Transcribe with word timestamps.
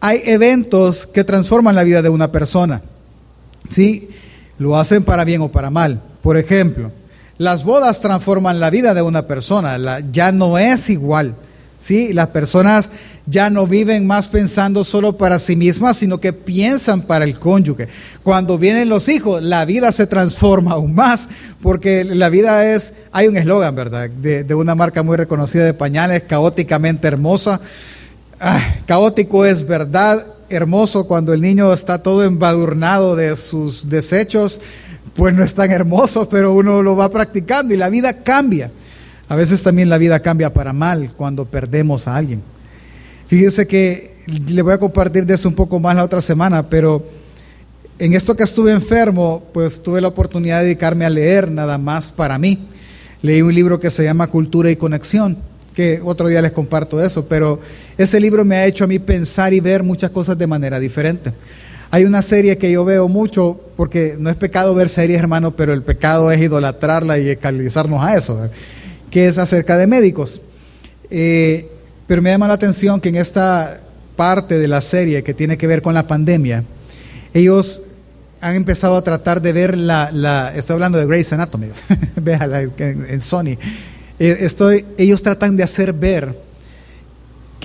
hay 0.00 0.22
eventos 0.24 1.06
que 1.06 1.24
transforman 1.24 1.74
la 1.74 1.84
vida 1.84 2.02
de 2.02 2.08
una 2.08 2.32
persona. 2.32 2.82
¿Sí? 3.68 4.08
Lo 4.58 4.78
hacen 4.78 5.04
para 5.04 5.24
bien 5.24 5.42
o 5.42 5.48
para 5.48 5.70
mal. 5.70 6.00
Por 6.22 6.36
ejemplo, 6.36 6.90
las 7.38 7.64
bodas 7.64 8.00
transforman 8.00 8.60
la 8.60 8.70
vida 8.70 8.94
de 8.94 9.02
una 9.02 9.26
persona. 9.26 9.78
ya 10.10 10.32
no 10.32 10.58
es 10.58 10.90
igual. 10.90 11.34
¿Sí? 11.80 12.12
Las 12.12 12.28
personas 12.28 12.90
ya 13.26 13.48
no 13.48 13.66
viven 13.66 14.06
más 14.06 14.28
pensando 14.28 14.84
solo 14.84 15.16
para 15.16 15.38
sí 15.38 15.56
mismas, 15.56 15.96
sino 15.96 16.18
que 16.18 16.32
piensan 16.32 17.00
para 17.02 17.24
el 17.24 17.38
cónyuge. 17.38 17.88
Cuando 18.22 18.58
vienen 18.58 18.88
los 18.88 19.08
hijos, 19.08 19.42
la 19.42 19.64
vida 19.64 19.90
se 19.92 20.06
transforma 20.06 20.72
aún 20.72 20.94
más, 20.94 21.28
porque 21.62 22.04
la 22.04 22.28
vida 22.28 22.74
es, 22.74 22.92
hay 23.12 23.28
un 23.28 23.36
eslogan, 23.36 23.74
¿verdad? 23.74 24.10
De, 24.10 24.44
de, 24.44 24.54
una 24.54 24.74
marca 24.74 25.02
muy 25.02 25.16
reconocida 25.16 25.64
de 25.64 25.72
pañales, 25.72 26.24
caóticamente 26.24 27.08
hermosa. 27.08 27.60
Caótico 28.86 29.44
es 29.44 29.66
verdad, 29.66 30.26
hermoso 30.48 31.06
cuando 31.06 31.34
el 31.34 31.42
niño 31.42 31.72
está 31.72 32.02
todo 32.02 32.24
embadurnado 32.24 33.14
de 33.14 33.36
sus 33.36 33.90
desechos, 33.90 34.60
pues 35.14 35.34
no 35.34 35.44
es 35.44 35.54
tan 35.54 35.70
hermoso, 35.70 36.28
pero 36.28 36.54
uno 36.54 36.82
lo 36.82 36.96
va 36.96 37.10
practicando 37.10 37.74
y 37.74 37.76
la 37.76 37.90
vida 37.90 38.22
cambia. 38.22 38.70
A 39.28 39.36
veces 39.36 39.62
también 39.62 39.90
la 39.90 39.98
vida 39.98 40.20
cambia 40.20 40.52
para 40.52 40.72
mal 40.72 41.12
cuando 41.16 41.44
perdemos 41.44 42.08
a 42.08 42.16
alguien. 42.16 42.42
Fíjese 43.28 43.66
que 43.66 44.16
le 44.26 44.62
voy 44.62 44.72
a 44.72 44.78
compartir 44.78 45.26
de 45.26 45.34
eso 45.34 45.48
un 45.48 45.54
poco 45.54 45.78
más 45.78 45.94
la 45.94 46.04
otra 46.04 46.20
semana, 46.20 46.68
pero 46.68 47.04
en 47.98 48.14
esto 48.14 48.34
que 48.34 48.42
estuve 48.42 48.72
enfermo, 48.72 49.42
pues 49.52 49.82
tuve 49.82 50.00
la 50.00 50.08
oportunidad 50.08 50.60
de 50.60 50.64
dedicarme 50.64 51.04
a 51.04 51.10
leer 51.10 51.50
nada 51.50 51.76
más 51.76 52.10
para 52.10 52.38
mí. 52.38 52.66
Leí 53.20 53.42
un 53.42 53.54
libro 53.54 53.78
que 53.78 53.90
se 53.90 54.02
llama 54.02 54.28
Cultura 54.28 54.70
y 54.70 54.76
Conexión, 54.76 55.36
otro 56.04 56.28
día 56.28 56.42
les 56.42 56.52
comparto 56.52 57.02
eso, 57.02 57.26
pero 57.26 57.60
ese 57.96 58.20
libro 58.20 58.44
me 58.44 58.56
ha 58.56 58.66
hecho 58.66 58.84
a 58.84 58.86
mí 58.86 58.98
pensar 58.98 59.52
y 59.52 59.60
ver 59.60 59.82
muchas 59.82 60.10
cosas 60.10 60.36
de 60.38 60.46
manera 60.46 60.78
diferente. 60.78 61.32
Hay 61.92 62.04
una 62.04 62.22
serie 62.22 62.56
que 62.56 62.70
yo 62.70 62.84
veo 62.84 63.08
mucho, 63.08 63.60
porque 63.76 64.14
no 64.18 64.30
es 64.30 64.36
pecado 64.36 64.74
ver 64.74 64.88
series, 64.88 65.18
hermano, 65.18 65.50
pero 65.56 65.72
el 65.72 65.82
pecado 65.82 66.30
es 66.30 66.40
idolatrarla 66.40 67.18
y 67.18 67.28
escalizarnos 67.28 68.02
a 68.02 68.14
eso, 68.14 68.48
que 69.10 69.26
es 69.26 69.38
acerca 69.38 69.76
de 69.76 69.88
médicos. 69.88 70.40
Eh, 71.10 71.68
pero 72.06 72.22
me 72.22 72.30
llama 72.30 72.46
la 72.46 72.54
atención 72.54 73.00
que 73.00 73.08
en 73.08 73.16
esta 73.16 73.80
parte 74.14 74.58
de 74.58 74.68
la 74.68 74.80
serie 74.80 75.24
que 75.24 75.34
tiene 75.34 75.58
que 75.58 75.66
ver 75.66 75.82
con 75.82 75.94
la 75.94 76.06
pandemia, 76.06 76.62
ellos 77.34 77.82
han 78.40 78.54
empezado 78.54 78.96
a 78.96 79.02
tratar 79.02 79.42
de 79.42 79.52
ver 79.52 79.76
la, 79.76 80.10
la 80.12 80.54
estoy 80.54 80.74
hablando 80.74 80.98
de 80.98 81.06
Grey's 81.06 81.32
Anatomy, 81.32 81.68
véala 82.16 82.62
en 82.62 83.20
Sony, 83.20 83.56
eh, 84.20 84.44
estoy, 84.44 84.84
ellos 84.98 85.22
tratan 85.22 85.56
de 85.56 85.62
hacer 85.62 85.94
ver 85.94 86.36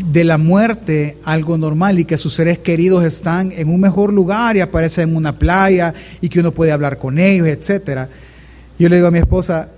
de 0.04 0.24
la 0.24 0.38
muerte 0.38 1.18
algo 1.26 1.58
normal 1.58 2.00
y 2.00 2.06
que 2.06 2.18
sus 2.18 2.34
seres 2.34 2.60
queridos 2.60 3.04
están 3.04 3.52
en 3.52 3.68
un 3.68 3.82
mejor 3.82 4.14
lugar 4.14 4.56
y 4.56 4.62
aparecen 4.62 5.10
en 5.10 5.16
una 5.18 5.38
playa 5.38 5.94
y 6.22 6.30
que 6.30 6.40
uno 6.40 6.54
puede 6.54 6.72
hablar 6.72 6.98
con 6.98 7.20
ellos, 7.20 7.46
etcétera. 7.48 8.08
Yo 8.80 8.88
le 8.88 8.96
digo 8.96 9.10
a 9.10 9.12
mi 9.12 9.20
esposa, 9.20 9.70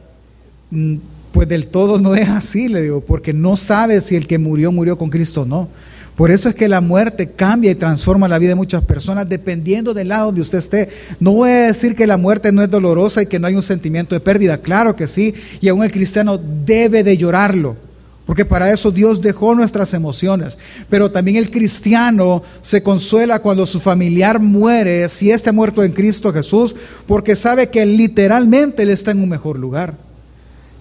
mm, 0.69 0.95
pues 1.31 1.47
del 1.47 1.67
todo 1.67 2.00
no 2.00 2.14
es 2.14 2.30
así, 2.30 2.67
le 2.67 2.84
digo, 2.84 3.02
porque 3.02 3.34
no 3.34 3.56
sabe 3.56 4.00
si 4.00 4.16
el 4.16 4.28
que 4.28 4.38
murió 4.38 4.72
murió 4.72 5.00
con 5.00 5.09
Cristo 5.09 5.41
o 5.41 5.45
no. 5.45 5.69
Por 6.17 6.31
eso 6.31 6.49
es 6.49 6.55
que 6.55 6.67
la 6.67 6.81
muerte 6.81 7.29
cambia 7.29 7.71
y 7.71 7.75
transforma 7.75 8.27
la 8.27 8.39
vida 8.39 8.49
de 8.49 8.55
muchas 8.55 8.83
personas 8.83 9.29
dependiendo 9.29 9.93
del 9.93 10.09
lado 10.09 10.25
donde 10.25 10.41
usted 10.41 10.57
esté. 10.57 10.89
No 11.19 11.31
voy 11.31 11.51
a 11.51 11.67
decir 11.67 11.95
que 11.95 12.07
la 12.07 12.17
muerte 12.17 12.51
no 12.51 12.61
es 12.61 12.69
dolorosa 12.69 13.21
y 13.21 13.27
que 13.27 13.39
no 13.39 13.47
hay 13.47 13.55
un 13.55 13.61
sentimiento 13.61 14.15
de 14.15 14.19
pérdida. 14.19 14.57
Claro 14.57 14.95
que 14.95 15.07
sí. 15.07 15.33
Y 15.61 15.69
aún 15.69 15.83
el 15.83 15.91
cristiano 15.91 16.38
debe 16.38 17.03
de 17.03 17.15
llorarlo. 17.17 17.77
Porque 18.25 18.43
para 18.43 18.71
eso 18.73 18.91
Dios 18.91 19.21
dejó 19.21 19.55
nuestras 19.55 19.93
emociones. 19.93 20.57
Pero 20.89 21.11
también 21.11 21.38
el 21.38 21.49
cristiano 21.49 22.43
se 22.61 22.83
consuela 22.83 23.39
cuando 23.39 23.65
su 23.65 23.79
familiar 23.79 24.39
muere, 24.39 25.07
si 25.07 25.31
está 25.31 25.53
muerto 25.53 25.83
en 25.83 25.93
Cristo 25.93 26.33
Jesús, 26.33 26.75
porque 27.05 27.35
sabe 27.35 27.69
que 27.69 27.85
literalmente 27.85 28.83
Él 28.83 28.89
está 28.89 29.11
en 29.11 29.19
un 29.19 29.29
mejor 29.29 29.57
lugar 29.57 30.07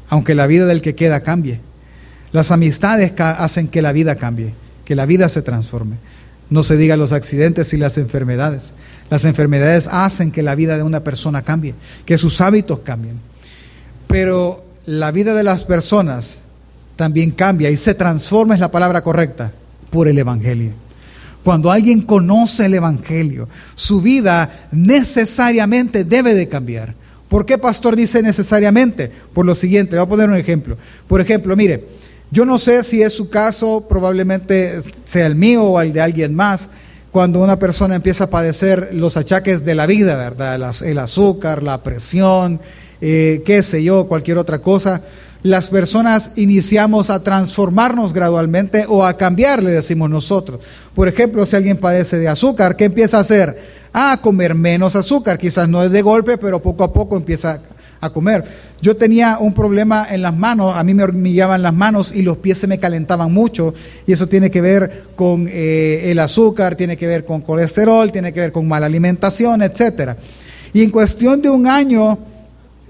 aunque 0.08 0.34
la 0.34 0.46
vida 0.46 0.66
del 0.66 0.82
que 0.82 0.94
queda 0.94 1.20
cambie. 1.20 1.60
Las 2.32 2.50
amistades 2.50 3.12
hacen 3.18 3.68
que 3.68 3.82
la 3.82 3.92
vida 3.92 4.16
cambie, 4.16 4.52
que 4.86 4.94
la 4.94 5.04
vida 5.04 5.28
se 5.28 5.42
transforme. 5.42 5.96
No 6.48 6.62
se 6.62 6.78
diga 6.78 6.96
los 6.96 7.12
accidentes 7.12 7.74
y 7.74 7.76
las 7.76 7.98
enfermedades. 7.98 8.72
Las 9.10 9.26
enfermedades 9.26 9.88
hacen 9.92 10.32
que 10.32 10.42
la 10.42 10.54
vida 10.54 10.78
de 10.78 10.82
una 10.82 11.04
persona 11.04 11.42
cambie, 11.42 11.74
que 12.06 12.16
sus 12.16 12.40
hábitos 12.40 12.78
cambien. 12.78 13.20
Pero 14.06 14.64
la 14.86 15.10
vida 15.10 15.34
de 15.34 15.42
las 15.42 15.64
personas 15.64 16.38
también 16.96 17.32
cambia 17.32 17.68
y 17.68 17.76
se 17.76 17.94
transforma, 17.94 18.54
es 18.54 18.60
la 18.60 18.70
palabra 18.70 19.02
correcta, 19.02 19.52
por 19.90 20.08
el 20.08 20.18
Evangelio. 20.18 20.72
Cuando 21.44 21.70
alguien 21.70 22.00
conoce 22.00 22.66
el 22.66 22.74
Evangelio, 22.74 23.48
su 23.74 24.00
vida 24.00 24.68
necesariamente 24.72 26.04
debe 26.04 26.34
de 26.34 26.48
cambiar 26.48 26.94
¿Por 27.28 27.44
qué 27.44 27.58
pastor 27.58 27.96
dice 27.96 28.22
necesariamente? 28.22 29.10
Por 29.32 29.44
lo 29.46 29.54
siguiente, 29.54 29.96
voy 29.96 30.04
a 30.04 30.08
poner 30.08 30.28
un 30.28 30.36
ejemplo. 30.36 30.76
Por 31.08 31.20
ejemplo, 31.20 31.56
mire, 31.56 31.84
yo 32.30 32.44
no 32.44 32.58
sé 32.58 32.82
si 32.82 33.02
es 33.02 33.12
su 33.12 33.30
caso, 33.30 33.86
probablemente 33.88 34.80
sea 35.04 35.26
el 35.26 35.36
mío 35.36 35.64
o 35.64 35.80
el 35.80 35.92
de 35.92 36.00
alguien 36.00 36.34
más, 36.34 36.68
cuando 37.12 37.40
una 37.40 37.58
persona 37.58 37.94
empieza 37.94 38.24
a 38.24 38.30
padecer 38.30 38.90
los 38.92 39.16
achaques 39.16 39.64
de 39.64 39.74
la 39.74 39.86
vida, 39.86 40.16
¿verdad? 40.16 40.56
El 40.84 40.98
azúcar, 40.98 41.62
la 41.62 41.82
presión, 41.82 42.60
eh, 43.00 43.42
qué 43.46 43.62
sé 43.62 43.82
yo, 43.82 44.06
cualquier 44.06 44.38
otra 44.38 44.58
cosa. 44.58 45.00
Las 45.42 45.68
personas 45.68 46.32
iniciamos 46.36 47.08
a 47.08 47.22
transformarnos 47.22 48.12
gradualmente 48.12 48.84
o 48.88 49.04
a 49.04 49.16
cambiar, 49.16 49.62
le 49.62 49.70
decimos 49.70 50.10
nosotros. 50.10 50.60
Por 50.94 51.08
ejemplo, 51.08 51.46
si 51.46 51.56
alguien 51.56 51.76
padece 51.76 52.18
de 52.18 52.28
azúcar, 52.28 52.76
¿qué 52.76 52.84
empieza 52.84 53.18
a 53.18 53.20
hacer? 53.20 53.76
a 53.98 54.18
comer 54.20 54.54
menos 54.54 54.94
azúcar. 54.94 55.38
Quizás 55.38 55.70
no 55.70 55.82
es 55.82 55.90
de 55.90 56.02
golpe, 56.02 56.36
pero 56.36 56.60
poco 56.60 56.84
a 56.84 56.92
poco 56.92 57.16
empieza 57.16 57.62
a 58.06 58.12
comer. 58.12 58.44
Yo 58.80 58.96
tenía 58.96 59.38
un 59.38 59.54
problema 59.54 60.06
en 60.10 60.22
las 60.22 60.36
manos, 60.36 60.74
a 60.74 60.82
mí 60.84 60.94
me 60.94 61.02
hormigueaban 61.02 61.62
las 61.62 61.74
manos 61.74 62.12
y 62.14 62.22
los 62.22 62.36
pies 62.38 62.58
se 62.58 62.66
me 62.66 62.78
calentaban 62.78 63.32
mucho 63.32 63.74
y 64.06 64.12
eso 64.12 64.26
tiene 64.28 64.50
que 64.50 64.60
ver 64.60 65.04
con 65.16 65.48
eh, 65.48 66.10
el 66.10 66.18
azúcar, 66.18 66.76
tiene 66.76 66.96
que 66.96 67.06
ver 67.06 67.24
con 67.24 67.40
colesterol, 67.40 68.12
tiene 68.12 68.32
que 68.32 68.40
ver 68.40 68.52
con 68.52 68.68
mala 68.68 68.86
alimentación, 68.86 69.62
etc. 69.62 70.12
Y 70.72 70.82
en 70.82 70.90
cuestión 70.90 71.40
de 71.40 71.50
un 71.50 71.66
año 71.66 72.18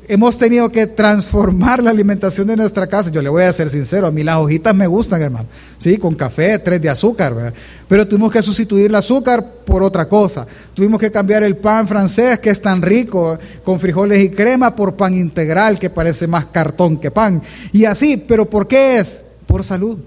hemos 0.09 0.39
tenido 0.39 0.71
que 0.71 0.87
transformar 0.87 1.83
la 1.83 1.91
alimentación 1.91 2.47
de 2.47 2.57
nuestra 2.57 2.87
casa. 2.87 3.11
Yo 3.11 3.23
le 3.23 3.29
voy 3.29 3.43
a 3.43 3.53
ser 3.53 3.69
sincero, 3.69 4.07
a 4.07 4.11
mí 4.11 4.23
las 4.23 4.37
hojitas 4.37 4.75
me 4.75 4.87
gustan, 4.87 5.23
hermano. 5.23 5.47
Sí, 5.79 5.99
con 5.99 6.15
café, 6.15 6.59
tres 6.59 6.81
de 6.81 6.89
azúcar, 6.89 7.35
¿verdad? 7.35 7.55
Pero 7.89 8.07
tuvimos 8.07 8.33
que 8.33 8.43
sustituir 8.43 8.87
el 8.87 8.95
azúcar 8.95 9.45
por 9.65 9.83
otra 9.83 10.09
cosa. 10.09 10.47
Tuvimos 10.75 11.01
que 11.01 11.11
cambiar 11.11 11.43
el 11.43 11.57
pan 11.57 11.87
francés, 11.87 12.39
que 12.39 12.51
es 12.51 12.61
tan 12.61 12.83
rico, 12.83 13.39
con 13.65 13.81
frijoles 13.81 14.23
y 14.23 14.31
crema, 14.31 14.75
por 14.75 14.95
pan 14.95 15.15
integral, 15.15 15.79
que 15.79 15.91
parece 15.91 16.27
más 16.27 16.47
cartón 16.47 16.99
que 16.99 17.11
pan. 17.11 17.43
Y 17.73 17.85
así, 17.85 18.17
pero 18.17 18.49
¿por 18.49 18.67
qué 18.67 18.99
es? 18.99 19.23
Por 19.47 19.65
salud, 19.65 19.99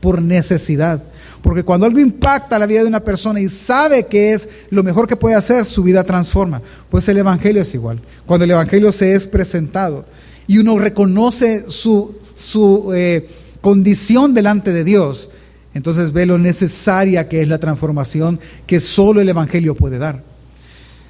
por 0.00 0.22
necesidad. 0.22 1.02
Porque 1.46 1.62
cuando 1.62 1.86
algo 1.86 2.00
impacta 2.00 2.58
la 2.58 2.66
vida 2.66 2.80
de 2.80 2.88
una 2.88 3.04
persona 3.04 3.40
y 3.40 3.48
sabe 3.48 4.06
que 4.06 4.32
es 4.32 4.48
lo 4.70 4.82
mejor 4.82 5.06
que 5.06 5.14
puede 5.14 5.36
hacer, 5.36 5.64
su 5.64 5.84
vida 5.84 6.02
transforma. 6.02 6.60
Pues 6.90 7.08
el 7.08 7.18
Evangelio 7.18 7.62
es 7.62 7.72
igual. 7.72 8.00
Cuando 8.26 8.42
el 8.42 8.50
Evangelio 8.50 8.90
se 8.90 9.14
es 9.14 9.28
presentado 9.28 10.04
y 10.48 10.58
uno 10.58 10.76
reconoce 10.76 11.70
su, 11.70 12.16
su 12.34 12.92
eh, 12.92 13.28
condición 13.60 14.34
delante 14.34 14.72
de 14.72 14.82
Dios, 14.82 15.30
entonces 15.72 16.12
ve 16.12 16.26
lo 16.26 16.36
necesaria 16.36 17.28
que 17.28 17.42
es 17.42 17.48
la 17.48 17.58
transformación 17.58 18.40
que 18.66 18.80
solo 18.80 19.20
el 19.20 19.28
Evangelio 19.28 19.76
puede 19.76 19.98
dar. 19.98 20.24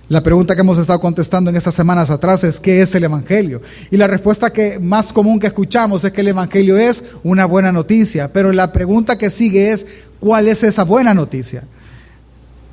La 0.09 0.23
pregunta 0.23 0.55
que 0.55 0.61
hemos 0.61 0.79
estado 0.79 1.01
contestando 1.01 1.51
en 1.51 1.57
estas 1.57 1.75
semanas 1.75 2.11
atrás 2.11 2.45
es 2.45 2.61
¿qué 2.61 2.81
es 2.81 2.95
el 2.95 3.03
Evangelio? 3.03 3.61
Y 3.91 3.97
la 3.97 4.07
respuesta 4.07 4.53
que 4.53 4.79
más 4.79 5.13
común 5.13 5.41
que 5.41 5.49
escuchamos 5.49 6.05
es 6.05 6.13
que 6.13 6.21
el 6.21 6.29
Evangelio 6.29 6.77
es 6.77 7.17
una 7.25 7.45
buena 7.45 7.73
noticia, 7.73 8.33
pero 8.33 8.53
la 8.53 8.71
pregunta 8.71 9.19
que 9.19 9.31
sigue 9.31 9.73
es 9.73 9.85
¿cuál 10.21 10.49
es 10.49 10.63
esa 10.63 10.85
buena 10.85 11.15
noticia? 11.15 11.65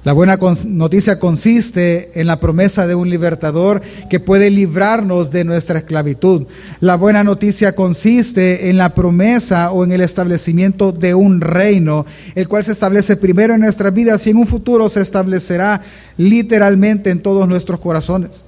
La 0.04 0.12
buena 0.12 0.38
noticia 0.66 1.18
consiste 1.18 2.20
en 2.20 2.28
la 2.28 2.42
promesa 2.42 2.86
de 2.88 2.94
un 2.94 3.10
libertador 3.10 3.82
que 4.10 4.20
puede 4.20 4.50
librarnos 4.50 5.32
de 5.32 5.46
nuestra 5.46 5.80
esclavitud. 5.80 6.46
La 6.82 6.96
buena 6.96 7.24
noticia 7.24 7.74
consiste 7.74 8.70
en 8.70 8.78
la 8.78 8.96
promesa 8.96 9.72
o 9.72 9.86
en 9.86 9.94
el 9.94 10.02
establecimiento 10.02 10.92
de 10.92 11.16
un 11.16 11.40
reino, 11.40 12.06
el 12.36 12.50
cual 12.50 12.66
se 12.66 12.74
establece 12.74 13.16
primero 13.16 13.54
en 13.54 13.62
nuestras 13.62 13.94
vidas 13.94 14.28
y 14.28 14.32
en 14.32 14.38
un 14.38 14.48
futuro 14.48 14.90
se 14.90 15.00
establecerá 15.00 15.82
literalmente 16.18 17.10
en 17.10 17.22
todos 17.22 17.48
nuestros 17.48 17.80
corazones. 17.80 18.44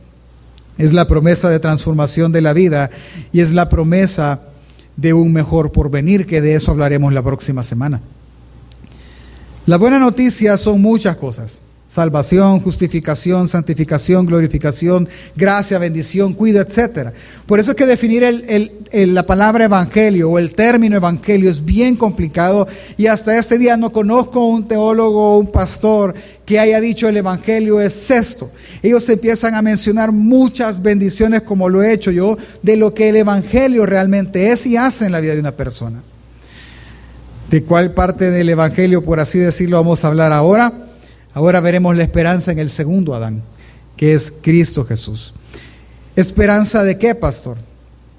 Es 0.77 0.91
la 0.91 1.07
promesa 1.07 1.49
de 1.49 1.59
transformación 1.61 2.33
de 2.33 2.41
la 2.41 2.51
vida 2.51 2.89
y 3.31 3.39
es 3.39 3.53
la 3.53 3.69
promesa 3.69 4.41
de 4.97 5.13
un 5.13 5.31
mejor 5.31 5.71
porvenir, 5.71 6.25
que 6.25 6.41
de 6.41 6.55
eso 6.55 6.71
hablaremos 6.71 7.13
la 7.13 7.23
próxima 7.23 7.63
semana. 7.63 8.01
La 9.67 9.77
buena 9.77 9.97
noticia 9.97 10.57
son 10.57 10.79
muchas 10.79 11.15
cosas. 11.15 11.59
salvación, 11.87 12.59
justificación, 12.59 13.47
santificación, 13.47 14.25
glorificación, 14.25 15.07
gracia, 15.35 15.79
bendición, 15.79 16.33
cuido, 16.33 16.61
etc. 16.61 17.11
Por 17.45 17.59
eso 17.59 17.71
es 17.71 17.77
que 17.77 17.85
definir 17.85 18.23
la 18.91 19.25
palabra 19.25 19.65
evangelio 19.65 20.29
o 20.29 20.37
el 20.37 20.53
término 20.53 20.97
evangelio 20.97 21.49
es 21.49 21.63
bien 21.63 21.95
complicado 21.95 22.67
y 22.97 23.07
hasta 23.07 23.37
este 23.37 23.57
día 23.57 23.77
no 23.77 23.91
conozco 23.91 24.45
un 24.45 24.67
teólogo 24.67 25.35
o 25.35 25.37
un 25.39 25.51
pastor 25.51 26.13
que 26.45 26.59
haya 26.59 26.79
dicho 26.81 27.07
el 27.07 27.17
evangelio 27.17 27.79
es 27.79 28.11
esto. 28.11 28.51
Ellos 28.83 29.07
empiezan 29.09 29.55
a 29.55 29.61
mencionar 29.61 30.11
muchas 30.11 30.81
bendiciones 30.81 31.43
como 31.43 31.69
lo 31.69 31.81
he 31.81 31.93
hecho 31.93 32.11
yo 32.11 32.37
de 32.61 32.77
lo 32.77 32.93
que 32.93 33.09
el 33.09 33.15
evangelio 33.15 33.85
realmente 33.85 34.51
es 34.51 34.67
y 34.67 34.75
hace 34.75 35.05
en 35.05 35.11
la 35.11 35.21
vida 35.21 35.33
de 35.33 35.39
una 35.39 35.53
persona. 35.53 36.03
¿De 37.49 37.63
cuál 37.63 37.93
parte 37.93 38.31
del 38.31 38.49
evangelio, 38.49 39.03
por 39.03 39.19
así 39.19 39.37
decirlo, 39.37 39.77
vamos 39.77 40.03
a 40.03 40.07
hablar 40.07 40.33
ahora? 40.33 40.73
Ahora 41.33 41.59
veremos 41.59 41.95
la 41.95 42.03
esperanza 42.03 42.51
en 42.51 42.59
el 42.59 42.69
segundo 42.69 43.13
Adán, 43.13 43.43
que 43.95 44.13
es 44.13 44.33
Cristo 44.41 44.83
Jesús. 44.83 45.33
¿Esperanza 46.15 46.83
de 46.83 46.97
qué, 46.97 47.13
pastor? 47.13 47.57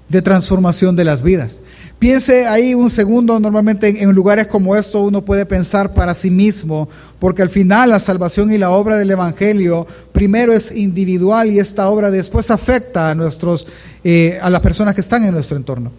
De 0.07 0.21
transformación 0.21 0.95
de 0.95 1.03
las 1.03 1.23
vidas. 1.23 1.57
Piense 1.99 2.47
ahí 2.47 2.73
un 2.73 2.89
segundo, 2.89 3.37
normalmente 3.39 4.01
en, 4.01 4.11
lugares 4.11 4.47
como 4.47 4.75
esto 4.75 5.01
uno 5.01 5.25
puede 5.25 5.45
pensar 5.45 5.93
para 5.93 6.13
sí 6.13 6.31
mismo, 6.31 6.87
porque 7.19 7.41
al 7.41 7.49
final 7.49 7.89
la 7.89 7.99
salvación 7.99 8.51
y 8.51 8.57
la 8.57 8.69
obra 8.69 8.97
del 8.97 9.11
Evangelio 9.11 9.87
primero 10.13 10.53
es 10.53 10.71
individual 10.71 11.51
y 11.51 11.59
esta 11.59 11.89
obra 11.89 12.11
después 12.11 12.49
afecta 12.49 13.09
a, 13.09 13.15
nuestros, 13.15 13.67
eh, 14.03 14.37
a 14.41 14.49
las 14.49 14.61
personas 14.61 14.95
que 14.95 15.01
están 15.01 15.25
en 15.25 15.33
nuestro 15.33 15.57
entorno. 15.57 15.91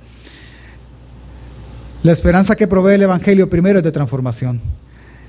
La 2.03 2.13
esperanza 2.13 2.55
que 2.55 2.69
provee 2.69 2.95
el 2.95 3.03
Evangelio 3.03 3.51
primero 3.51 3.79
es 3.81 3.85
de 3.85 3.91
transformación. 3.91 4.61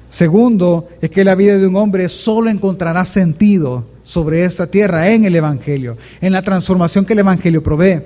Segundo, 0.10 0.88
es 1.02 1.10
que 1.10 1.24
la 1.24 1.36
vida 1.36 1.58
de 1.58 1.68
un 1.68 1.76
hombre 1.76 2.08
solo 2.10 2.50
encontrará 2.50 3.06
sentido 3.06 3.86
sobre 4.04 4.44
esta 4.44 4.68
tierra 4.68 5.10
en 5.10 5.26
el 5.26 5.36
Evangelio, 5.36 5.98
en 6.22 6.32
la 6.32 6.42
transformación 6.42 7.06
que 7.06 7.14
el 7.14 7.20
Evangelio 7.20 7.64
provee. 7.64 8.02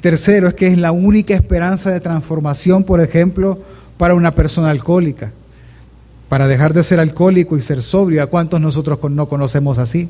tercero, 0.00 0.48
es 0.48 0.54
que 0.54 0.66
es 0.66 0.78
la 0.78 0.92
única 0.92 1.34
esperanza 1.34 1.90
de 1.90 2.00
transformación, 2.00 2.84
por 2.84 3.00
ejemplo, 3.00 3.58
para 3.96 4.14
una 4.14 4.34
persona 4.34 4.70
alcohólica 4.70 5.32
para 6.34 6.48
dejar 6.48 6.74
de 6.74 6.82
ser 6.82 6.98
alcohólico 6.98 7.56
y 7.56 7.62
ser 7.62 7.80
sobrio. 7.80 8.20
¿A 8.20 8.26
cuántos 8.26 8.60
nosotros 8.60 8.98
no 9.08 9.28
conocemos 9.28 9.78
así? 9.78 10.08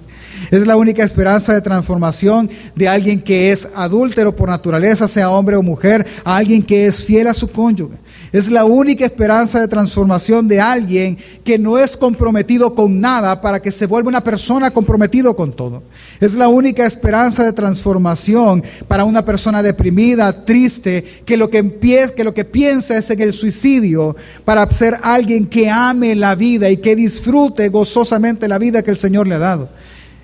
Es 0.50 0.66
la 0.66 0.74
única 0.74 1.04
esperanza 1.04 1.52
de 1.52 1.60
transformación 1.60 2.48
de 2.74 2.88
alguien 2.88 3.20
que 3.20 3.52
es 3.52 3.68
adúltero 3.76 4.34
por 4.34 4.48
naturaleza, 4.48 5.06
sea 5.06 5.28
hombre 5.28 5.56
o 5.56 5.62
mujer, 5.62 6.06
a 6.24 6.36
alguien 6.36 6.62
que 6.62 6.86
es 6.86 7.04
fiel 7.04 7.26
a 7.26 7.34
su 7.34 7.50
cónyuge. 7.50 7.98
Es 8.34 8.50
la 8.50 8.64
única 8.64 9.04
esperanza 9.04 9.60
de 9.60 9.69
transformación 9.69 10.48
de 10.48 10.60
alguien 10.60 11.16
que 11.44 11.56
no 11.56 11.78
es 11.78 11.96
comprometido 11.96 12.75
con 12.75 13.00
nada 13.00 13.40
para 13.40 13.62
que 13.62 13.70
se 13.70 13.86
vuelva 13.86 14.08
una 14.08 14.25
persona 14.25 14.72
comprometido 14.72 15.36
con 15.36 15.52
todo. 15.52 15.84
Es 16.19 16.34
la 16.34 16.48
única 16.48 16.84
esperanza 16.84 17.44
de 17.44 17.52
transformación 17.52 18.64
para 18.88 19.04
una 19.04 19.25
persona 19.25 19.62
deprimida, 19.62 20.44
triste, 20.44 21.04
que 21.25 21.36
lo 21.36 21.48
que, 21.48 21.78
que, 22.16 22.25
lo 22.25 22.34
que 22.34 22.44
piensa 22.44 22.98
es 22.98 23.08
en 23.08 23.20
el 23.20 23.32
suicidio, 23.32 24.16
para 24.44 24.69
ser 24.69 24.98
alguien 25.04 25.46
que 25.46 25.70
ame 25.70 26.16
la 26.16 26.34
vida 26.34 26.69
y 26.69 26.78
que 26.78 26.96
disfrute 26.96 27.69
gozosamente 27.69 28.48
la 28.48 28.58
vida 28.58 28.82
que 28.82 28.90
el 28.90 28.96
Señor 28.96 29.28
le 29.28 29.36
ha 29.36 29.38
dado. 29.38 29.69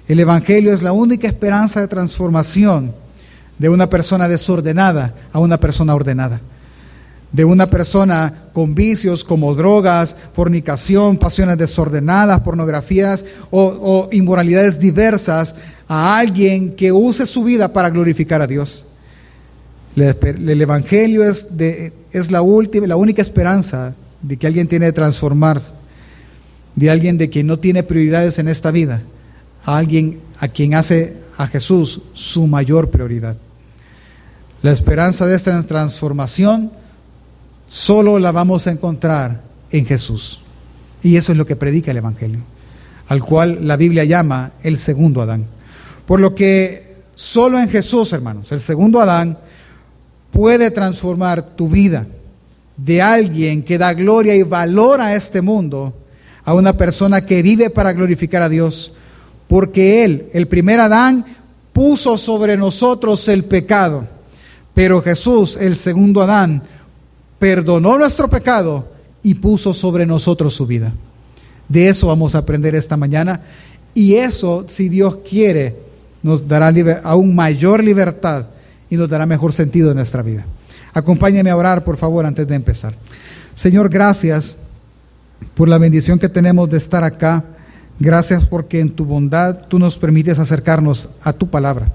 El 0.09 0.19
Evangelio 0.19 0.75
es 0.75 0.83
la 0.83 0.91
única 0.91 1.29
esperanza 1.29 1.81
de 1.81 1.87
transformación 1.87 2.93
de 3.57 3.69
una 3.69 3.89
persona 3.89 4.27
desordenada 4.27 5.15
a 5.33 5.39
una 5.39 5.61
persona 5.61 5.95
ordenada 5.95 6.41
de 7.33 7.45
una 7.45 7.71
persona 7.71 8.33
con 8.53 8.75
vicios 8.75 9.25
como 9.25 9.55
drogas, 9.55 10.17
fornicación, 10.35 11.17
pasiones 11.17 11.59
desordenadas, 11.59 12.41
pornografías 12.41 13.25
o, 13.51 14.09
inmoralidades 14.13 14.81
diversas, 14.81 15.55
a 15.87 16.19
alguien 16.19 16.75
que 16.75 16.93
use 16.93 17.27
su 17.27 17.45
vida 17.45 17.73
para 17.73 17.91
glorificar 17.91 18.43
a 18.43 18.47
Dios. 18.47 18.85
El, 19.97 20.61
Evangelio 20.61 21.25
es, 21.25 21.57
de, 21.57 21.93
es 22.13 22.31
la, 22.31 22.43
última, 22.43 22.87
la 22.87 22.97
única 22.97 23.23
esperanza 23.23 23.95
de 24.23 24.37
que 24.37 24.47
alguien 24.47 24.69
tiene 24.69 24.87
que 24.87 24.93
transformarse, 24.93 25.75
de 26.75 26.91
alguien 26.91 27.19
de 27.19 27.29
quien 27.29 27.47
no 27.47 27.59
tiene 27.59 27.83
prioridades 27.83 28.39
en 28.39 28.49
esta 28.49 28.71
vida, 28.71 29.03
a 29.65 29.77
alguien 29.77 30.21
a 30.39 30.49
quien 30.49 30.75
hace 30.75 31.17
a 31.37 31.47
Jesús 31.47 32.03
su 32.15 32.47
mayor 32.47 32.91
prioridad. 32.91 33.37
La 34.63 34.73
esperanza 34.73 35.27
de 35.27 35.37
esta 35.37 35.63
transformación 35.63 36.71
solo 37.71 38.19
la 38.19 38.33
vamos 38.33 38.67
a 38.67 38.73
encontrar 38.73 39.41
en 39.71 39.87
Jesús. 39.87 40.41
Y 41.05 41.17
eso 41.17 41.31
es 41.31 41.39
lo 41.39 41.47
que 41.47 41.55
predica 41.55 41.93
el 41.93 41.99
Evangelio, 41.99 42.41
al 43.09 43.23
cual 43.23 43.61
la 43.63 43.77
Biblia 43.77 44.05
llama 44.05 44.51
el 44.65 44.77
segundo 44.77 45.23
Adán. 45.23 45.47
Por 46.05 46.19
lo 46.19 46.35
que 46.35 46.97
solo 47.15 47.61
en 47.61 47.69
Jesús, 47.71 48.13
hermanos, 48.13 48.51
el 48.51 48.61
segundo 48.61 49.01
Adán 49.01 49.39
puede 50.33 50.73
transformar 50.73 51.55
tu 51.55 51.69
vida 51.69 52.07
de 52.77 53.01
alguien 53.01 53.63
que 53.63 53.79
da 53.79 53.95
gloria 53.95 54.35
y 54.35 54.43
valor 54.43 55.01
a 55.01 55.15
este 55.15 55.41
mundo 55.41 55.95
a 56.45 56.55
una 56.55 56.73
persona 56.73 57.25
que 57.25 57.41
vive 57.41 57.71
para 57.71 57.93
glorificar 57.93 58.43
a 58.43 58.49
Dios. 58.49 58.93
Porque 59.47 60.05
Él, 60.05 60.29
el 60.33 60.49
primer 60.49 60.81
Adán, 60.81 61.25
puso 61.73 62.19
sobre 62.19 62.57
nosotros 62.57 63.29
el 63.29 63.45
pecado. 63.45 64.09
Pero 64.75 65.03
Jesús, 65.03 65.57
el 65.61 65.77
segundo 65.77 66.23
Adán, 66.23 66.63
perdonó 67.41 67.99
nuestro 67.99 68.29
pecado 68.29 68.87
y 69.23 69.35
puso 69.35 69.75
sobre 69.75 70.07
nosotros 70.07 70.55
su 70.55 70.67
vida. 70.67 70.93
De 71.69 71.89
eso 71.89 72.07
vamos 72.07 72.35
a 72.35 72.39
aprender 72.39 72.77
esta 72.77 72.97
mañana 72.97 73.41
y 73.95 74.15
eso, 74.15 74.67
si 74.69 74.89
Dios 74.89 75.19
quiere, 75.29 75.77
nos 76.23 76.47
dará 76.47 76.73
aún 77.03 77.35
mayor 77.35 77.83
libertad 77.83 78.47
y 78.89 78.97
nos 78.97 79.09
dará 79.09 79.27
mejor 79.27 79.53
sentido 79.53 79.91
en 79.91 79.97
nuestra 79.97 80.23
vida. 80.23 80.45
Acompáñeme 80.93 81.51
a 81.51 81.57
orar, 81.57 81.83
por 81.83 81.97
favor, 81.97 82.27
antes 82.27 82.47
de 82.47 82.55
empezar. 82.55 82.95
Señor, 83.55 83.89
gracias 83.89 84.57
por 85.55 85.69
la 85.69 85.79
bendición 85.79 86.19
que 86.19 86.29
tenemos 86.29 86.69
de 86.69 86.77
estar 86.77 87.05
acá. 87.05 87.45
Gracias 87.99 88.45
porque 88.45 88.81
en 88.81 88.91
tu 88.91 89.05
bondad 89.05 89.67
tú 89.69 89.79
nos 89.79 89.97
permites 89.97 90.39
acercarnos 90.39 91.09
a 91.23 91.33
tu 91.33 91.49
palabra. 91.49 91.91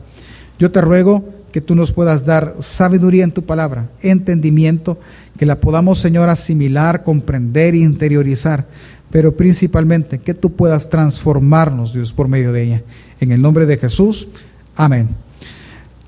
Yo 0.58 0.72
te 0.72 0.82
ruego 0.82 1.35
que 1.56 1.62
tú 1.62 1.74
nos 1.74 1.94
puedas 1.94 2.26
dar 2.26 2.56
sabiduría 2.60 3.24
en 3.24 3.32
tu 3.32 3.46
palabra, 3.46 3.88
entendimiento, 4.02 5.00
que 5.40 5.46
la 5.46 5.56
podamos, 5.56 6.00
Señor, 6.00 6.28
asimilar, 6.28 7.02
comprender 7.02 7.74
e 7.74 7.78
interiorizar, 7.78 8.66
pero 9.10 9.38
principalmente 9.38 10.20
que 10.20 10.34
tú 10.34 10.52
puedas 10.52 10.90
transformarnos, 10.90 11.94
Dios, 11.94 12.12
por 12.12 12.28
medio 12.28 12.52
de 12.52 12.64
ella. 12.64 12.82
En 13.22 13.32
el 13.32 13.42
nombre 13.42 13.66
de 13.66 13.78
Jesús, 13.78 14.28
amén. 14.76 15.08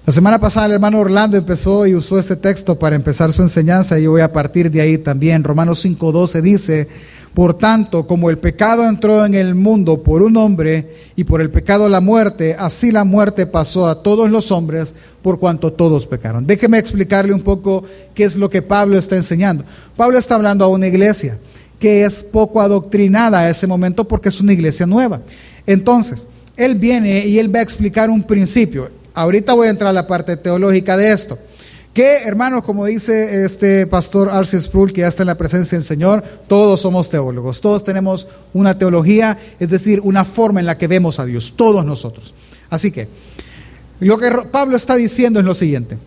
La 0.05 0.11
semana 0.11 0.37
pasada 0.37 0.65
el 0.65 0.73
hermano 0.73 0.99
Orlando 0.99 1.37
empezó 1.37 1.87
y 1.87 1.95
usó 1.95 2.19
ese 2.19 2.35
texto 2.35 2.77
para 2.77 2.97
empezar 2.97 3.31
su 3.31 3.41
enseñanza 3.41 3.97
y 3.97 4.03
yo 4.03 4.11
voy 4.11 4.21
a 4.21 4.33
partir 4.33 4.69
de 4.69 4.81
ahí 4.81 4.97
también. 4.97 5.45
Romanos 5.45 5.85
5.12 5.85 6.41
dice, 6.41 6.89
por 7.37 7.55
tanto, 7.55 8.07
como 8.07 8.31
el 8.31 8.39
pecado 8.39 8.83
entró 8.89 9.23
en 9.23 9.35
el 9.35 9.53
mundo 9.53 10.01
por 10.01 10.23
un 10.23 10.37
hombre 10.37 10.95
y 11.15 11.23
por 11.23 11.39
el 11.39 11.51
pecado 11.51 11.87
la 11.87 12.01
muerte, 12.01 12.55
así 12.57 12.91
la 12.91 13.03
muerte 13.03 13.45
pasó 13.45 13.85
a 13.85 14.01
todos 14.01 14.31
los 14.31 14.51
hombres 14.51 14.95
por 15.21 15.39
cuanto 15.39 15.71
todos 15.71 16.07
pecaron. 16.07 16.47
Déjeme 16.47 16.79
explicarle 16.79 17.35
un 17.35 17.43
poco 17.43 17.83
qué 18.15 18.23
es 18.23 18.37
lo 18.37 18.49
que 18.49 18.63
Pablo 18.63 18.97
está 18.97 19.15
enseñando. 19.15 19.63
Pablo 19.95 20.17
está 20.17 20.33
hablando 20.33 20.65
a 20.65 20.69
una 20.69 20.87
iglesia 20.87 21.37
que 21.79 22.05
es 22.05 22.23
poco 22.23 22.59
adoctrinada 22.59 23.41
a 23.41 23.49
ese 23.51 23.67
momento 23.67 24.07
porque 24.07 24.29
es 24.29 24.41
una 24.41 24.53
iglesia 24.53 24.87
nueva. 24.87 25.21
Entonces, 25.67 26.25
él 26.55 26.73
viene 26.73 27.27
y 27.27 27.37
él 27.37 27.53
va 27.53 27.59
a 27.59 27.61
explicar 27.61 28.09
un 28.09 28.23
principio. 28.23 28.89
Ahorita 29.13 29.53
voy 29.53 29.67
a 29.67 29.69
entrar 29.69 29.91
a 29.91 29.93
la 29.93 30.07
parte 30.07 30.37
teológica 30.37 30.97
de 30.97 31.11
esto. 31.11 31.37
Que, 31.97 32.17
hermanos, 32.17 32.63
como 32.63 32.85
dice 32.85 33.43
este 33.43 33.87
pastor 33.87 34.29
Arce 34.29 34.61
Sproul, 34.61 34.93
que 34.93 35.01
ya 35.01 35.07
está 35.07 35.23
en 35.23 35.27
la 35.29 35.35
presencia 35.35 35.75
del 35.75 35.83
Señor, 35.83 36.23
todos 36.47 36.81
somos 36.81 37.09
teólogos, 37.09 37.59
todos 37.59 37.83
tenemos 37.83 38.27
una 38.53 38.77
teología, 38.77 39.35
es 39.59 39.69
decir, 39.69 40.01
una 40.03 40.23
forma 40.23 40.59
en 40.59 40.67
la 40.67 40.77
que 40.77 40.85
vemos 40.85 41.19
a 41.19 41.25
Dios, 41.25 41.55
todos 41.55 41.83
nosotros. 41.83 42.35
Así 42.69 42.91
que, 42.91 43.07
lo 43.99 44.19
que 44.19 44.29
Pablo 44.51 44.77
está 44.77 44.95
diciendo 44.95 45.39
es 45.39 45.45
lo 45.47 45.55
siguiente. 45.55 45.97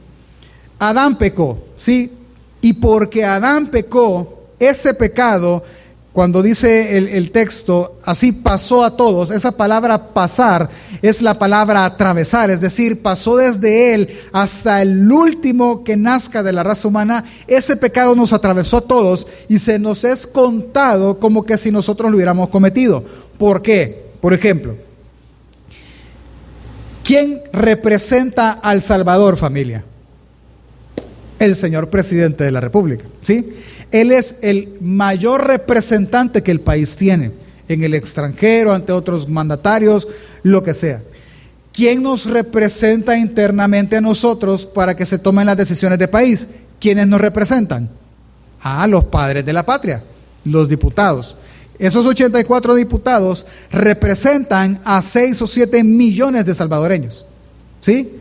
Adán 0.79 1.19
pecó, 1.19 1.59
¿sí? 1.77 2.13
Y 2.61 2.75
porque 2.75 3.25
Adán 3.25 3.67
pecó, 3.67 4.45
ese 4.61 4.95
pecado 4.95 5.65
cuando 6.13 6.43
dice 6.43 6.97
el, 6.97 7.31
texto, 7.31 8.01
así 8.05 8.33
pasó 8.33 8.85
a 8.85 8.97
todos, 8.97 9.31
esa 9.31 9.53
palabra 9.53 10.09
pasar 10.09 10.69
es 11.03 11.23
la 11.23 11.39
palabra 11.39 11.85
atravesar, 11.85 12.51
es 12.51 12.61
decir, 12.61 13.01
pasó 13.01 13.37
desde 13.37 13.95
él 13.95 14.09
hasta 14.33 14.83
el 14.83 15.11
último 15.11 15.85
que 15.85 15.97
nazca 15.97 16.43
de 16.43 16.53
la 16.53 16.65
raza 16.65 16.89
humana, 16.89 17.25
ese 17.47 17.77
pecado 17.77 18.17
nos 18.17 18.33
atravesó 18.33 18.79
a 18.79 18.81
todos 18.81 19.29
y 19.49 19.59
se 19.59 19.79
nos 19.79 20.03
es 20.03 20.27
contado 20.27 21.21
como 21.21 21.47
que 21.47 21.57
si 21.57 21.71
nosotros 21.71 22.11
lo 22.11 22.17
hubiéramos 22.17 22.49
cometido. 22.49 23.05
¿Por 23.39 23.63
qué? 23.63 24.11
Por 24.21 24.35
ejemplo, 24.35 24.75
¿quién 27.05 27.41
representa 27.53 28.51
al 28.51 28.83
Salvador, 28.83 29.37
familia? 29.37 29.85
El 31.39 31.55
señor 31.55 31.89
presidente 31.89 32.43
de 32.43 32.51
la 32.51 32.61
República, 32.61 33.05
¿sí? 33.23 33.55
Él 33.91 34.13
es 34.13 34.37
el 34.43 34.77
mayor 34.81 35.47
representante 35.47 36.43
que 36.43 36.51
el 36.51 36.61
país 36.61 36.97
tiene. 36.97 37.33
en 37.69 37.85
el 37.85 37.95
extranjero, 37.95 38.73
ante 38.73 38.91
otros 38.91 39.29
mandatarios, 39.29 40.09
lo 40.43 40.65
que 40.65 40.75
sea. 40.75 41.03
¿Quién 41.73 42.03
nos 42.03 42.27
representa 42.27 43.17
internamente 43.17 43.97
a 43.97 44.01
nosotros 44.01 44.67
para 44.67 44.97
que 44.97 45.07
se 45.07 45.21
tomen 45.21 45.47
las 45.47 45.57
decisiones 45.57 45.99
de 45.99 46.09
país? 46.09 46.49
¿Quiénes 46.81 47.07
nos 47.07 47.21
representan? 47.21 47.89
A 48.61 48.89
los 48.89 49.05
padres 49.05 49.47
de 49.47 49.53
la 49.53 49.65
patria, 49.65 50.03
los 50.45 50.69
diputados. 50.69 51.37
Esos 51.79 52.05
84 52.05 52.75
diputados 52.75 53.47
representan 53.71 54.81
a 54.85 55.01
6 55.01 55.41
o 55.41 55.47
7 55.47 55.85
millones 55.85 56.45
de 56.45 56.55
salvadoreños. 56.55 57.25
¿Sí? 57.81 58.19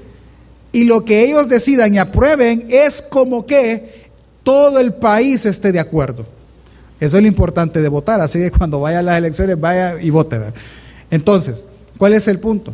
Y 0.71 0.83
lo 0.83 1.03
que 1.03 1.25
ellos 1.25 1.49
decidan 1.49 1.95
y 1.95 1.97
aprueben 1.97 2.67
es 2.69 3.01
como 3.01 3.45
que 3.45 3.98
todo 4.43 4.79
el 4.79 4.93
país 4.93 5.45
esté 5.45 5.71
de 5.71 5.79
acuerdo. 5.79 6.25
Eso 6.99 7.17
es 7.17 7.23
lo 7.23 7.27
importante 7.27 7.81
de 7.81 7.89
votar. 7.89 8.21
Así 8.21 8.39
que 8.39 8.51
cuando 8.51 8.81
vaya 8.81 8.99
a 8.99 9.03
las 9.03 9.17
elecciones, 9.17 9.59
vaya 9.59 10.01
y 10.01 10.09
vote. 10.09 10.39
Entonces, 11.11 11.63
¿cuál 11.97 12.13
es 12.13 12.27
el 12.27 12.39
punto? 12.39 12.73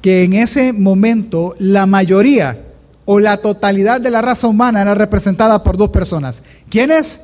Que 0.00 0.24
en 0.24 0.34
ese 0.34 0.72
momento 0.72 1.56
la 1.58 1.86
mayoría 1.86 2.58
o 3.04 3.18
la 3.18 3.38
totalidad 3.38 4.00
de 4.00 4.10
la 4.10 4.22
raza 4.22 4.46
humana 4.46 4.82
era 4.82 4.94
representada 4.94 5.62
por 5.62 5.76
dos 5.76 5.90
personas. 5.90 6.42
¿Quiénes? 6.68 7.22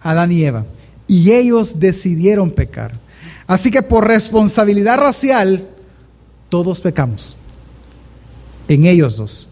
Adán 0.00 0.32
y 0.32 0.44
Eva 0.44 0.64
y 1.06 1.32
ellos 1.32 1.80
decidieron 1.80 2.50
pecar. 2.50 2.92
Así 3.46 3.70
que 3.70 3.82
por 3.82 4.06
responsabilidad 4.06 4.98
racial, 4.98 5.66
todos 6.48 6.80
pecamos. 6.80 7.36
En 8.68 8.86
ellos 8.86 9.16
dos. 9.16 9.46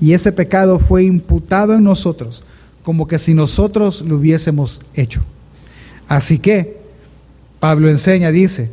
Y 0.00 0.14
ese 0.14 0.32
pecado 0.32 0.78
fue 0.78 1.04
imputado 1.04 1.74
en 1.74 1.84
nosotros, 1.84 2.42
como 2.82 3.06
que 3.06 3.18
si 3.18 3.34
nosotros 3.34 4.02
lo 4.02 4.16
hubiésemos 4.16 4.80
hecho. 4.94 5.20
Así 6.08 6.38
que 6.38 6.78
Pablo 7.60 7.88
enseña, 7.88 8.30
dice, 8.30 8.70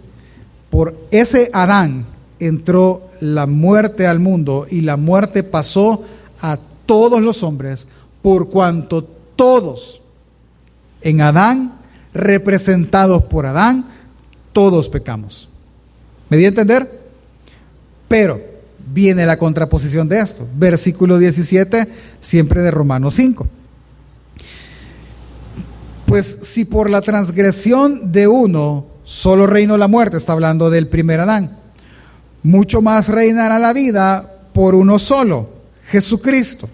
por 0.70 0.96
ese 1.12 1.50
Adán 1.54 2.06
entró 2.39 3.10
la 3.20 3.46
muerte 3.46 4.08
al 4.08 4.20
mundo 4.20 4.66
y 4.70 4.82
la 4.82 4.98
muerte 4.98 5.44
pasó 5.44 6.04
a 6.42 6.58
todos 6.86 7.22
los 7.22 7.44
hombres, 7.44 7.88
por 8.22 8.50
cuanto 8.50 9.04
todos 9.04 10.01
en 11.01 11.22
Adán 11.22 11.80
representados 12.13 13.24
por 13.25 13.46
Adán, 13.46 13.86
todos 14.54 14.89
pecamos. 14.89 15.50
¿Me 16.30 16.38
di 16.38 16.46
a 16.46 16.50
entender? 16.50 17.00
Pero 18.08 18.42
viene 18.92 19.25
la 19.25 19.38
contraposición 19.38 20.10
de 20.10 20.20
esto. 20.20 20.48
Versículo 20.56 21.18
17, 21.18 21.88
siempre 22.20 22.62
de 22.62 22.72
Romanos 22.72 23.13
5. 23.16 23.48
Pues 26.10 26.39
si 26.42 26.66
por 26.66 26.89
la 26.89 27.01
transgresión 27.01 28.12
de 28.12 28.28
uno 28.28 28.88
solo 29.04 29.46
reinó 29.46 29.78
la 29.78 29.88
muerte, 29.88 30.18
está 30.18 30.34
hablando 30.34 30.72
del 30.72 30.88
primer 30.88 31.20
Adán, 31.20 31.56
mucho 32.42 32.82
más 32.82 33.10
reinará 33.10 33.60
la 33.60 33.74
vida 33.74 34.34
por 34.51 34.74
uno 34.74 34.98
solo, 34.98 35.51
Jesucristo, 35.92 36.68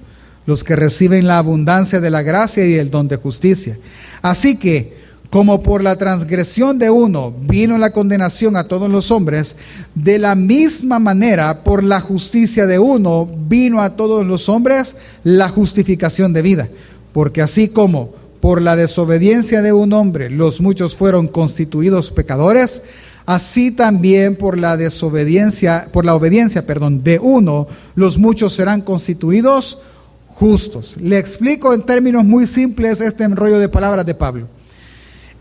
los 0.46 0.64
que 0.64 0.78
reciben 0.78 1.28
la 1.28 1.38
abundancia 1.38 2.00
de 2.00 2.10
la 2.12 2.22
gracia 2.24 2.66
y 2.66 2.76
el 2.76 2.90
don 2.90 3.10
de 3.10 3.18
justicia. 3.18 3.78
Así 4.22 4.56
que, 4.56 5.04
como 5.30 5.62
por 5.62 5.84
la 5.84 5.98
transgresión 5.98 6.80
de 6.80 6.90
uno 6.90 7.34
vino 7.38 7.78
la 7.78 7.92
condenación 7.92 8.56
a 8.56 8.70
todos 8.70 8.90
los 8.90 9.12
hombres, 9.12 9.58
de 9.96 10.18
la 10.18 10.36
misma 10.36 10.98
manera 11.00 11.62
por 11.62 11.84
la 11.84 12.00
justicia 12.00 12.68
de 12.68 12.80
uno 12.80 13.30
vino 13.50 13.82
a 13.82 13.98
todos 13.98 14.26
los 14.26 14.48
hombres 14.48 14.96
la 15.26 15.50
justificación 15.50 16.32
de 16.32 16.42
vida. 16.42 16.70
Porque 17.12 17.42
así 17.42 17.68
como 17.68 18.25
por 18.46 18.62
la 18.62 18.76
desobediencia 18.76 19.64
de 19.64 19.74
un 19.74 19.92
hombre 19.92 20.30
los 20.30 20.62
muchos 20.62 20.96
fueron 20.96 21.28
constituidos 21.28 22.12
pecadores, 22.12 22.84
así 23.26 23.72
también 23.72 24.36
por 24.36 24.60
la 24.60 24.78
desobediencia, 24.78 25.88
por 25.92 26.06
la 26.06 26.14
obediencia, 26.14 26.64
perdón, 26.64 27.04
de 27.04 27.18
uno 27.18 27.66
los 27.96 28.20
muchos 28.20 28.54
serán 28.54 28.84
constituidos 28.84 29.80
justos. 30.28 30.96
Le 31.02 31.18
explico 31.18 31.74
en 31.74 31.88
términos 31.88 32.24
muy 32.24 32.46
simples 32.46 33.02
este 33.02 33.24
enrollo 33.24 33.58
de 33.58 33.68
palabras 33.68 34.06
de 34.06 34.14
Pablo. 34.14 34.48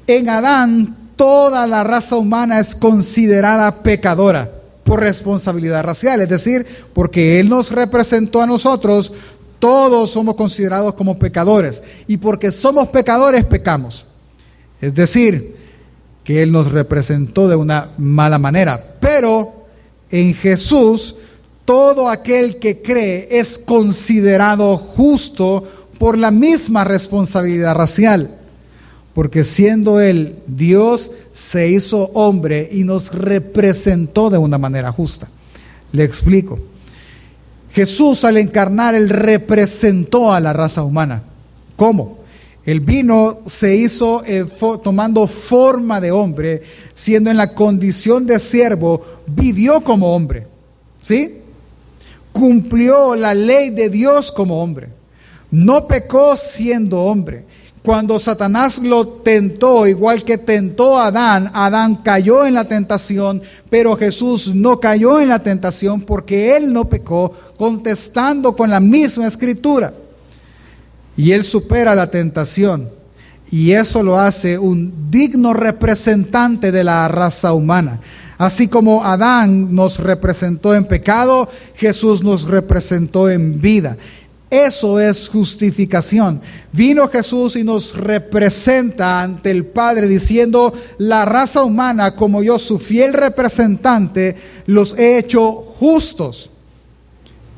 En 0.07 0.31
Adán 0.31 0.97
toda 1.15 1.67
la 1.67 1.85
raza 1.85 2.17
humana 2.17 2.59
es 2.59 2.75
considerada 2.75 3.83
pecadora 3.83 4.51
por 4.83 5.01
responsabilidad 5.01 5.83
racial, 5.83 6.21
es 6.21 6.29
decir, 6.29 6.67
porque 6.93 7.41
Él 7.41 7.49
nos 7.49 7.71
representó 7.71 8.41
a 8.41 8.47
nosotros, 8.47 9.13
todos 9.59 10.11
somos 10.11 10.35
considerados 10.35 10.95
como 10.95 11.19
pecadores. 11.19 11.83
Y 12.07 12.17
porque 12.17 12.53
somos 12.53 12.89
pecadores, 12.89 13.45
pecamos. 13.45 14.05
Es 14.81 14.95
decir, 14.95 15.57
que 16.23 16.43
Él 16.43 16.53
nos 16.53 16.73
representó 16.73 17.49
de 17.49 17.57
una 17.57 17.89
mala 17.99 18.39
manera. 18.39 18.97
Pero 19.01 19.67
en 20.11 20.35
Jesús, 20.35 21.17
todo 21.65 22.09
aquel 22.09 22.59
que 22.59 22.83
cree 22.83 23.29
es 23.31 23.59
considerado 23.59 24.77
justo 24.77 25.65
por 25.99 26.19
la 26.19 26.31
misma 26.31 26.85
responsabilidad 26.85 27.75
racial 27.75 28.39
porque 29.15 29.45
siendo 29.45 30.01
Él 30.01 30.41
Dios, 30.47 31.13
se 31.33 31.69
hizo 31.71 32.11
hombre 32.15 32.69
y 32.71 32.83
nos 32.83 33.15
representó 33.15 34.29
de 34.29 34.39
una 34.39 34.59
manera 34.59 34.93
justa. 34.93 35.29
Le 35.93 36.03
explico. 36.03 36.59
Jesús 37.75 38.23
al 38.25 38.37
encarnar, 38.37 38.95
Él 38.95 39.09
representó 39.09 40.33
a 40.33 40.39
la 40.39 40.53
raza 40.53 40.85
humana. 40.85 41.25
¿Cómo? 41.75 42.19
Él 42.65 42.81
vino, 42.81 43.41
se 43.47 43.77
hizo 43.77 44.23
eh, 44.25 44.47
tomando 44.83 45.27
forma 45.27 46.01
de 46.01 46.13
hombre, 46.13 46.63
siendo 46.95 47.31
en 47.31 47.37
la 47.37 47.53
condición 47.53 48.27
de 48.27 48.39
siervo, 48.39 49.03
vivió 49.27 49.81
como 49.81 50.15
hombre. 50.15 50.47
¿Sí? 51.03 51.41
Cumplió 52.33 53.17
la 53.17 53.35
ley 53.35 53.71
de 53.71 53.91
Dios 53.91 54.31
como 54.31 54.63
hombre. 54.63 54.89
No 55.51 55.87
pecó 55.89 56.37
siendo 56.37 57.03
hombre 57.03 57.45
cuando 57.85 58.19
Satanás 58.19 58.79
lo 58.79 59.07
tentó, 59.07 59.87
igual 59.87 60.25
que 60.25 60.39
tentó 60.39 60.99
a 60.99 61.09
Adán, 61.09 61.51
Adán 61.53 61.97
cayó 61.97 62.47
en 62.47 62.55
la 62.55 62.67
tentación, 62.67 63.43
pero 63.69 63.95
Jesús 63.95 64.55
no 64.55 64.81
cayó 64.81 65.21
en 65.21 65.29
la 65.29 65.43
tentación 65.43 66.01
porque 66.01 66.57
él 66.57 66.73
no 66.73 66.89
pecó, 66.89 67.31
contestando 67.59 68.57
con 68.57 68.71
la 68.71 68.81
misma 68.81 69.27
escritura. 69.27 69.93
Y 71.15 71.33
él 71.33 71.45
supera 71.45 71.95
la 71.95 72.11
tentación. 72.11 72.89
Y 73.51 73.73
eso 73.73 74.03
lo 74.03 74.19
hace 74.19 74.59
un 74.59 75.11
digno 75.11 75.53
representante 75.53 76.73
de 76.73 76.85
la 76.85 77.07
raza 77.09 77.53
humana. 77.53 78.01
Así 78.39 78.67
como 78.67 79.05
Adán 79.05 79.75
nos 79.75 79.99
representó 79.99 80.75
en 80.75 80.87
pecado, 80.87 81.51
Jesús 81.75 82.23
nos 82.23 82.45
representó 82.45 83.29
en 83.29 83.61
vida. 83.61 83.99
Eso 84.55 85.01
es 85.01 85.29
justificación. 85.29 86.41
Vino 86.71 87.09
Jesús 87.09 87.57
y 87.57 87.65
nos 87.65 87.97
representa 87.97 89.21
ante 89.21 89.51
el 89.51 89.67
Padre 89.67 90.07
diciendo, 90.07 90.73
la 90.97 91.25
raza 91.25 91.65
humana, 91.65 92.15
como 92.15 92.41
yo, 92.41 92.57
su 92.61 92.79
fiel 92.79 93.15
representante, 93.15 94.37
los 94.67 94.97
he 94.97 95.19
hecho 95.19 95.55
justos. 95.55 96.51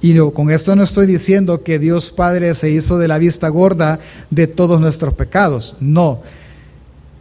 Y 0.00 0.16
con 0.30 0.50
esto 0.50 0.74
no 0.74 0.84
estoy 0.84 1.06
diciendo 1.06 1.62
que 1.62 1.78
Dios 1.78 2.10
Padre 2.10 2.54
se 2.54 2.70
hizo 2.70 2.96
de 2.96 3.08
la 3.08 3.18
vista 3.18 3.50
gorda 3.50 3.98
de 4.30 4.46
todos 4.46 4.80
nuestros 4.80 5.12
pecados. 5.12 5.76
No. 5.80 6.22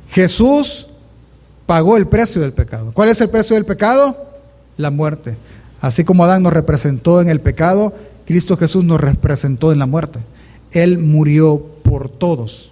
Jesús 0.10 0.88
pagó 1.66 1.98
el 1.98 2.08
precio 2.08 2.40
del 2.40 2.54
pecado. 2.54 2.94
¿Cuál 2.94 3.10
es 3.10 3.20
el 3.20 3.30
precio 3.30 3.56
del 3.56 3.66
pecado? 3.66 4.16
La 4.78 4.90
muerte. 4.90 5.36
Así 5.82 6.06
como 6.06 6.24
Adán 6.24 6.44
nos 6.44 6.54
representó 6.54 7.20
en 7.20 7.28
el 7.28 7.42
pecado, 7.42 7.94
Cristo 8.26 8.58
Jesús 8.58 8.84
nos 8.84 9.00
representó 9.00 9.72
en 9.72 9.80
la 9.80 9.86
muerte. 9.86 10.20
Él 10.72 10.98
murió 10.98 11.64
por 11.84 12.10
todos, 12.10 12.72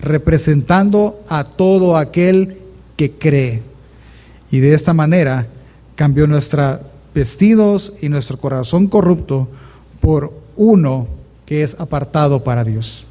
representando 0.00 1.22
a 1.28 1.44
todo 1.44 1.96
aquel 1.96 2.58
que 2.96 3.12
cree. 3.12 3.62
Y 4.50 4.60
de 4.60 4.74
esta 4.74 4.92
manera 4.92 5.46
cambió 5.94 6.26
nuestros 6.26 6.80
vestidos 7.14 7.94
y 8.00 8.08
nuestro 8.08 8.38
corazón 8.38 8.88
corrupto 8.88 9.48
por 10.00 10.32
uno 10.56 11.08
que 11.46 11.62
es 11.62 11.78
apartado 11.80 12.44
para 12.44 12.64
Dios. 12.64 13.04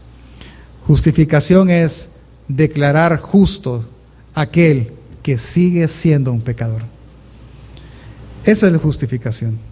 Justificación 0.85 1.69
es 1.69 2.11
declarar 2.47 3.17
justo 3.17 3.83
aquel 4.33 4.91
que 5.23 5.37
sigue 5.37 5.87
siendo 5.87 6.31
un 6.31 6.41
pecador. 6.41 6.83
Eso 8.45 8.67
es 8.67 8.77
justificación. 8.77 9.66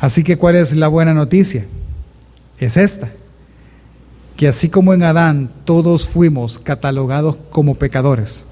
Así 0.00 0.24
que 0.24 0.38
¿cuál 0.38 0.56
es 0.56 0.74
la 0.74 0.88
buena 0.88 1.12
noticia? 1.12 1.66
Es 2.58 2.76
esta, 2.76 3.10
que 4.36 4.48
así 4.48 4.70
como 4.70 4.94
en 4.94 5.02
Adán 5.02 5.50
todos 5.64 6.08
fuimos 6.08 6.58
catalogados 6.58 7.36
como 7.50 7.74
pecadores, 7.74 8.46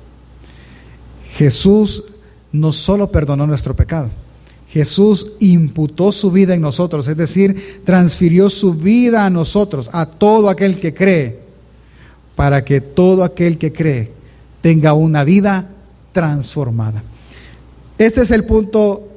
Jesús 1.33 2.05
no 2.53 2.73
solo 2.73 3.11
perdonó 3.11 3.47
nuestro 3.47 3.75
pecado, 3.75 4.11
Jesús 4.69 5.33
imputó 5.41 6.13
su 6.13 6.31
vida 6.31 6.55
en 6.55 6.61
nosotros, 6.61 7.09
es 7.09 7.17
decir, 7.17 7.81
transfirió 7.85 8.51
su 8.51 8.75
vida 8.75 9.25
a 9.25 9.31
nosotros, 9.31 9.89
a 9.93 10.05
todo 10.05 10.51
aquel 10.51 10.79
que 10.79 10.93
cree, 10.93 11.41
para 12.37 12.63
que 12.65 12.83
todo 12.83 13.25
aquel 13.25 13.57
que 13.57 13.73
cree 13.73 14.13
tenga 14.61 14.93
una 14.93 15.25
vida 15.25 15.71
transformada. 16.13 17.03
Este 17.97 18.21
es 18.21 18.31
el 18.31 18.45
punto 18.45 19.08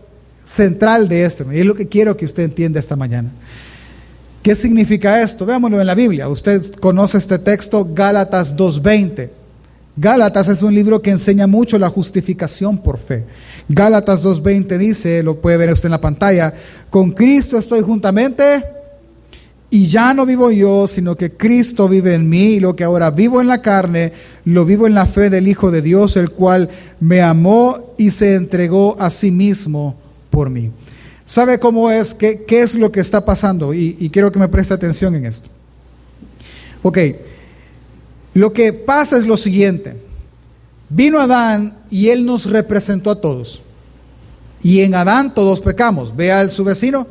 central 0.51 1.07
de 1.07 1.23
esto, 1.23 1.45
y 1.51 1.59
es 1.59 1.65
lo 1.65 1.75
que 1.75 1.87
quiero 1.87 2.17
que 2.17 2.25
usted 2.25 2.43
entienda 2.43 2.77
esta 2.77 2.97
mañana. 2.97 3.31
¿Qué 4.43 4.53
significa 4.53 5.21
esto? 5.21 5.45
Veámoslo 5.45 5.79
en 5.79 5.87
la 5.87 5.95
Biblia. 5.95 6.27
Usted 6.27 6.73
conoce 6.81 7.19
este 7.19 7.39
texto, 7.39 7.87
Gálatas 7.93 8.57
2.20. 8.57 9.29
Gálatas 9.95 10.49
es 10.49 10.61
un 10.61 10.75
libro 10.75 11.01
que 11.01 11.11
enseña 11.11 11.47
mucho 11.47 11.79
la 11.79 11.87
justificación 11.87 12.79
por 12.79 12.99
fe. 12.99 13.23
Gálatas 13.69 14.21
2.20 14.23 14.77
dice, 14.77 15.23
lo 15.23 15.39
puede 15.39 15.55
ver 15.55 15.71
usted 15.71 15.85
en 15.85 15.91
la 15.91 16.01
pantalla, 16.01 16.53
con 16.89 17.11
Cristo 17.11 17.57
estoy 17.57 17.81
juntamente 17.81 18.63
y 19.69 19.85
ya 19.85 20.13
no 20.13 20.25
vivo 20.25 20.51
yo, 20.51 20.85
sino 20.85 21.15
que 21.15 21.31
Cristo 21.31 21.87
vive 21.87 22.13
en 22.13 22.27
mí 22.27 22.55
y 22.55 22.59
lo 22.59 22.75
que 22.75 22.83
ahora 22.83 23.09
vivo 23.11 23.39
en 23.39 23.47
la 23.47 23.61
carne, 23.61 24.11
lo 24.43 24.65
vivo 24.65 24.85
en 24.85 24.95
la 24.95 25.05
fe 25.05 25.29
del 25.29 25.47
Hijo 25.47 25.71
de 25.71 25.81
Dios, 25.81 26.17
el 26.17 26.31
cual 26.31 26.69
me 26.99 27.21
amó 27.21 27.93
y 27.97 28.09
se 28.09 28.35
entregó 28.35 28.97
a 28.99 29.09
sí 29.09 29.31
mismo 29.31 30.00
por 30.31 30.49
mí. 30.49 30.71
¿Sabe 31.27 31.59
cómo 31.59 31.91
es? 31.91 32.15
¿Qué, 32.15 32.43
qué 32.47 32.61
es 32.61 32.73
lo 32.73 32.91
que 32.91 32.99
está 32.99 33.23
pasando? 33.23 33.73
Y, 33.73 33.95
y 33.99 34.09
quiero 34.09 34.31
que 34.31 34.39
me 34.39 34.47
preste 34.47 34.73
atención 34.73 35.13
en 35.13 35.25
esto. 35.27 35.47
Ok, 36.81 36.97
lo 38.33 38.51
que 38.51 38.73
pasa 38.73 39.17
es 39.17 39.25
lo 39.25 39.37
siguiente. 39.37 39.95
Vino 40.89 41.19
Adán 41.19 41.77
y 41.89 42.09
él 42.09 42.25
nos 42.25 42.49
representó 42.49 43.11
a 43.11 43.21
todos. 43.21 43.61
Y 44.63 44.81
en 44.81 44.95
Adán 44.95 45.33
todos 45.33 45.61
pecamos. 45.61 46.15
Ve 46.15 46.31
a 46.31 46.49
su 46.49 46.63
vecino, 46.63 47.07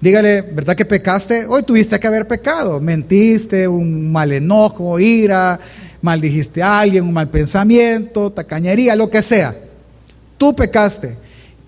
dígale, 0.00 0.42
¿verdad 0.42 0.76
que 0.76 0.84
pecaste? 0.84 1.46
Hoy 1.46 1.62
tuviste 1.62 1.98
que 1.98 2.06
haber 2.06 2.26
pecado. 2.26 2.80
Mentiste, 2.80 3.66
un 3.66 4.10
mal 4.10 4.32
enojo, 4.32 4.98
ira, 4.98 5.58
maldijiste 6.00 6.62
a 6.62 6.80
alguien, 6.80 7.04
un 7.04 7.12
mal 7.12 7.28
pensamiento, 7.28 8.30
tacañería, 8.30 8.96
lo 8.96 9.10
que 9.10 9.22
sea. 9.22 9.54
Tú 10.38 10.54
pecaste. 10.54 11.21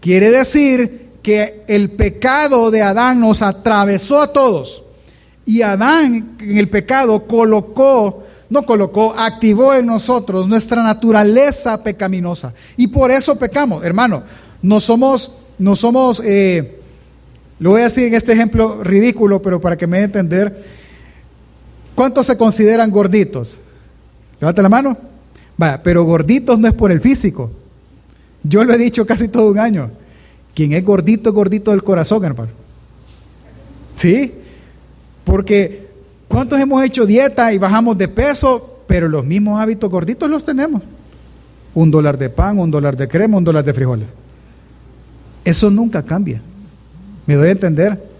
Quiere 0.05 0.31
decir 0.31 1.13
que 1.23 1.65
el 1.67 1.93
pecado 1.93 2.71
de 2.71 2.83
Adán 2.83 3.21
nos 3.21 3.41
atravesó 3.41 4.21
a 4.21 4.35
todos. 4.35 4.83
Y 5.47 5.63
Adán 5.63 6.37
en 6.41 6.59
el 6.59 6.69
pecado 6.69 7.27
colocó, 7.27 8.23
no 8.51 8.67
colocó, 8.67 9.15
activó 9.17 9.73
en 9.73 9.87
nosotros 9.87 10.47
nuestra 10.47 10.83
naturaleza 10.83 11.83
pecaminosa. 11.83 12.53
Y 12.77 12.89
por 12.89 13.11
eso 13.11 13.39
pecamos, 13.39 13.83
hermano. 13.83 14.25
No 14.61 14.79
somos, 14.79 15.37
no 15.59 15.75
somos, 15.75 16.21
eh, 16.23 16.83
lo 17.59 17.71
voy 17.71 17.81
a 17.81 17.85
decir 17.85 18.05
en 18.05 18.13
este 18.13 18.35
ejemplo 18.35 18.85
ridículo, 18.85 19.41
pero 19.41 19.59
para 19.59 19.79
que 19.79 19.87
me 19.87 20.01
dé 20.01 20.05
entender. 20.05 20.65
¿Cuántos 21.95 22.27
se 22.27 22.37
consideran 22.37 22.91
gorditos? 22.91 23.59
Levanta 24.39 24.61
la 24.61 24.69
mano. 24.69 24.99
Vaya, 25.57 25.83
pero 25.83 26.05
gorditos 26.05 26.59
no 26.59 26.69
es 26.69 26.75
por 26.75 26.93
el 26.93 27.01
físico. 27.01 27.64
Yo 28.45 28.63
lo 28.63 28.75
he 28.75 28.79
dicho 28.79 29.07
casi 29.07 29.29
todo 29.29 29.51
un 29.51 29.59
año. 29.59 29.91
Quien 30.55 30.75
es 30.75 30.85
gordito, 30.85 31.33
gordito 31.33 31.73
del 31.73 31.83
corazón, 31.83 32.25
hermano. 32.25 32.53
¿Sí? 33.97 34.33
Porque 35.25 35.89
¿cuántos 36.29 36.61
hemos 36.61 36.83
hecho 36.85 37.07
dieta 37.07 37.53
y 37.53 37.59
bajamos 37.59 37.97
de 37.99 38.07
peso, 38.07 38.83
pero 38.87 39.09
los 39.09 39.25
mismos 39.25 39.61
hábitos 39.61 39.91
gorditos 39.91 40.31
los 40.31 40.45
tenemos? 40.45 40.83
Un 41.75 41.91
dólar 41.91 42.19
de 42.19 42.31
pan, 42.31 42.59
un 42.59 42.71
dólar 42.71 42.97
de 42.97 43.09
crema, 43.09 43.39
un 43.39 43.45
dólar 43.45 43.65
de 43.65 43.75
frijoles. 43.75 44.09
Eso 45.45 45.71
nunca 45.71 46.03
cambia. 46.03 46.41
¿Me 47.27 47.35
doy 47.35 47.49
a 47.49 47.53
entender? 47.53 48.15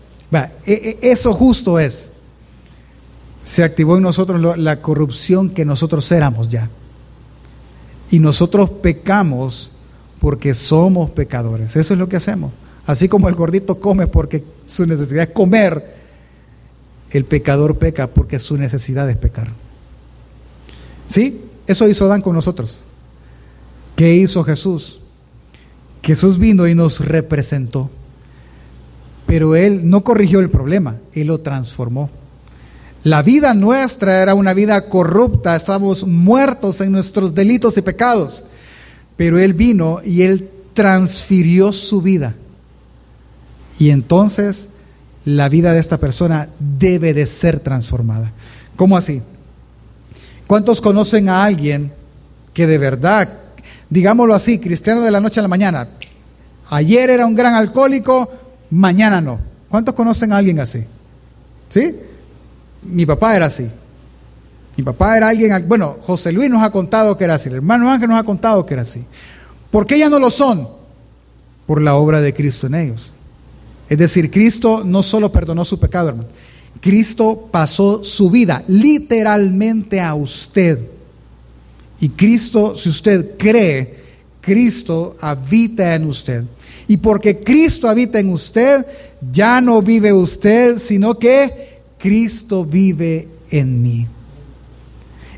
E, 0.67 0.99
e, 1.03 1.11
eso 1.11 1.33
justo 1.35 1.79
es. 1.79 2.11
Se 3.45 3.63
activó 3.63 3.97
en 3.97 4.03
nosotros 4.03 4.59
la 4.59 4.81
corrupción 4.81 5.51
que 5.51 5.65
nosotros 5.65 6.11
éramos 6.11 6.49
ya. 6.49 6.71
Y 8.11 8.19
nosotros 8.19 8.71
pecamos 8.71 9.71
porque 10.25 10.55
somos 10.55 11.11
pecadores. 11.11 11.77
Eso 11.77 11.93
es 11.93 12.01
lo 12.01 12.09
que 12.09 12.17
hacemos. 12.17 12.51
Así 12.87 13.11
como 13.11 13.29
el 13.29 13.35
gordito 13.35 13.79
come 13.79 14.07
porque 14.07 14.43
su 14.65 14.87
necesidad 14.87 15.25
es 15.25 15.35
comer, 15.35 15.97
el 17.11 17.27
pecador 17.27 17.77
peca 17.77 18.07
porque 18.07 18.39
su 18.39 18.57
necesidad 18.57 19.11
es 19.11 19.19
pecar. 19.19 19.51
¿Sí? 21.09 21.43
Eso 21.67 21.87
hizo 21.91 22.07
Adán 22.07 22.23
con 22.23 22.35
nosotros. 22.35 22.79
¿Qué 23.97 24.15
hizo 24.15 24.43
Jesús? 24.45 25.01
Jesús 26.03 26.39
vino 26.39 26.67
y 26.67 26.75
nos 26.75 27.01
representó. 27.01 27.91
Pero 29.27 29.57
Él 29.57 29.91
no 29.91 30.05
corrigió 30.05 30.41
el 30.41 30.49
problema, 30.49 30.97
Él 31.13 31.27
lo 31.27 31.41
transformó. 31.41 32.09
La 33.03 33.21
vida 33.23 33.53
nuestra 33.53 34.23
era 34.23 34.35
una 34.35 34.55
vida 34.55 34.89
corrupta, 34.89 35.55
estábamos 35.55 36.07
muertos 36.07 36.81
en 36.81 36.93
nuestros 36.93 37.35
delitos 37.35 37.77
y 37.77 37.83
pecados. 37.83 38.43
Pero 39.17 39.39
Él 39.39 39.55
vino 39.55 40.01
y 40.05 40.23
Él 40.23 40.51
transfirió 40.73 41.73
su 41.73 42.03
vida. 42.03 42.35
Y 43.79 43.91
entonces 43.91 44.71
la 45.25 45.49
vida 45.49 45.73
de 45.73 45.81
esta 45.81 45.99
persona 45.99 46.49
debe 46.59 47.15
de 47.15 47.27
ser 47.27 47.61
transformada. 47.61 48.33
¿Cómo 48.77 48.97
así? 48.97 49.23
¿Cuántos 50.47 50.81
conocen 50.81 51.29
a 51.29 51.45
alguien 51.45 51.93
que 52.53 52.67
de 52.67 52.79
verdad, 52.79 53.41
digámoslo 53.89 54.35
así, 54.35 54.59
cristiano 54.59 55.01
de 55.01 55.11
la 55.11 55.21
noche 55.21 55.41
a 55.41 55.43
la 55.43 55.49
mañana, 55.49 55.89
ayer 56.69 57.11
era 57.11 57.27
un 57.27 57.35
gran 57.35 57.55
alcohólico, 57.55 58.31
mañana 58.71 59.21
no? 59.21 59.39
¿Cuántos 59.69 59.95
conocen 59.95 60.33
a 60.33 60.37
alguien 60.37 60.61
así? 60.61 60.85
¿Sí? 61.69 61.95
Mi 62.83 63.07
papá 63.07 63.35
era 63.35 63.47
así. 63.47 63.69
Mi 64.77 64.83
papá 64.83 65.17
era 65.17 65.29
alguien, 65.29 65.69
bueno, 65.69 65.99
José 66.03 66.33
Luis 66.33 66.51
nos 66.51 66.63
ha 66.63 66.71
contado 66.71 67.17
que 67.17 67.25
era 67.25 67.35
así, 67.35 67.49
el 67.49 67.57
hermano 67.57 67.91
Ángel 67.91 68.09
nos 68.09 68.19
ha 68.19 68.25
contado 68.25 68.67
que 68.67 68.75
era 68.75 68.83
así. 68.83 69.05
¿Por 69.71 69.87
qué 69.87 69.99
ya 69.99 70.09
no 70.09 70.19
lo 70.19 70.31
son? 70.31 70.69
Por 71.67 71.81
la 71.81 71.95
obra 71.95 72.21
de 72.21 72.35
Cristo 72.35 72.67
en 72.67 72.75
ellos. 72.75 73.13
Es 73.89 73.99
decir, 73.99 74.31
Cristo 74.31 74.83
no 74.85 75.03
solo 75.03 75.31
perdonó 75.31 75.65
su 75.65 75.79
pecado, 75.79 76.09
hermano. 76.09 76.29
Cristo 76.81 77.49
pasó 77.51 78.05
su 78.05 78.31
vida 78.31 78.63
literalmente 78.69 80.01
a 80.01 80.15
usted. 80.15 80.79
Y 82.01 82.11
Cristo, 82.11 82.77
si 82.77 82.89
usted 82.89 83.37
cree, 83.39 84.03
Cristo 84.41 85.17
habita 85.21 85.95
en 85.95 86.07
usted. 86.07 86.45
Y 86.87 86.99
porque 86.99 87.39
Cristo 87.41 87.89
habita 87.89 88.19
en 88.19 88.31
usted, 88.31 88.85
ya 89.33 89.61
no 89.61 89.81
vive 89.81 90.13
usted, 90.13 90.79
sino 90.79 91.19
que 91.19 91.79
Cristo 91.99 92.65
vive 92.65 93.29
en 93.51 93.83
mí. 93.83 94.07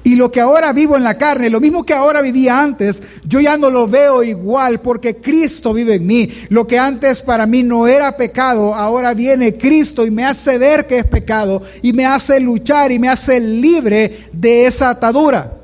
Y 0.07 0.15
lo 0.15 0.31
que 0.31 0.41
ahora 0.41 0.73
vivo 0.73 0.97
en 0.97 1.03
la 1.03 1.19
carne, 1.19 1.51
lo 1.51 1.61
mismo 1.61 1.85
que 1.85 1.93
ahora 1.93 2.23
vivía 2.23 2.61
antes, 2.61 3.03
yo 3.25 3.41
ya 3.41 3.57
no 3.57 3.71
lo 3.71 3.89
veo 3.89 4.23
igual 4.23 4.81
porque 4.81 5.17
Cristo 5.17 5.75
vive 5.75 5.97
en 5.97 6.07
mí. 6.07 6.31
Lo 6.49 6.65
que 6.65 6.79
antes 6.79 7.21
para 7.23 7.45
mí 7.45 7.65
no 7.65 7.89
era 7.89 8.17
pecado, 8.17 8.73
ahora 8.73 9.15
viene 9.15 9.59
Cristo 9.59 10.07
y 10.07 10.13
me 10.13 10.25
hace 10.25 10.59
ver 10.59 10.87
que 10.87 10.99
es 10.99 11.07
pecado 11.07 11.61
y 11.83 11.93
me 11.93 12.07
hace 12.07 12.39
luchar 12.39 12.93
y 12.93 13.01
me 13.01 13.09
hace 13.09 13.41
libre 13.41 14.17
de 14.33 14.67
esa 14.67 14.91
atadura. 14.91 15.55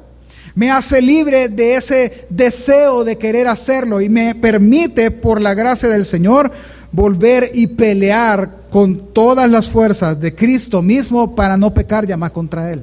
Me 0.56 0.72
hace 0.72 1.00
libre 1.00 1.48
de 1.48 1.76
ese 1.76 2.26
deseo 2.28 3.04
de 3.04 3.18
querer 3.18 3.46
hacerlo 3.46 4.00
y 4.00 4.08
me 4.08 4.34
permite, 4.34 5.12
por 5.12 5.40
la 5.40 5.54
gracia 5.54 5.88
del 5.88 6.04
Señor, 6.04 6.50
volver 6.90 7.52
y 7.54 7.68
pelear 7.68 8.50
con 8.72 9.12
todas 9.12 9.48
las 9.48 9.70
fuerzas 9.70 10.20
de 10.20 10.34
Cristo 10.34 10.82
mismo 10.82 11.36
para 11.36 11.56
no 11.56 11.72
pecar 11.72 12.08
ya 12.08 12.16
más 12.16 12.32
contra 12.32 12.72
Él. 12.72 12.82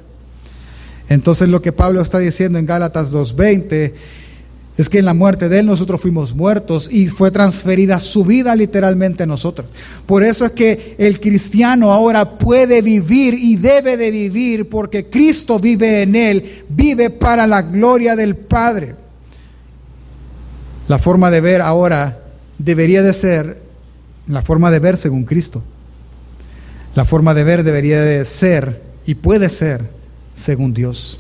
Entonces 1.10 1.50
lo 1.50 1.62
que 1.62 1.72
Pablo 1.72 2.02
está 2.02 2.20
diciendo 2.20 2.60
en 2.60 2.68
Gálatas 2.68 3.12
2.20 3.12 3.94
es 4.78 4.88
que 4.88 5.00
en 5.00 5.06
la 5.06 5.14
muerte 5.14 5.50
de 5.50 5.60
Él 5.60 5.66
nosotros 5.66 6.00
fuimos 6.00 6.34
muertos 6.34 6.88
y 6.90 7.10
fue 7.10 7.32
transferida 7.32 8.00
su 8.00 8.24
vida 8.24 8.56
literalmente 8.56 9.24
a 9.24 9.26
nosotros. 9.26 9.68
Por 10.06 10.24
eso 10.24 10.46
es 10.46 10.52
que 10.52 10.96
el 10.98 11.20
cristiano 11.20 11.92
ahora 11.92 12.38
puede 12.38 12.82
vivir 12.82 13.34
y 13.34 13.58
debe 13.58 13.98
de 13.98 14.10
vivir 14.10 14.70
porque 14.70 15.08
Cristo 15.08 15.60
vive 15.60 16.04
en 16.04 16.16
Él, 16.16 16.64
vive 16.70 17.10
para 17.10 17.46
la 17.46 17.64
gloria 17.64 18.16
del 18.16 18.38
Padre. 18.38 18.96
La 20.88 20.98
forma 20.98 21.30
de 21.30 21.42
ver 21.42 21.62
ahora 21.62 22.20
debería 22.58 23.04
de 23.04 23.12
ser 23.12 23.62
la 24.28 24.44
forma 24.44 24.72
de 24.72 24.80
ver 24.80 24.96
según 24.96 25.26
Cristo. 25.26 25.62
La 26.96 27.04
forma 27.04 27.34
de 27.34 27.44
ver 27.44 27.64
debería 27.64 28.02
de 28.02 28.24
ser 28.24 28.82
y 29.06 29.16
puede 29.16 29.50
ser 29.50 29.99
según 30.40 30.74
Dios. 30.74 31.20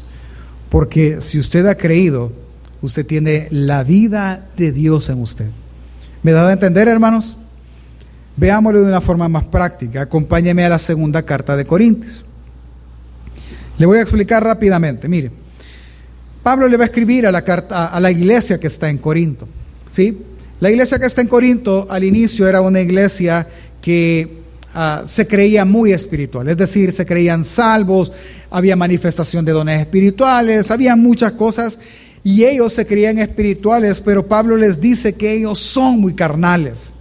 Porque 0.69 1.21
si 1.21 1.39
usted 1.39 1.65
ha 1.65 1.75
creído, 1.75 2.31
usted 2.81 3.05
tiene 3.05 3.47
la 3.51 3.83
vida 3.83 4.47
de 4.55 4.71
Dios 4.71 5.09
en 5.09 5.21
usted. 5.21 5.47
¿Me 6.23 6.31
da 6.31 6.47
a 6.47 6.53
entender, 6.53 6.87
hermanos? 6.87 7.37
Veámoslo 8.35 8.81
de 8.81 8.89
una 8.89 9.01
forma 9.01 9.27
más 9.27 9.45
práctica. 9.45 10.01
Acompáñeme 10.03 10.63
a 10.65 10.69
la 10.69 10.79
segunda 10.79 11.23
carta 11.23 11.55
de 11.55 11.65
Corintios. 11.65 12.23
Le 13.77 13.85
voy 13.85 13.97
a 13.97 14.01
explicar 14.01 14.43
rápidamente. 14.43 15.07
Mire, 15.07 15.31
Pablo 16.43 16.67
le 16.67 16.77
va 16.77 16.83
a 16.83 16.87
escribir 16.87 17.27
a 17.27 17.31
la, 17.31 17.43
carta, 17.43 17.87
a 17.87 17.99
la 17.99 18.11
iglesia 18.11 18.59
que 18.59 18.67
está 18.67 18.89
en 18.89 18.97
Corinto. 18.97 19.47
¿sí? 19.91 20.17
La 20.59 20.69
iglesia 20.69 20.99
que 20.99 21.05
está 21.05 21.21
en 21.21 21.27
Corinto 21.27 21.87
al 21.89 22.03
inicio 22.03 22.47
era 22.47 22.61
una 22.61 22.81
iglesia 22.81 23.47
que 23.81 24.38
Ah, 24.73 25.01
se 25.05 25.25
creía 25.25 25.65
muy 25.65 25.91
espiritual, 25.91 26.47
es 26.47 26.57
decir, 26.57 26.91
se 26.91 27.03
creían 27.03 27.43
salvos, 27.43 28.11
había 28.51 28.75
manifestación 28.75 29.43
de 29.43 29.51
dones 29.51 29.79
espirituales, 29.79 30.69
había 30.69 30.95
muchas 30.95 31.31
cosas 31.31 31.79
Y 32.23 32.43
ellos 32.43 32.73
se 32.73 32.85
creían 32.85 33.17
espirituales, 33.17 34.01
pero 34.01 34.27
Pablo 34.27 34.57
les 34.57 34.79
dice 34.79 35.13
que 35.13 35.33
ellos 35.33 35.57
son 35.57 36.01
muy 36.01 36.13
carnales. 36.13 36.91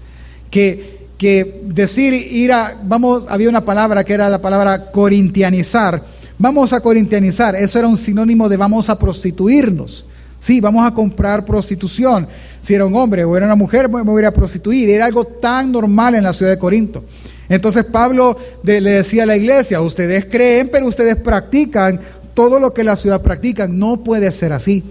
Que, 0.51 1.09
que 1.19 1.61
decir 1.65 2.15
ir 2.15 2.53
a, 2.53 2.81
vamos, 2.85 3.27
había 3.29 3.49
una 3.49 3.65
palabra 3.65 4.05
que 4.05 4.15
era 4.15 4.31
la 4.31 4.41
palabra 4.41 4.91
corintianizar. 4.91 6.03
Vamos 6.39 6.73
a 6.73 6.81
corintianizar, 6.81 7.57
eso 7.57 7.79
era 7.81 7.89
un 7.89 7.97
sinónimo 7.97 8.49
de 8.49 8.57
vamos 8.57 8.89
a 8.89 8.99
prostituirnos. 8.99 10.05
Sí, 10.39 10.61
vamos 10.61 10.87
a 10.87 10.95
comprar 10.95 11.45
prostitución. 11.45 12.29
Si 12.61 12.73
era 12.73 12.87
un 12.87 12.95
hombre 12.95 13.25
o 13.25 13.37
era 13.37 13.47
una 13.47 13.57
mujer, 13.57 13.89
me 13.89 14.03
voy 14.03 14.25
a 14.25 14.33
prostituir. 14.33 14.89
Era 14.89 15.07
algo 15.07 15.25
tan 15.25 15.73
normal 15.73 16.15
en 16.15 16.23
la 16.23 16.33
ciudad 16.33 16.53
de 16.53 16.59
Corinto. 16.59 17.03
Entonces 17.49 17.85
Pablo 17.85 18.37
le 18.63 18.81
decía 18.81 19.23
a 19.23 19.27
la 19.27 19.37
iglesia, 19.37 19.81
ustedes 19.81 20.27
creen, 20.27 20.69
pero 20.71 20.87
ustedes 20.87 21.17
practican 21.17 22.01
todo 22.35 22.61
lo 22.61 22.75
que 22.75 22.85
la 22.85 22.97
ciudad 22.97 23.23
practica. 23.23 23.67
No 23.67 24.05
puede 24.05 24.31
ser 24.33 24.53
así. 24.53 24.85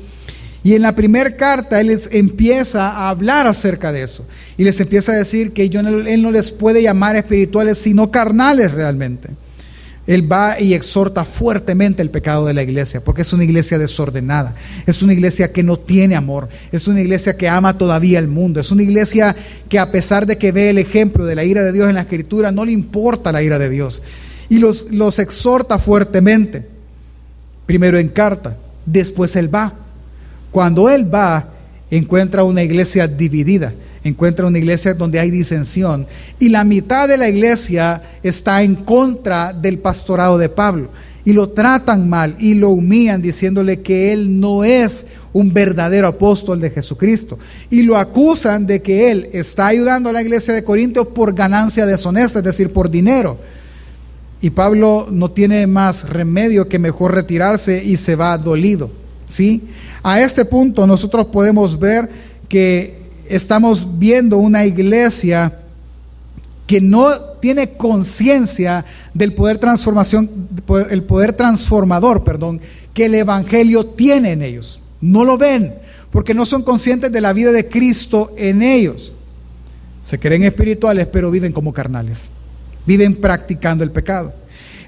Y 0.63 0.73
en 0.73 0.81
la 0.81 0.95
primera 0.95 1.35
carta 1.37 1.79
él 1.79 1.87
les 1.87 2.09
empieza 2.11 2.89
a 2.89 3.09
hablar 3.09 3.47
acerca 3.47 3.91
de 3.91 4.03
eso. 4.03 4.25
Y 4.57 4.63
les 4.63 4.79
empieza 4.79 5.11
a 5.13 5.15
decir 5.15 5.53
que 5.53 5.63
él 5.63 6.21
no 6.21 6.31
les 6.31 6.51
puede 6.51 6.81
llamar 6.81 7.15
espirituales, 7.15 7.77
sino 7.77 8.11
carnales 8.11 8.71
realmente. 8.71 9.29
Él 10.07 10.31
va 10.31 10.59
y 10.59 10.73
exhorta 10.73 11.25
fuertemente 11.25 12.01
el 12.01 12.09
pecado 12.09 12.45
de 12.45 12.53
la 12.53 12.63
iglesia, 12.63 13.01
porque 13.03 13.23
es 13.23 13.33
una 13.33 13.43
iglesia 13.43 13.77
desordenada, 13.77 14.55
es 14.85 15.01
una 15.03 15.11
iglesia 15.11 15.51
que 15.51 15.63
no 15.63 15.77
tiene 15.77 16.15
amor, 16.15 16.47
es 16.71 16.87
una 16.87 17.01
iglesia 17.01 17.35
que 17.35 17.49
ama 17.49 17.77
todavía 17.77 18.17
el 18.17 18.29
mundo, 18.29 18.61
es 18.61 18.71
una 18.71 18.83
iglesia 18.83 19.35
que 19.67 19.77
a 19.77 19.91
pesar 19.91 20.25
de 20.25 20.37
que 20.37 20.53
ve 20.53 20.69
el 20.69 20.77
ejemplo 20.77 21.25
de 21.25 21.35
la 21.35 21.43
ira 21.43 21.61
de 21.65 21.73
Dios 21.73 21.89
en 21.89 21.95
la 21.95 22.01
escritura, 22.01 22.53
no 22.53 22.63
le 22.63 22.71
importa 22.71 23.33
la 23.33 23.43
ira 23.43 23.59
de 23.59 23.69
Dios. 23.69 24.01
Y 24.47 24.59
los, 24.59 24.87
los 24.91 25.19
exhorta 25.19 25.77
fuertemente, 25.77 26.65
primero 27.65 27.99
en 27.99 28.07
carta, 28.07 28.55
después 28.85 29.35
él 29.35 29.53
va. 29.53 29.73
Cuando 30.51 30.89
él 30.89 31.13
va, 31.13 31.49
encuentra 31.91 32.45
una 32.45 32.63
iglesia 32.63 33.09
dividida 33.09 33.73
encuentra 34.07 34.45
una 34.45 34.57
iglesia 34.57 34.93
donde 34.93 35.19
hay 35.19 35.29
disensión 35.29 36.07
y 36.39 36.49
la 36.49 36.63
mitad 36.63 37.07
de 37.07 37.17
la 37.17 37.29
iglesia 37.29 38.01
está 38.23 38.63
en 38.63 38.75
contra 38.75 39.53
del 39.53 39.79
pastorado 39.79 40.37
de 40.37 40.49
Pablo 40.49 40.89
y 41.27 41.33
lo 41.33 41.49
tratan 41.49 42.07
mal 42.07 42.37
y 42.39 42.53
lo 42.53 42.69
humillan 42.69 43.21
diciéndole 43.21 43.81
que 43.81 44.13
él 44.13 44.39
no 44.39 44.63
es 44.63 45.05
un 45.33 45.53
verdadero 45.53 46.07
apóstol 46.07 46.61
de 46.61 46.69
Jesucristo 46.69 47.37
y 47.69 47.83
lo 47.83 47.97
acusan 47.97 48.65
de 48.65 48.81
que 48.81 49.11
él 49.11 49.29
está 49.33 49.67
ayudando 49.67 50.09
a 50.09 50.13
la 50.13 50.21
iglesia 50.21 50.53
de 50.53 50.63
Corinto 50.63 51.09
por 51.09 51.35
ganancia 51.35 51.85
deshonesta, 51.85 52.39
es 52.39 52.45
decir, 52.45 52.71
por 52.71 52.89
dinero. 52.89 53.37
Y 54.41 54.51
Pablo 54.51 55.09
no 55.11 55.29
tiene 55.29 55.67
más 55.67 56.07
remedio 56.07 56.69
que 56.69 56.79
mejor 56.79 57.13
retirarse 57.13 57.83
y 57.83 57.97
se 57.97 58.15
va 58.15 58.37
dolido, 58.37 58.89
¿sí? 59.27 59.63
A 60.03 60.21
este 60.21 60.45
punto 60.45 60.87
nosotros 60.87 61.25
podemos 61.25 61.77
ver 61.77 62.09
que 62.47 62.96
estamos 63.29 63.99
viendo 63.99 64.37
una 64.37 64.65
iglesia 64.65 65.53
que 66.67 66.81
no 66.81 67.15
tiene 67.39 67.69
conciencia 67.69 68.85
del 69.13 69.33
poder 69.33 69.57
transformación, 69.57 70.49
el 70.89 71.03
poder 71.03 71.33
transformador, 71.33 72.23
perdón, 72.23 72.59
que 72.93 73.05
el 73.05 73.15
evangelio 73.15 73.85
tiene 73.85 74.31
en 74.31 74.41
ellos. 74.41 74.81
No 74.99 75.23
lo 75.23 75.37
ven, 75.37 75.75
porque 76.11 76.33
no 76.33 76.45
son 76.45 76.63
conscientes 76.63 77.11
de 77.11 77.21
la 77.21 77.31
vida 77.33 77.51
de 77.51 77.67
Cristo 77.69 78.33
en 78.37 78.61
ellos. 78.61 79.13
Se 80.03 80.19
creen 80.19 80.43
espirituales, 80.43 81.07
pero 81.07 81.31
viven 81.31 81.53
como 81.53 81.73
carnales. 81.73 82.31
Viven 82.85 83.15
practicando 83.15 83.83
el 83.83 83.91
pecado. 83.91 84.33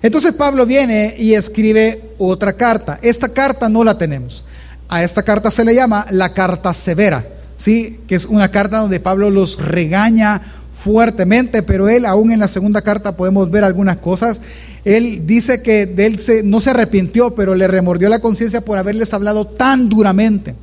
Entonces 0.01 0.33
Pablo 0.33 0.65
viene 0.65 1.15
y 1.17 1.33
escribe 1.33 2.13
otra 2.17 2.53
carta. 2.53 2.99
Esta 3.01 3.29
carta 3.29 3.69
no 3.69 3.83
la 3.83 3.97
tenemos. 3.97 4.43
A 4.87 5.03
esta 5.03 5.23
carta 5.23 5.51
se 5.51 5.65
le 5.65 5.75
llama 5.75 6.07
la 6.09 6.33
carta 6.33 6.73
severa. 6.73 7.25
¿Sí? 7.59 7.99
que 8.07 8.15
es 8.15 8.25
una 8.25 8.49
carta 8.49 8.79
donde 8.79 8.99
Pablo 8.99 9.29
los 9.29 9.63
regaña 9.63 10.41
fuertemente, 10.81 11.61
pero 11.61 11.89
él 11.89 12.05
aún 12.05 12.31
en 12.31 12.39
la 12.39 12.47
segunda 12.47 12.81
carta 12.81 13.15
podemos 13.15 13.51
ver 13.51 13.63
algunas 13.63 13.97
cosas. 13.97 14.41
Él 14.85 15.27
dice 15.27 15.61
que 15.61 15.85
de 15.85 16.05
él 16.05 16.19
no 16.45 16.61
se 16.61 16.69
arrepintió, 16.71 17.35
pero 17.35 17.53
le 17.53 17.67
remordió 17.67 18.09
la 18.09 18.19
conciencia 18.19 18.61
por 18.61 18.77
haberles 18.77 19.13
hablado 19.13 19.45
tan 19.45 19.89
duramente. 19.89 20.55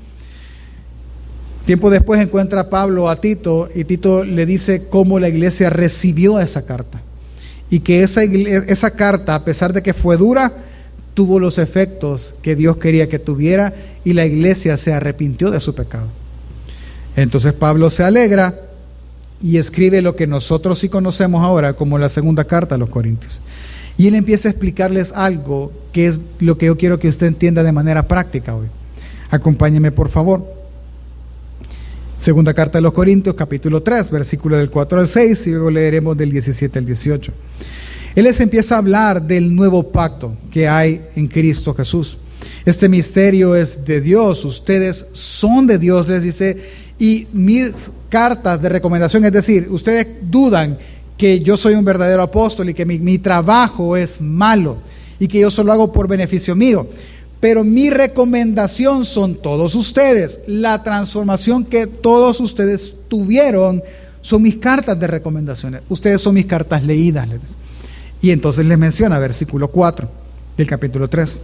Tiempo 1.67 1.91
después 1.91 2.21
encuentra 2.21 2.71
Pablo 2.71 3.11
a 3.11 3.21
Tito 3.21 3.69
y 3.75 3.85
Tito 3.85 4.25
le 4.25 4.47
dice 4.47 4.87
cómo 4.89 5.19
la 5.19 5.29
iglesia 5.29 5.69
recibió 5.69 6.41
esa 6.41 6.65
carta. 6.65 7.03
Y 7.69 7.81
que 7.81 8.03
esa 8.03 8.91
carta, 8.93 9.35
a 9.35 9.45
pesar 9.45 9.73
de 9.73 9.83
que 9.83 9.93
fue 9.93 10.17
dura, 10.17 10.53
tuvo 11.13 11.41
los 11.41 11.59
efectos 11.59 12.37
que 12.41 12.57
Dios 12.57 12.79
quería 12.79 13.09
que 13.09 13.19
tuviera 13.19 13.75
y 14.05 14.13
la 14.13 14.25
iglesia 14.25 14.77
se 14.77 14.95
arrepintió 14.95 15.51
de 15.51 15.61
su 15.61 15.75
pecado. 15.75 16.07
Entonces 17.17 17.55
Pablo 17.55 17.91
se 17.91 18.05
alegra 18.05 18.55
y 19.43 19.57
escribe 19.57 20.03
lo 20.03 20.17
que 20.17 20.27
nosotros 20.27 20.79
sí 20.79 20.89
conocemos 20.89 21.43
ahora 21.43 21.73
como 21.73 21.99
la 21.99 22.09
segunda 22.09 22.45
carta 22.45 22.75
a 22.75 22.79
los 22.79 22.91
Corintios. 22.91 23.41
Y 23.99 24.07
él 24.07 24.15
empieza 24.15 24.49
a 24.49 24.51
explicarles 24.51 25.13
algo 25.13 25.73
que 25.93 26.07
es 26.07 26.21
lo 26.39 26.59
que 26.59 26.67
yo 26.67 26.77
quiero 26.77 26.99
que 26.99 27.09
usted 27.09 27.27
entienda 27.27 27.63
de 27.63 27.73
manera 27.73 28.07
práctica 28.07 28.55
hoy. 28.55 28.67
Acompáñeme 29.31 29.91
por 29.91 30.11
favor. 30.11 30.45
Segunda 32.19 32.55
carta 32.55 32.79
de 32.79 32.83
los 32.83 32.93
Corintios, 32.93 33.35
capítulo 33.35 33.83
3, 33.83 34.11
versículo 34.11 34.57
del 34.57 34.71
4 34.71 35.01
al 35.01 35.09
6, 35.09 35.47
y 35.47 35.51
luego 35.51 35.71
leeremos 35.71 36.17
del 36.17 36.31
17 36.31 36.79
al 36.79 36.87
18. 36.87 37.33
Él 38.15 38.25
les 38.25 38.41
empieza 38.41 38.75
a 38.75 38.79
hablar 38.79 39.21
del 39.21 39.55
nuevo 39.55 39.91
pacto 39.91 40.35
que 40.51 40.67
hay 40.67 41.03
en 41.15 41.29
Cristo 41.29 41.75
Jesús. 41.75 42.17
Este 42.65 42.89
misterio 42.89 43.55
es 43.55 43.85
de 43.85 44.01
Dios, 44.01 44.45
ustedes 44.47 45.07
son 45.13 45.67
de 45.67 45.79
Dios, 45.79 46.09
les 46.09 46.23
dice, 46.23 46.59
y 46.99 47.27
mis 47.33 47.91
cartas 48.09 48.63
de 48.63 48.69
recomendación, 48.69 49.25
es 49.25 49.33
decir, 49.33 49.69
ustedes 49.71 50.07
dudan 50.23 50.79
que 51.17 51.41
yo 51.41 51.57
soy 51.57 51.75
un 51.75 51.85
verdadero 51.85 52.23
apóstol 52.23 52.71
y 52.71 52.75
que 52.75 52.85
mi, 52.85 53.19
trabajo 53.19 53.97
es 53.97 54.21
malo 54.21 54.79
y 55.19 55.29
que 55.29 55.41
yo 55.41 55.51
solo 55.51 55.73
hago 55.73 55.93
por 55.93 56.09
beneficio 56.09 56.55
mío. 56.55 56.87
Pero 57.41 57.65
mi 57.65 57.91
recomendación 57.91 59.05
son 59.05 59.35
todos 59.35 59.75
ustedes. 59.75 60.43
La 60.47 60.83
transformación 60.83 61.65
que 61.65 61.87
todos 61.87 62.41
ustedes 62.41 62.97
tuvieron 63.09 63.83
son 64.23 64.43
mis 64.43 64.57
cartas 64.57 64.99
de 64.99 65.07
recomendaciones. 65.07 65.83
Ustedes 65.89 66.21
son 66.21 66.35
mis 66.35 66.47
cartas 66.47 66.83
leídas. 66.83 67.29
Y 68.23 68.31
entonces 68.31 68.65
les 68.65 68.79
menciona 68.79 69.19
versículo 69.19 69.69
4 69.69 70.09
del 70.57 70.67
capítulo 70.67 71.09
3. 71.09 71.41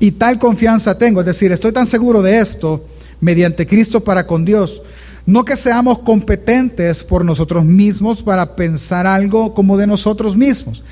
Y 0.00 0.12
tal 0.12 0.38
confianza 0.38 0.98
tengo, 0.98 1.20
es 1.20 1.26
decir, 1.26 1.50
estoy 1.50 1.72
tan 1.72 1.86
seguro 1.86 2.20
de 2.20 2.38
esto 2.38 2.84
mediante 3.20 3.66
Cristo 3.66 4.02
para 4.04 4.26
con 4.26 4.44
Dios. 4.44 4.82
No 5.26 5.44
que 5.44 5.56
seamos 5.56 5.98
competentes 5.98 7.04
por 7.04 7.24
nosotros 7.24 7.64
mismos 7.64 8.22
para 8.22 8.56
pensar 8.56 9.06
algo 9.06 9.52
como 9.52 9.76
de 9.76 9.86
nosotros 9.86 10.36
mismos, 10.36 10.82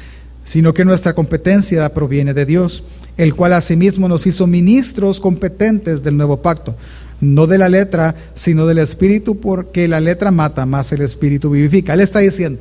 sino 0.45 0.75
que 0.75 0.85
nuestra 0.85 1.15
competencia 1.15 1.93
proviene 1.95 2.35
de 2.35 2.45
Dios, 2.45 2.85
el 3.17 3.35
cual 3.35 3.55
asimismo 3.55 4.09
nos 4.09 4.27
hizo 4.27 4.47
ministros 4.47 5.21
competentes 5.21 6.03
del 6.03 6.19
nuevo 6.19 6.43
pacto, 6.43 6.77
no 7.21 7.47
de 7.47 7.57
la 7.57 7.71
letra, 7.71 8.15
sino 8.35 8.67
del 8.67 8.79
espíritu, 8.79 9.41
porque 9.41 9.89
la 9.89 10.01
letra 10.01 10.31
mata, 10.31 10.67
más 10.67 10.93
el 10.93 11.01
espíritu 11.01 11.49
vivifica. 11.49 11.95
Él 11.95 12.01
está 12.01 12.19
diciendo, 12.19 12.61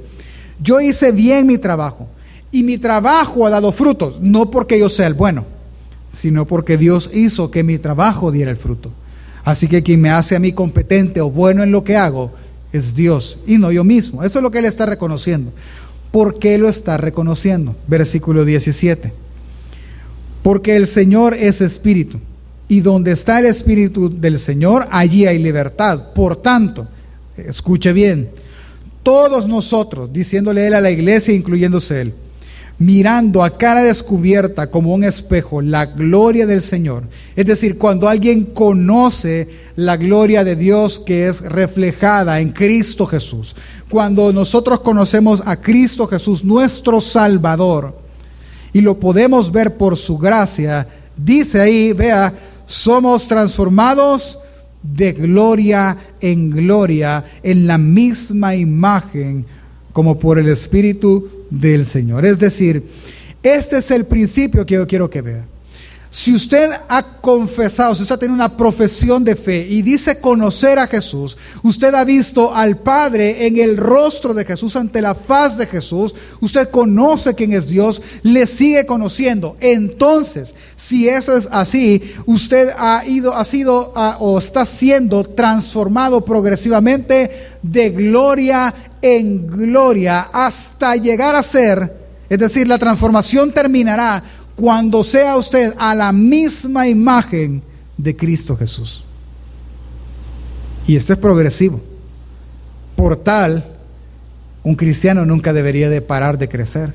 yo 0.61 0.79
hice 0.79 1.11
bien 1.11 1.45
mi 1.45 1.57
trabajo 1.57 2.07
y 2.51 2.63
mi 2.63 2.77
trabajo 2.77 3.45
ha 3.45 3.49
dado 3.49 3.73
frutos, 3.73 4.19
no 4.21 4.49
porque 4.49 4.79
yo 4.79 4.87
sea 4.87 5.07
el 5.07 5.13
bueno, 5.13 5.43
sino 6.13 6.47
porque 6.47 6.77
Dios 6.77 7.09
hizo 7.13 7.51
que 7.51 7.63
mi 7.63 7.77
trabajo 7.77 8.31
diera 8.31 8.49
el 8.49 8.55
fruto. 8.55 8.91
Así 9.45 9.67
que 9.67 9.83
quien 9.83 10.01
me 10.01 10.09
hace 10.09 10.35
a 10.35 10.39
mí 10.39 10.51
competente 10.51 11.21
o 11.21 11.29
bueno 11.29 11.63
en 11.63 11.71
lo 11.71 11.83
que 11.83 11.95
hago 11.95 12.31
es 12.73 12.95
Dios 12.95 13.37
y 13.45 13.59
no 13.59 13.71
yo 13.71 13.83
mismo. 13.83 14.23
Eso 14.23 14.39
es 14.39 14.43
lo 14.43 14.49
que 14.49 14.57
él 14.57 14.65
está 14.65 14.87
reconociendo. 14.87 15.53
¿Por 16.11 16.39
qué 16.39 16.57
lo 16.57 16.67
está 16.67 16.97
reconociendo? 16.97 17.75
Versículo 17.87 18.43
17. 18.43 19.13
Porque 20.41 20.75
el 20.75 20.87
Señor 20.87 21.35
es 21.35 21.61
espíritu 21.61 22.19
y 22.67 22.81
donde 22.81 23.11
está 23.11 23.39
el 23.39 23.45
espíritu 23.45 24.09
del 24.09 24.39
Señor, 24.39 24.87
allí 24.89 25.27
hay 25.27 25.37
libertad. 25.37 26.13
Por 26.13 26.37
tanto, 26.37 26.87
escuche 27.37 27.93
bien, 27.93 28.29
todos 29.03 29.47
nosotros, 29.47 30.11
diciéndole 30.11 30.65
él 30.65 30.73
a 30.73 30.81
la 30.81 30.89
iglesia, 30.89 31.35
incluyéndose 31.35 32.01
él, 32.01 32.13
mirando 32.77 33.43
a 33.43 33.57
cara 33.57 33.83
descubierta 33.83 34.69
como 34.69 34.93
un 34.93 35.03
espejo 35.03 35.61
la 35.61 35.85
gloria 35.85 36.45
del 36.45 36.61
Señor. 36.61 37.03
Es 37.35 37.45
decir, 37.45 37.77
cuando 37.77 38.07
alguien 38.09 38.45
conoce 38.45 39.47
la 39.75 39.97
gloria 39.97 40.43
de 40.43 40.55
Dios 40.55 40.99
que 40.99 41.27
es 41.27 41.41
reflejada 41.41 42.39
en 42.39 42.51
Cristo 42.51 43.05
Jesús, 43.05 43.55
cuando 43.89 44.33
nosotros 44.33 44.81
conocemos 44.81 45.41
a 45.45 45.55
Cristo 45.55 46.07
Jesús, 46.07 46.43
nuestro 46.43 46.99
Salvador, 46.99 47.97
y 48.73 48.81
lo 48.81 48.99
podemos 48.99 49.51
ver 49.51 49.77
por 49.77 49.95
su 49.95 50.17
gracia, 50.17 50.85
dice 51.15 51.61
ahí, 51.61 51.93
vea, 51.93 52.33
somos 52.65 53.27
transformados 53.27 54.39
de 54.83 55.13
gloria 55.13 55.97
en 56.19 56.49
gloria 56.49 57.23
en 57.41 57.67
la 57.67 57.77
misma 57.77 58.53
imagen 58.53 59.45
como 59.93 60.19
por 60.19 60.37
el 60.37 60.49
Espíritu 60.49 61.34
del 61.49 61.85
Señor. 61.85 62.25
Es 62.25 62.39
decir, 62.39 62.83
este 63.43 63.77
es 63.77 63.91
el 63.91 64.05
principio 64.05 64.65
que 64.65 64.75
yo 64.75 64.87
quiero 64.87 65.09
que 65.09 65.21
vea. 65.21 65.45
Si 66.15 66.33
usted 66.33 66.71
ha 66.87 67.19
confesado, 67.19 67.93
si 67.93 68.03
usted 68.03 68.17
tiene 68.17 68.33
una 68.33 68.55
profesión 68.55 69.25
de 69.25 69.35
fe 69.35 69.67
y 69.67 69.81
dice 69.81 70.21
conocer 70.21 70.79
a 70.79 70.87
Jesús, 70.87 71.35
usted 71.61 71.93
ha 71.93 72.05
visto 72.05 72.55
al 72.55 72.77
Padre 72.77 73.45
en 73.47 73.57
el 73.57 73.75
rostro 73.75 74.33
de 74.33 74.45
Jesús, 74.45 74.77
ante 74.77 75.01
la 75.01 75.13
faz 75.13 75.57
de 75.57 75.67
Jesús, 75.67 76.15
usted 76.39 76.69
conoce 76.69 77.35
quién 77.35 77.51
es 77.51 77.67
Dios, 77.67 78.01
le 78.23 78.47
sigue 78.47 78.85
conociendo. 78.85 79.57
Entonces, 79.59 80.55
si 80.77 81.09
eso 81.09 81.35
es 81.35 81.49
así, 81.51 82.01
usted 82.25 82.69
ha 82.77 83.03
ido, 83.05 83.35
ha 83.35 83.43
sido 83.43 83.91
o 84.19 84.39
está 84.39 84.65
siendo 84.65 85.25
transformado 85.25 86.23
progresivamente 86.23 87.29
de 87.61 87.89
gloria 87.89 88.73
en 89.05 89.45
gloria 89.45 90.29
hasta 90.33 90.95
llegar 90.95 91.35
a 91.35 91.43
ser, 91.43 91.95
es 92.27 92.39
decir, 92.39 92.67
la 92.67 92.79
transformación 92.79 93.51
terminará 93.51 94.23
cuando 94.55 95.03
sea 95.03 95.37
usted 95.37 95.75
a 95.77 95.93
la 95.93 96.11
misma 96.11 96.87
imagen 96.87 97.61
de 97.97 98.15
Cristo 98.15 98.57
Jesús. 98.57 99.03
Y 100.87 100.95
esto 100.95 101.13
es 101.13 101.19
progresivo. 101.19 101.81
Por 102.95 103.17
tal, 103.17 103.63
un 104.63 104.73
cristiano 104.73 105.23
nunca 105.23 105.53
debería 105.53 105.87
de 105.89 106.01
parar 106.01 106.39
de 106.39 106.49
crecer. 106.49 106.91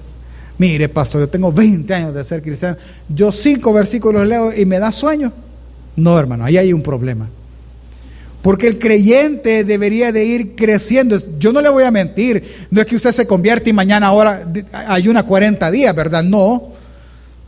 Mire, 0.59 0.89
pastor, 0.89 1.23
yo 1.23 1.29
tengo 1.29 1.53
20 1.53 1.95
años 1.95 2.15
de 2.15 2.25
ser 2.25 2.43
cristiano. 2.43 2.77
Yo 3.09 3.31
cinco 3.31 3.73
versículos 3.73 4.27
leo 4.27 4.53
y 4.53 4.67
me 4.67 4.81
da 4.81 4.91
sueño. 4.91 5.33
No, 5.95 6.19
hermano, 6.19 6.45
ahí 6.45 6.57
hay 6.57 6.73
un 6.73 6.83
problema. 6.83 7.29
Porque 8.43 8.67
el 8.67 8.79
creyente 8.79 9.65
debería 9.65 10.13
de 10.13 10.25
ir 10.25 10.55
creciendo. 10.55 11.19
Yo 11.39 11.53
no 11.53 11.61
le 11.61 11.69
voy 11.69 11.85
a 11.85 11.91
mentir. 11.91 12.67
No 12.71 12.81
es 12.81 12.87
que 12.87 12.97
usted 12.97 13.13
se 13.13 13.27
convierte 13.27 13.71
y 13.71 13.73
mañana 13.73 14.07
ahora 14.07 14.47
ayuna 14.89 15.25
40 15.25 15.71
días, 15.71 15.95
¿verdad? 15.95 16.23
No. 16.23 16.73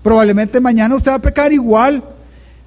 Probablemente 0.02 0.60
mañana 0.60 0.94
usted 0.94 1.12
va 1.12 1.16
a 1.16 1.22
pecar 1.22 1.52
igual, 1.52 2.02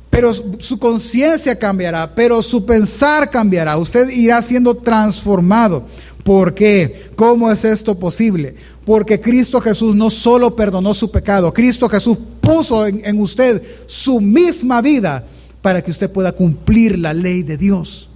pero 0.10 0.34
su 0.34 0.80
conciencia 0.80 1.60
cambiará, 1.60 2.16
pero 2.16 2.42
su 2.42 2.66
pensar 2.66 3.30
cambiará. 3.30 3.78
Usted 3.78 4.10
irá 4.10 4.42
siendo 4.42 4.76
transformado. 4.76 5.86
¿Por 6.24 6.56
qué? 6.56 7.12
¿Cómo 7.16 7.52
es 7.52 7.64
esto 7.64 8.00
posible? 8.00 8.56
Porque 8.86 9.22
Cristo 9.22 9.62
Jesús 9.62 9.96
no 9.96 10.10
solo 10.10 10.56
perdonó 10.56 10.96
su 10.96 11.12
pecado, 11.12 11.54
Cristo 11.54 11.88
Jesús 11.88 12.18
puso 12.42 12.88
en 12.88 13.20
usted 13.20 13.62
su 13.86 14.20
misma 14.20 14.82
vida 14.82 15.28
para 15.62 15.84
que 15.84 15.92
usted 15.92 16.10
pueda 16.10 16.32
cumplir 16.32 16.98
la 16.98 17.14
ley 17.14 17.44
de 17.44 17.58
Dios. 17.58 18.10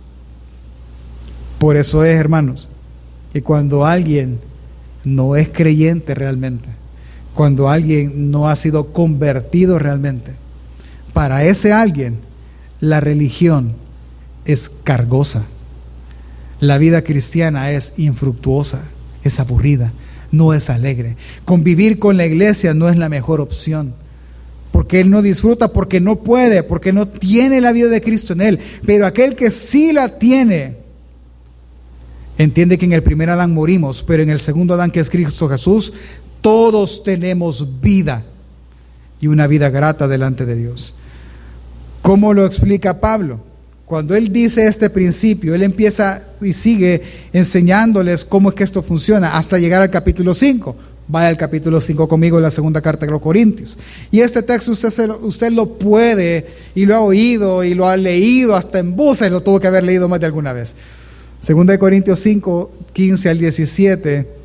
Por 1.60 1.78
eso 1.78 2.04
es, 2.04 2.16
hermanos, 2.16 2.68
que 3.34 3.44
cuando 3.44 3.86
alguien 3.86 4.40
no 5.04 5.36
es 5.36 5.50
creyente 5.50 6.16
realmente, 6.16 6.70
cuando 7.36 7.70
alguien 7.70 8.32
no 8.32 8.50
ha 8.50 8.56
sido 8.56 8.92
convertido 8.92 9.78
realmente. 9.78 10.34
Para 11.14 11.44
ese 11.44 11.72
alguien, 11.72 12.18
la 12.80 13.00
religión 13.00 13.74
es 14.46 14.70
cargosa. 14.70 15.44
La 16.60 16.78
vida 16.78 17.04
cristiana 17.04 17.72
es 17.72 17.94
infructuosa, 17.98 18.84
es 19.24 19.40
aburrida, 19.40 19.94
no 20.32 20.54
es 20.54 20.70
alegre. 20.70 21.16
Convivir 21.46 22.00
con 22.00 22.18
la 22.18 22.26
iglesia 22.26 22.74
no 22.74 22.90
es 22.90 22.98
la 22.98 23.10
mejor 23.10 23.42
opción. 23.42 23.94
Porque 24.72 25.00
él 25.00 25.10
no 25.10 25.22
disfruta, 25.22 25.74
porque 25.74 26.00
no 26.00 26.18
puede, 26.18 26.64
porque 26.64 26.94
no 26.94 27.08
tiene 27.08 27.62
la 27.62 27.72
vida 27.72 27.88
de 27.88 28.02
Cristo 28.02 28.34
en 28.34 28.42
él. 28.42 28.60
Pero 28.86 29.06
aquel 29.06 29.36
que 29.36 29.52
sí 29.52 29.94
la 29.94 30.20
tiene, 30.20 30.78
entiende 32.40 32.78
que 32.78 32.86
en 32.86 32.94
el 32.94 33.04
primer 33.04 33.30
Adán 33.30 33.54
morimos, 33.54 34.02
pero 34.02 34.24
en 34.24 34.30
el 34.30 34.40
segundo 34.40 34.74
Adán, 34.74 34.90
que 34.90 35.02
es 35.02 35.10
Cristo 35.10 35.50
Jesús, 35.50 35.94
todos 36.42 37.04
tenemos 37.04 37.82
vida 37.82 38.24
y 39.20 39.28
una 39.28 39.46
vida 39.46 39.70
grata 39.70 40.08
delante 40.08 40.46
de 40.46 40.56
Dios. 40.56 40.94
¿Cómo 42.02 42.34
lo 42.34 42.46
explica 42.46 43.02
Pablo? 43.02 43.42
Cuando 43.86 44.16
él 44.16 44.32
dice 44.32 44.68
este 44.68 44.90
principio, 44.90 45.54
él 45.54 45.64
empieza 45.64 46.24
y 46.42 46.54
sigue 46.54 47.02
enseñándoles 47.34 48.24
cómo 48.24 48.50
es 48.50 48.56
que 48.56 48.64
esto 48.64 48.82
funciona 48.84 49.38
hasta 49.38 49.60
llegar 49.60 49.82
al 49.82 49.90
capítulo 49.90 50.34
5. 50.34 50.76
Vaya 51.10 51.28
al 51.28 51.38
capítulo 51.38 51.82
5 51.82 52.08
conmigo 52.08 52.38
en 52.38 52.44
la 52.44 52.52
segunda 52.52 52.82
carta 52.82 53.06
de 53.06 53.12
los 53.12 53.22
Corintios. 53.22 53.78
Y 54.12 54.22
este 54.22 54.44
texto 54.44 54.72
usted, 54.72 55.08
lo, 55.08 55.18
usted 55.24 55.52
lo 55.52 55.78
puede 55.78 56.48
y 56.74 56.86
lo 56.86 56.96
ha 56.96 57.02
oído 57.02 57.64
y 57.64 57.74
lo 57.74 57.88
ha 57.88 57.98
leído 57.98 58.56
hasta 58.56 58.80
en 58.80 58.96
buses, 58.96 59.30
lo 59.30 59.42
tuvo 59.42 59.60
que 59.60 59.68
haber 59.68 59.84
leído 59.84 60.08
más 60.08 60.20
de 60.22 60.28
alguna 60.28 60.54
vez. 60.54 60.76
Segunda 61.40 61.74
de 61.74 61.80
Corintios 61.80 62.20
5, 62.20 62.72
15 62.94 63.30
al 63.30 63.38
17 63.40 64.40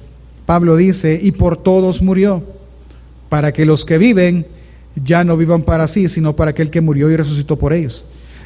Pablo 0.47 0.77
dice, 0.77 1.19
y 1.23 1.33
por 1.33 1.57
todos 1.57 2.03
murió, 2.03 2.43
para 3.29 3.53
que 3.53 3.65
los 3.65 3.85
que 3.85 3.99
viven 3.99 4.47
ya 5.03 5.25
no 5.25 5.37
vivan 5.37 5.63
para 5.63 5.89
sí, 5.89 6.09
sino 6.09 6.37
para 6.37 6.51
aquel 6.51 6.71
que 6.71 6.81
murió 6.81 7.11
y 7.11 7.17
resucitó 7.17 7.59
por 7.59 7.73
ellos. 7.73 8.05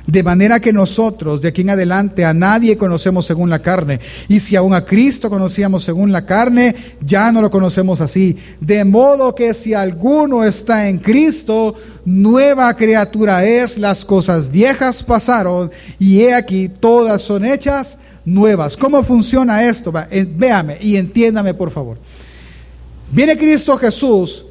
De 0.09 0.23
manera 0.23 0.59
que 0.59 0.73
nosotros, 0.73 1.43
de 1.43 1.49
aquí 1.49 1.61
en 1.61 1.69
adelante, 1.69 2.25
a 2.25 2.33
nadie 2.33 2.79
conocemos 2.79 3.27
según 3.27 3.51
la 3.51 3.59
carne. 3.59 4.01
Y 4.27 4.41
si 4.41 4.57
aún 4.57 4.73
a 4.73 4.83
Cristo 4.83 5.29
conocíamos 5.29 5.85
según 5.85 6.13
la 6.13 6.25
carne, 6.25 6.75
ya 7.03 7.31
no 7.31 7.43
lo 7.43 7.51
conocemos 7.51 8.01
así. 8.01 8.35
De 8.59 8.87
modo 8.87 9.35
que 9.35 9.53
si 9.53 9.75
alguno 9.75 10.45
está 10.45 10.89
en 10.89 10.97
Cristo, 10.97 11.75
nueva 12.07 12.75
criatura 12.75 13.45
es, 13.45 13.77
las 13.77 14.03
cosas 14.03 14.51
viejas 14.51 15.03
pasaron, 15.03 15.71
y 15.99 16.21
he 16.23 16.33
aquí, 16.33 16.71
todas 16.71 17.21
son 17.21 17.45
hechas 17.45 17.99
nuevas. 18.25 18.79
¿Cómo 18.79 19.03
funciona 19.03 19.69
esto? 19.69 19.93
Eh, 20.11 20.27
véame 20.27 20.79
y 20.81 20.97
entiéndame, 20.97 21.53
por 21.53 21.71
favor. 21.71 21.99
Viene 23.13 23.37
Cristo 23.37 23.77
Jesús 23.77 24.47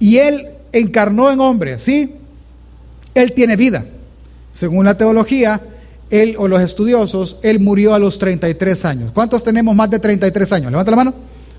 y 0.00 0.16
Él 0.16 0.48
encarnó 0.72 1.30
en 1.30 1.38
hombre, 1.38 1.78
¿sí? 1.78 2.16
Él 3.14 3.32
tiene 3.32 3.54
vida. 3.54 3.84
Según 4.56 4.86
la 4.86 4.96
teología, 4.96 5.60
él 6.08 6.34
o 6.38 6.48
los 6.48 6.62
estudiosos, 6.62 7.36
él 7.42 7.60
murió 7.60 7.92
a 7.92 7.98
los 7.98 8.18
33 8.18 8.86
años. 8.86 9.10
¿Cuántos 9.12 9.44
tenemos 9.44 9.76
más 9.76 9.90
de 9.90 9.98
33 9.98 10.50
años? 10.54 10.70
Levanta 10.70 10.92
la 10.92 10.96
mano. 10.96 11.14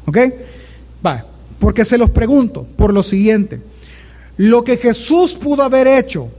¿Ok? 0.08 0.18
Va. 1.06 1.24
Porque 1.60 1.86
se 1.86 2.00
los 2.00 2.10
pregunto 2.10 2.66
por 2.76 2.92
lo 2.92 3.04
siguiente. 3.04 3.62
Lo 4.38 4.64
que 4.64 4.78
Jesús 4.78 5.36
pudo 5.36 5.62
haber 5.62 5.86
hecho 5.86 6.30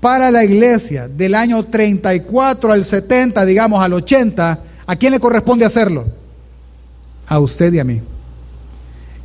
para 0.00 0.32
la 0.32 0.42
iglesia 0.42 1.06
del 1.06 1.32
año 1.36 1.64
34 1.66 2.72
al 2.72 2.84
70, 2.84 3.44
digamos 3.44 3.80
al 3.80 3.92
80, 3.92 4.64
¿a 4.86 4.96
quién 4.96 5.12
le 5.12 5.20
corresponde 5.20 5.64
hacerlo? 5.64 6.06
A 7.28 7.38
usted 7.38 7.72
y 7.72 7.78
a 7.78 7.84
mí. 7.84 8.00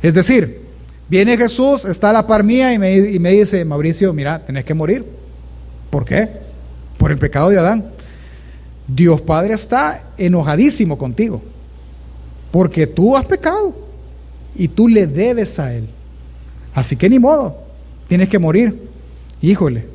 Es 0.00 0.14
decir, 0.14 0.60
viene 1.08 1.36
Jesús, 1.36 1.84
está 1.84 2.10
a 2.10 2.12
la 2.12 2.26
par 2.28 2.44
mía 2.44 2.72
y 2.72 2.78
me, 2.78 2.94
y 2.94 3.18
me 3.18 3.32
dice, 3.32 3.64
Mauricio, 3.64 4.12
mira, 4.12 4.38
tenés 4.38 4.64
que 4.64 4.74
morir. 4.74 5.04
¿Por 5.90 6.04
qué? 6.04 6.45
Por 6.98 7.10
el 7.10 7.18
pecado 7.18 7.50
de 7.50 7.58
Adán. 7.58 7.84
Dios 8.88 9.20
Padre 9.20 9.54
está 9.54 10.02
enojadísimo 10.16 10.96
contigo, 10.96 11.42
porque 12.52 12.86
tú 12.86 13.16
has 13.16 13.26
pecado 13.26 13.74
y 14.54 14.68
tú 14.68 14.88
le 14.88 15.06
debes 15.06 15.58
a 15.58 15.74
Él. 15.74 15.88
Así 16.74 16.96
que 16.96 17.08
ni 17.08 17.18
modo, 17.18 17.56
tienes 18.08 18.28
que 18.28 18.38
morir. 18.38 18.88
Híjole. 19.42 19.86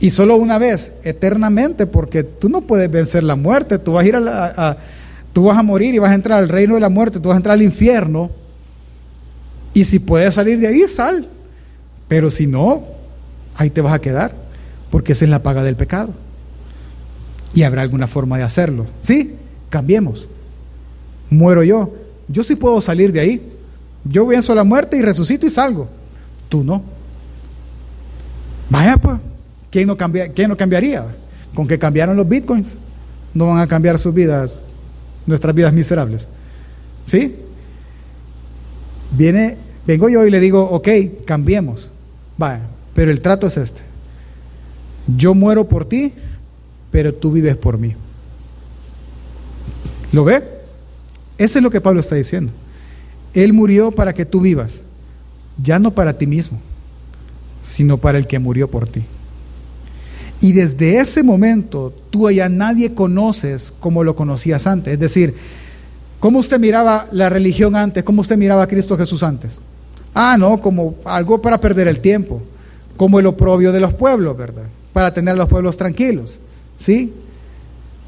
Y 0.00 0.10
solo 0.10 0.36
una 0.36 0.58
vez, 0.58 1.00
eternamente, 1.04 1.86
porque 1.86 2.24
tú 2.24 2.48
no 2.48 2.62
puedes 2.62 2.90
vencer 2.90 3.22
la 3.22 3.36
muerte, 3.36 3.78
tú 3.78 3.92
vas 3.92 4.04
a 4.04 4.08
ir 4.08 4.16
a, 4.16 5.62
morir 5.62 5.94
y 5.94 5.98
vas 5.98 6.10
a 6.10 6.14
entrar 6.14 6.38
al 6.38 6.48
reino 6.48 6.74
de 6.74 6.80
la 6.80 6.88
muerte, 6.88 7.20
tú 7.20 7.28
vas 7.28 7.36
a 7.36 7.38
entrar 7.38 7.54
al 7.54 7.62
infierno. 7.62 8.30
Y 9.74 9.84
si 9.84 9.98
puedes 9.98 10.34
salir 10.34 10.58
de 10.58 10.68
ahí, 10.68 10.88
sal. 10.88 11.26
Pero 12.08 12.30
si 12.30 12.46
no, 12.46 12.84
ahí 13.54 13.68
te 13.68 13.82
vas 13.82 13.92
a 13.92 13.98
quedar 13.98 14.39
porque 14.90 15.12
esa 15.12 15.24
es 15.24 15.30
la 15.30 15.42
paga 15.42 15.62
del 15.62 15.76
pecado. 15.76 16.12
Y 17.54 17.62
habrá 17.62 17.82
alguna 17.82 18.06
forma 18.06 18.38
de 18.38 18.44
hacerlo. 18.44 18.86
¿Sí? 19.02 19.36
Cambiemos. 19.68 20.28
Muero 21.30 21.62
yo. 21.62 21.92
Yo 22.28 22.44
sí 22.44 22.56
puedo 22.56 22.80
salir 22.80 23.12
de 23.12 23.20
ahí. 23.20 23.42
Yo 24.04 24.26
venzo 24.26 24.54
la 24.54 24.64
muerte 24.64 24.96
y 24.96 25.02
resucito 25.02 25.46
y 25.46 25.50
salgo. 25.50 25.88
Tú 26.48 26.64
no. 26.64 26.82
Vaya 28.68 28.96
pues. 28.96 29.18
¿Quién 29.70 29.86
no, 29.86 29.96
¿Quién 29.96 30.48
no 30.48 30.56
cambiaría? 30.56 31.04
Con 31.54 31.66
que 31.66 31.78
cambiaron 31.78 32.16
los 32.16 32.28
bitcoins. 32.28 32.74
No 33.32 33.46
van 33.46 33.60
a 33.60 33.66
cambiar 33.66 33.98
sus 33.98 34.12
vidas, 34.12 34.66
nuestras 35.26 35.54
vidas 35.54 35.72
miserables. 35.72 36.26
¿Sí? 37.06 37.36
Viene, 39.12 39.56
vengo 39.86 40.08
yo 40.08 40.26
y 40.26 40.30
le 40.30 40.40
digo, 40.40 40.62
ok, 40.62 40.88
cambiemos. 41.24 41.90
Vaya, 42.36 42.62
pero 42.94 43.10
el 43.10 43.20
trato 43.20 43.46
es 43.46 43.56
este. 43.56 43.82
Yo 45.16 45.34
muero 45.34 45.68
por 45.68 45.84
ti, 45.84 46.12
pero 46.90 47.14
tú 47.14 47.32
vives 47.32 47.56
por 47.56 47.78
mí. 47.78 47.94
¿Lo 50.12 50.24
ve? 50.24 50.42
Eso 51.38 51.58
es 51.58 51.62
lo 51.62 51.70
que 51.70 51.80
Pablo 51.80 52.00
está 52.00 52.16
diciendo. 52.16 52.52
Él 53.32 53.52
murió 53.52 53.90
para 53.90 54.12
que 54.12 54.26
tú 54.26 54.40
vivas, 54.40 54.80
ya 55.62 55.78
no 55.78 55.92
para 55.92 56.18
ti 56.18 56.26
mismo, 56.26 56.60
sino 57.62 57.96
para 57.98 58.18
el 58.18 58.26
que 58.26 58.38
murió 58.38 58.68
por 58.68 58.88
ti. 58.88 59.02
Y 60.40 60.52
desde 60.52 60.98
ese 60.98 61.22
momento 61.22 61.92
tú 62.10 62.30
ya 62.30 62.48
nadie 62.48 62.94
conoces 62.94 63.70
como 63.70 64.02
lo 64.02 64.16
conocías 64.16 64.66
antes. 64.66 64.94
Es 64.94 64.98
decir, 64.98 65.34
¿cómo 66.18 66.38
usted 66.38 66.58
miraba 66.58 67.06
la 67.12 67.28
religión 67.28 67.76
antes? 67.76 68.02
¿Cómo 68.02 68.22
usted 68.22 68.36
miraba 68.36 68.62
a 68.62 68.66
Cristo 68.66 68.96
Jesús 68.96 69.22
antes? 69.22 69.60
Ah, 70.14 70.36
no, 70.38 70.60
como 70.60 70.96
algo 71.04 71.40
para 71.40 71.60
perder 71.60 71.86
el 71.88 72.00
tiempo 72.00 72.42
como 73.00 73.18
el 73.18 73.24
oprobio 73.24 73.72
de 73.72 73.80
los 73.80 73.94
pueblos, 73.94 74.36
¿verdad? 74.36 74.66
Para 74.92 75.12
tener 75.14 75.34
a 75.34 75.38
los 75.38 75.48
pueblos 75.48 75.76
tranquilos, 75.76 76.40
¿sí? 76.76 77.12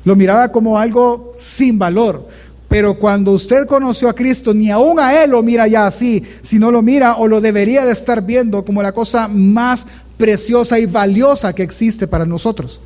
Lo 0.04 0.16
miraba 0.16 0.50
como 0.50 0.78
algo 0.78 1.34
sin 1.38 1.78
valor. 1.78 2.28
Pero 2.68 2.98
cuando 2.98 3.32
usted 3.32 3.66
conoció 3.66 4.08
a 4.08 4.14
Cristo, 4.14 4.54
ni 4.54 4.70
aún 4.70 4.98
a 4.98 5.22
Él 5.22 5.30
lo 5.30 5.42
mira 5.42 5.68
ya 5.68 5.86
así, 5.86 6.22
sino 6.40 6.70
lo 6.70 6.80
mira 6.80 7.16
o 7.16 7.28
lo 7.28 7.40
debería 7.40 7.84
de 7.84 7.92
estar 7.92 8.24
viendo 8.24 8.64
como 8.64 8.82
la 8.82 8.92
cosa 8.92 9.28
más 9.28 9.86
preciosa 10.16 10.78
y 10.78 10.86
valiosa 10.86 11.54
que 11.54 11.62
existe 11.62 12.06
para 12.06 12.24
nosotros. 12.24 12.80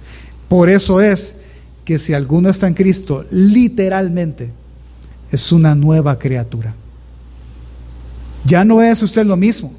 Por 0.49 0.69
eso 0.69 1.01
es 1.01 1.37
que 1.85 1.99
si 1.99 2.15
alguno 2.15 2.49
está 2.49 2.67
en 2.67 2.75
Cristo, 2.75 3.25
literalmente 3.31 4.51
es 5.31 5.53
una 5.53 5.75
nueva 5.75 6.19
criatura. 6.19 6.75
Ya 8.45 8.65
no 8.65 8.83
es 8.83 9.03
usted 9.03 9.25
lo 9.25 9.37
mismo, 9.37 9.73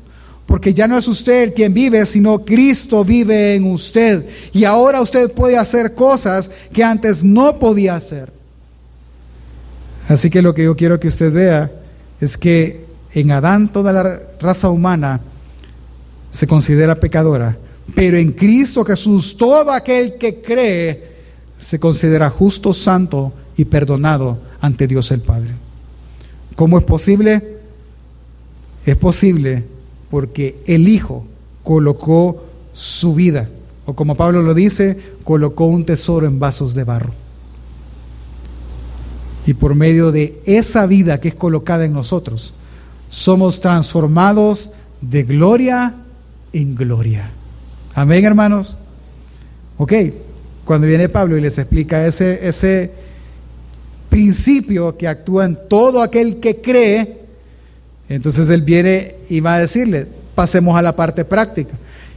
porque 0.47 0.73
ya 0.73 0.87
no 0.87 0.97
es 0.97 1.07
usted 1.09 1.43
el 1.43 1.53
quien 1.53 1.73
vive, 1.73 2.05
sino 2.05 2.39
Cristo 2.39 3.03
vive 3.03 3.55
en 3.55 3.69
usted. 3.69 4.25
Y 4.53 4.63
ahora 4.63 5.01
usted 5.01 5.31
puede 5.31 5.57
hacer 5.57 5.93
cosas 5.93 6.49
que 6.71 6.83
antes 6.83 7.21
no 7.21 7.59
podía 7.59 7.95
hacer. 7.95 8.31
Así 10.07 10.29
que 10.29 10.41
lo 10.41 10.55
que 10.55 10.63
yo 10.63 10.75
quiero 10.77 11.01
que 11.01 11.09
usted 11.09 11.33
vea 11.33 11.69
es 12.21 12.37
que 12.37 12.85
en 13.11 13.31
Adán 13.31 13.67
toda 13.73 13.91
la 13.91 14.21
raza 14.39 14.69
humana 14.69 15.19
se 16.31 16.47
considera 16.47 16.95
pecadora, 16.95 17.57
pero 17.93 18.17
en 18.17 18.31
Cristo 18.31 18.85
Jesús 18.85 19.35
todo 19.35 19.71
aquel 19.73 20.17
que 20.17 20.41
cree 20.41 21.17
se 21.59 21.77
considera 21.77 22.29
justo, 22.29 22.73
santo 22.73 23.33
y 23.57 23.65
perdonado 23.65 24.37
ante 24.61 24.87
Dios 24.87 25.11
el 25.11 25.19
Padre. 25.19 25.51
¿Cómo 26.55 26.77
es 26.77 26.85
posible? 26.85 27.57
Es 28.85 28.95
posible 28.95 29.76
porque 30.09 30.59
el 30.67 30.87
Hijo 30.87 31.25
colocó 31.63 32.45
su 32.73 33.15
vida, 33.15 33.49
o 33.85 33.93
como 33.93 34.15
Pablo 34.15 34.41
lo 34.41 34.53
dice, 34.53 34.97
colocó 35.23 35.65
un 35.65 35.85
tesoro 35.85 36.27
en 36.27 36.39
vasos 36.39 36.73
de 36.73 36.83
barro. 36.83 37.13
Y 39.45 39.53
por 39.53 39.75
medio 39.75 40.11
de 40.11 40.41
esa 40.45 40.85
vida 40.85 41.19
que 41.19 41.29
es 41.29 41.35
colocada 41.35 41.85
en 41.85 41.93
nosotros, 41.93 42.53
somos 43.09 43.59
transformados 43.61 44.71
de 45.01 45.23
gloria 45.23 45.95
en 46.53 46.75
gloria. 46.75 47.31
Amén, 47.93 48.25
hermanos. 48.25 48.75
Ok, 49.77 49.93
cuando 50.65 50.87
viene 50.87 51.07
Pablo 51.07 51.37
y 51.37 51.41
les 51.41 51.57
explica 51.57 52.05
ese, 52.05 52.47
ese 52.47 52.91
principio 54.09 54.97
que 54.97 55.07
actúa 55.07 55.45
en 55.45 55.57
todo 55.69 56.01
aquel 56.01 56.39
que 56.39 56.61
cree, 56.61 57.21
entonces 58.09 58.49
él 58.49 58.61
viene 58.61 59.15
y 59.29 59.39
va 59.39 59.55
a 59.55 59.59
decirle, 59.59 60.07
pasemos 60.35 60.77
a 60.77 60.81
la 60.81 60.95
parte 60.95 61.25
práctica. 61.25 61.73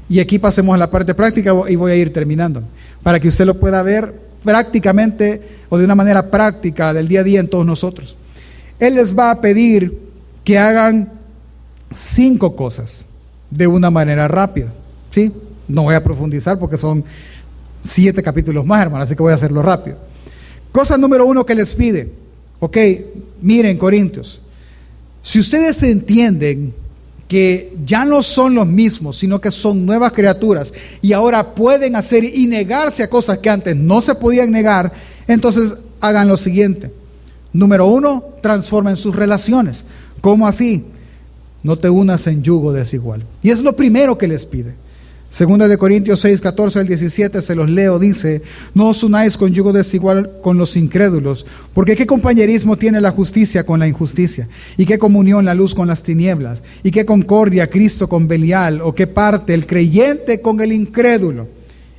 Y 0.09 0.21
aquí 0.21 0.39
pasemos 0.39 0.75
a 0.75 0.79
la 0.79 0.91
parte 0.91 1.15
práctica 1.15 1.55
y 1.69 1.77
voy 1.77 1.93
a 1.93 1.97
ir 1.97 2.13
terminando, 2.13 2.63
para 3.03 3.21
que 3.21 3.29
usted 3.29 3.47
lo 3.47 3.59
pueda 3.59 3.83
ver 3.83 4.13
prácticamente 4.45 5.41
o 5.69 5.79
de 5.79 5.85
una 5.85 5.95
manera 5.95 6.31
práctica 6.31 6.93
del 6.93 7.09
día 7.09 7.21
a 7.21 7.25
día 7.25 7.41
en 7.41 7.49
todos 7.49 7.65
nosotros. 7.65 8.17
Él 8.79 8.95
les 8.95 9.17
va 9.17 9.31
a 9.31 9.41
pedir 9.41 9.97
que 10.43 10.59
hagan 10.59 11.13
cinco 11.95 12.57
cosas 12.57 13.07
de 13.51 13.67
una 13.67 13.91
manera 13.91 14.27
rápida. 14.27 14.73
¿sí? 15.11 15.33
No 15.69 15.85
voy 15.85 15.95
a 15.95 16.03
profundizar 16.03 16.59
porque 16.59 16.77
son 16.77 17.05
siete 17.83 18.23
capítulos 18.23 18.65
más, 18.65 18.83
hermano, 18.83 19.05
así 19.05 19.15
que 19.15 19.23
voy 19.23 19.33
a 19.33 19.37
hacerlo 19.37 19.63
rápido. 19.63 19.97
Cosa 20.73 20.97
número 20.97 21.27
uno 21.27 21.45
que 21.45 21.55
les 21.55 21.75
pide. 21.75 22.11
Ok, 22.59 22.77
miren, 23.41 23.79
Corintios, 23.79 24.41
si 25.23 25.39
ustedes 25.39 25.83
entienden 25.83 26.75
que 27.31 27.73
ya 27.87 28.05
no 28.05 28.25
son 28.25 28.57
los 28.57 28.67
mismos, 28.67 29.19
sino 29.19 29.41
que 29.41 29.53
son 29.53 29.87
nuevas 29.87 30.11
criaturas 30.11 30.75
y 31.01 31.13
ahora 31.13 31.55
pueden 31.55 31.95
hacer 31.95 32.25
y 32.25 32.49
negarse 32.49 33.05
a 33.05 33.09
cosas 33.09 33.39
que 33.39 33.49
antes 33.49 33.77
no 33.77 34.01
se 34.01 34.17
podían 34.17 34.51
negar, 34.51 34.93
entonces 35.29 35.75
hagan 36.01 36.27
lo 36.27 36.37
siguiente. 36.37 36.91
Número 37.53 37.87
uno, 37.87 38.25
transformen 38.43 38.97
sus 38.97 39.15
relaciones. 39.15 39.85
¿Cómo 40.21 40.49
así? 40.49 40.85
No 41.63 41.79
te 41.79 41.89
unas 41.89 42.27
en 42.27 42.43
yugo 42.43 42.73
desigual. 42.73 43.23
Y 43.45 43.51
es 43.51 43.61
lo 43.61 43.77
primero 43.77 44.19
que 44.19 44.27
les 44.27 44.45
pide. 44.45 44.75
Segunda 45.31 45.69
de 45.69 45.79
Corintios 45.79 46.19
6, 46.21 46.41
14 46.41 46.81
al 46.81 46.89
17, 46.89 47.41
se 47.41 47.55
los 47.55 47.71
leo, 47.71 48.01
dice, 48.01 48.43
no 48.75 48.89
os 48.89 49.05
unáis 49.05 49.37
con 49.37 49.53
yugo 49.55 49.73
desigual 49.73 50.29
con 50.43 50.59
los 50.59 50.77
incrédulos, 50.77 51.47
porque 51.73 51.95
qué 51.95 52.05
compañerismo 52.05 52.77
tiene 52.77 53.01
la 53.01 53.13
justicia 53.13 53.65
con 53.65 53.79
la 53.79 53.87
injusticia, 53.87 54.49
y 54.77 54.87
qué 54.87 54.99
comunión 54.99 55.45
la 55.45 55.55
luz 55.55 55.73
con 55.73 55.87
las 55.87 56.03
tinieblas, 56.03 56.65
y 56.83 56.91
qué 56.91 57.05
concordia 57.05 57.71
Cristo 57.71 58.09
con 58.09 58.27
Belial, 58.27 58.81
o 58.81 58.93
qué 58.93 59.07
parte 59.07 59.55
el 59.55 59.69
creyente 59.69 60.41
con 60.41 60.61
el 60.61 60.73
incrédulo, 60.73 61.47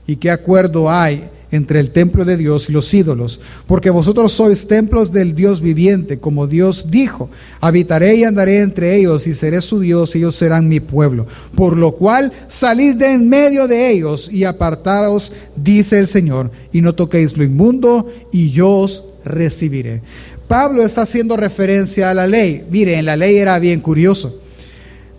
y 0.06 0.17
qué 0.17 0.30
acuerdo 0.30 0.91
hay 0.91 1.24
entre 1.51 1.79
el 1.79 1.91
templo 1.91 2.23
de 2.25 2.37
Dios 2.37 2.69
y 2.69 2.71
los 2.71 2.93
ídolos, 2.93 3.39
porque 3.67 3.89
vosotros 3.89 4.31
sois 4.31 4.67
templos 4.67 5.11
del 5.11 5.35
Dios 5.35 5.61
viviente, 5.61 6.17
como 6.17 6.47
Dios 6.47 6.85
dijo, 6.89 7.29
habitaré 7.59 8.15
y 8.15 8.23
andaré 8.23 8.59
entre 8.59 8.95
ellos 8.95 9.27
y 9.27 9.33
seré 9.33 9.59
su 9.61 9.79
Dios 9.79 10.15
y 10.15 10.19
ellos 10.19 10.35
serán 10.35 10.69
mi 10.69 10.79
pueblo. 10.79 11.27
Por 11.55 11.75
lo 11.75 11.91
cual 11.93 12.31
salid 12.47 12.95
de 12.95 13.11
en 13.11 13.27
medio 13.27 13.67
de 13.67 13.91
ellos 13.91 14.29
y 14.31 14.45
apartaros, 14.45 15.31
dice 15.55 15.99
el 15.99 16.07
Señor, 16.07 16.51
y 16.71 16.81
no 16.81 16.95
toquéis 16.95 17.35
lo 17.35 17.43
inmundo 17.43 18.07
y 18.31 18.49
yo 18.49 18.69
os 18.69 19.03
recibiré. 19.25 20.01
Pablo 20.47 20.83
está 20.83 21.03
haciendo 21.03 21.37
referencia 21.37 22.09
a 22.09 22.13
la 22.13 22.27
ley. 22.27 22.65
Mire, 22.69 22.97
en 22.97 23.05
la 23.05 23.15
ley 23.15 23.37
era 23.37 23.57
bien 23.59 23.79
curioso. 23.79 24.41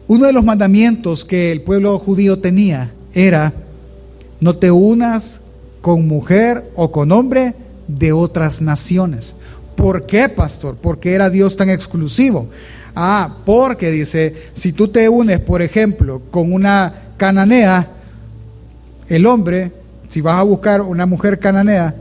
Uno 0.09 0.27
de 0.27 0.33
los 0.33 0.45
mandamientos 0.45 1.25
que 1.25 1.53
el 1.53 1.63
pueblo 1.63 1.99
judío 1.99 2.39
tenía 2.39 2.93
era, 3.15 3.53
no 4.41 4.57
te 4.57 4.71
unas 4.71 5.42
con 5.83 6.07
mujer 6.09 6.71
o 6.77 6.91
con 6.91 7.13
hombre 7.13 7.55
de 7.89 8.13
otras 8.13 8.63
naciones. 8.63 9.37
¿Por 9.77 10.07
qué, 10.07 10.29
pastor? 10.31 10.77
¿Por 10.77 10.99
qué 10.99 11.13
era 11.13 11.29
Dios 11.29 11.57
tan 11.57 11.69
exclusivo? 11.69 12.49
Ah, 12.95 13.37
porque 13.45 13.91
dice, 13.91 14.35
si 14.55 14.73
tú 14.73 14.89
te 14.89 15.09
unes, 15.09 15.41
por 15.41 15.61
ejemplo, 15.61 16.23
con 16.31 16.53
una 16.53 16.95
cananea, 17.17 17.89
el 19.09 19.27
hombre, 19.27 19.73
si 20.09 20.21
vas 20.21 20.39
a 20.39 20.43
buscar 20.43 20.83
una 20.83 21.05
mujer 21.05 21.39
cananea, 21.39 21.95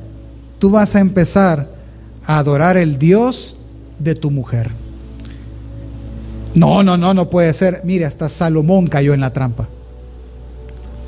tú 0.59 0.69
vas 0.69 0.95
a 0.95 0.99
empezar 0.99 1.67
a 2.25 2.37
adorar 2.37 2.77
el 2.77 2.99
Dios 2.99 3.57
de 3.99 4.15
tu 4.15 4.29
mujer. 4.29 4.69
No, 6.53 6.83
no, 6.83 6.97
no, 6.97 7.13
no 7.13 7.29
puede 7.29 7.53
ser. 7.53 7.81
Mire, 7.83 8.05
hasta 8.05 8.29
Salomón 8.29 8.87
cayó 8.87 9.13
en 9.13 9.21
la 9.21 9.33
trampa 9.33 9.67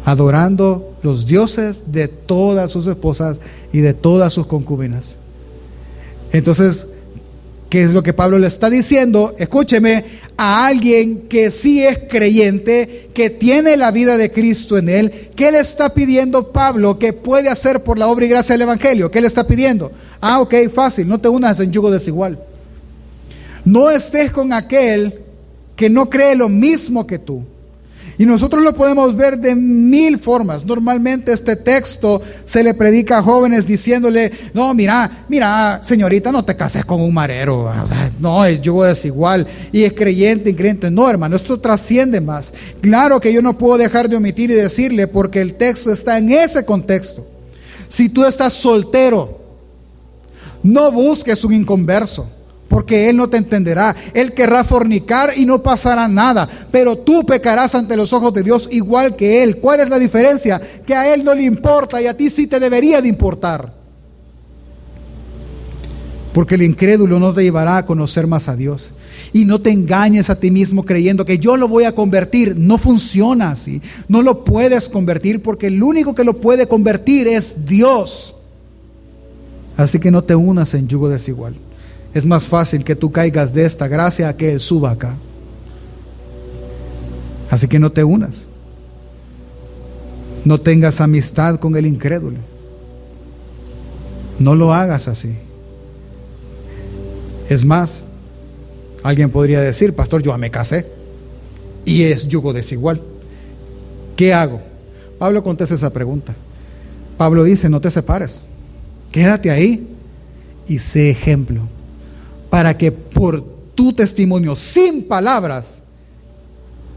adorando 0.06 0.96
los 1.02 1.26
dioses 1.26 1.92
de 1.92 2.08
todas 2.08 2.72
sus 2.72 2.88
esposas 2.88 3.40
y 3.72 3.80
de 3.80 3.94
todas 3.94 4.34
sus 4.34 4.48
concubinas. 4.48 5.18
Entonces, 6.32 6.88
¿qué 7.70 7.84
es 7.84 7.92
lo 7.92 8.04
que 8.04 8.14
Pablo 8.14 8.40
le 8.40 8.48
está 8.48 8.70
diciendo? 8.70 9.36
Escúcheme, 9.38 10.06
a 10.36 10.66
alguien 10.66 11.28
que 11.28 11.52
sí 11.52 11.84
es 11.84 12.00
creyente, 12.10 13.10
que 13.14 13.30
tiene 13.30 13.78
la 13.78 13.92
vida 13.92 14.18
de 14.18 14.32
Cristo 14.32 14.78
en 14.78 14.90
él, 14.90 15.12
¿qué 15.36 15.52
le 15.52 15.60
está 15.60 15.94
pidiendo 15.94 16.52
Pablo 16.52 16.98
que 16.98 17.14
puede 17.14 17.50
hacer 17.50 17.84
por 17.84 17.98
la 17.98 18.08
obra 18.08 18.26
y 18.26 18.30
gracia 18.30 18.54
del 18.54 18.64
Evangelio? 18.64 19.12
¿Qué 19.12 19.22
le 19.22 19.28
está 19.28 19.46
pidiendo? 19.46 19.92
Ah, 20.20 20.42
ok, 20.42 20.56
fácil, 20.74 21.08
no 21.08 21.20
te 21.20 21.28
unas 21.28 21.60
en 21.60 21.72
yugo 21.72 21.92
desigual. 21.92 22.40
No 23.64 23.90
estés 23.90 24.32
con 24.32 24.52
aquel 24.52 25.20
que 25.76 25.90
no 25.90 26.10
cree 26.10 26.36
lo 26.36 26.50
mismo 26.50 27.06
que 27.08 27.20
tú. 27.20 27.44
Y 28.18 28.26
nosotros 28.26 28.64
lo 28.64 28.76
podemos 28.76 29.16
ver 29.16 29.40
de 29.40 29.56
mil 29.56 30.20
formas. 30.20 30.64
Normalmente 30.66 31.32
este 31.32 31.56
texto 31.56 32.22
se 32.46 32.64
le 32.64 32.76
predica 32.76 33.18
a 33.18 33.24
jóvenes 33.24 33.66
diciéndole, 33.66 34.32
no, 34.54 34.74
mira, 34.76 35.26
mira, 35.28 35.82
señorita, 35.84 36.32
no 36.32 36.46
te 36.46 36.56
cases 36.56 36.86
con 36.86 37.02
un 37.02 37.14
marero. 37.14 37.72
no, 38.20 38.46
el 38.46 38.62
yugo 38.62 38.84
desigual 38.84 39.48
y 39.72 39.84
es 39.84 39.94
creyente, 39.94 40.52
increyente. 40.52 40.92
No, 40.92 41.10
hermano, 41.10 41.36
esto 41.36 41.60
trasciende 41.60 42.22
más. 42.22 42.54
Claro 42.82 43.20
que 43.20 43.34
yo 43.34 43.42
no 43.42 43.58
puedo 43.58 43.78
dejar 43.78 44.08
de 44.08 44.16
omitir 44.16 44.52
y 44.52 44.56
decirle 44.56 45.08
porque 45.08 45.42
el 45.42 45.56
texto 45.56 45.92
está 45.92 46.18
en 46.20 46.30
ese 46.30 46.64
contexto. 46.66 47.26
Si 47.90 48.10
tú 48.10 48.26
estás 48.26 48.54
soltero, 48.54 49.40
no 50.62 50.92
busques 50.92 51.44
un 51.44 51.54
inconverso 51.54 52.30
porque 52.68 53.10
Él 53.10 53.18
no 53.18 53.30
te 53.30 53.38
entenderá. 53.38 53.96
Él 54.14 54.34
querrá 54.34 54.64
fornicar 54.64 55.34
y 55.36 55.46
no 55.46 55.62
pasará 55.62 56.08
nada, 56.08 56.50
pero 56.72 56.98
tú 56.98 57.26
pecarás 57.26 57.76
ante 57.76 57.96
los 57.96 58.14
ojos 58.14 58.34
de 58.34 58.44
Dios 58.44 58.68
igual 58.72 59.16
que 59.16 59.44
Él. 59.44 59.58
¿Cuál 59.58 59.82
es 59.82 59.90
la 59.90 60.00
diferencia? 60.00 60.62
Que 60.86 60.96
a 60.96 61.14
Él 61.14 61.24
no 61.24 61.34
le 61.36 61.44
importa 61.44 62.02
y 62.02 62.08
a 62.08 62.18
ti 62.18 62.30
sí 62.30 62.48
te 62.48 62.60
debería 62.60 63.02
de 63.02 63.08
importar. 63.08 63.74
Porque 66.34 66.56
el 66.56 66.64
incrédulo 66.64 67.20
no 67.20 67.32
te 67.32 67.44
llevará 67.44 67.78
a 67.78 67.86
conocer 67.86 68.26
más 68.26 68.50
a 68.50 68.56
Dios. 68.56 68.94
Y 69.34 69.46
no 69.46 69.62
te 69.62 69.70
engañes 69.70 70.32
a 70.32 70.40
ti 70.40 70.50
mismo 70.50 70.84
creyendo 70.84 71.26
que 71.26 71.38
yo 71.38 71.58
lo 71.58 71.68
voy 71.68 71.84
a 71.84 71.94
convertir. 71.94 72.56
No 72.58 72.80
funciona 72.80 73.52
así. 73.52 73.84
No 74.08 74.24
lo 74.24 74.44
puedes 74.44 74.90
convertir 74.90 75.44
porque 75.44 75.68
el 75.68 75.84
único 75.84 76.16
que 76.16 76.24
lo 76.24 76.42
puede 76.42 76.68
convertir 76.68 77.28
es 77.28 77.68
Dios. 77.68 78.34
Así 79.78 80.00
que 80.00 80.10
no 80.10 80.24
te 80.24 80.34
unas 80.34 80.74
en 80.74 80.88
yugo 80.88 81.08
desigual 81.08 81.56
es 82.14 82.26
más 82.26 82.48
fácil 82.48 82.84
que 82.84 82.96
tú 82.96 83.12
caigas 83.12 83.54
de 83.54 83.66
esta 83.66 83.88
gracia 83.88 84.36
que 84.36 84.52
Él 84.52 84.60
suba 84.60 84.92
acá. 84.92 85.16
Así 87.50 87.68
que 87.68 87.80
no 87.80 87.92
te 87.92 88.04
unas. 88.04 88.46
No 90.46 90.60
tengas 90.60 91.02
amistad 91.02 91.60
con 91.60 91.76
el 91.76 91.86
incrédulo. 91.86 92.38
No 94.40 94.56
lo 94.56 94.74
hagas 94.74 95.08
así. 95.08 95.36
Es 97.50 97.64
más, 97.64 98.04
alguien 99.04 99.30
podría 99.30 99.62
decir, 99.62 99.94
pastor, 99.94 100.22
yo 100.22 100.38
me 100.38 100.52
casé 100.52 100.86
y 101.86 102.04
es 102.04 102.28
yugo 102.28 102.54
desigual. 102.54 103.02
¿Qué 104.16 104.34
hago? 104.34 104.62
Pablo 105.20 105.44
contesta 105.44 105.76
esa 105.76 105.92
pregunta. 105.92 106.34
Pablo 107.18 107.44
dice, 107.44 107.70
no 107.70 107.80
te 107.80 107.92
separes, 107.92 108.46
quédate 109.12 109.52
ahí 109.52 109.88
y 110.68 110.80
sé 110.80 111.12
ejemplo, 111.12 111.62
para 112.54 112.78
que 112.78 112.92
por 112.92 113.44
tu 113.74 113.94
testimonio, 113.94 114.56
sin 114.56 115.06
palabras, 115.06 115.82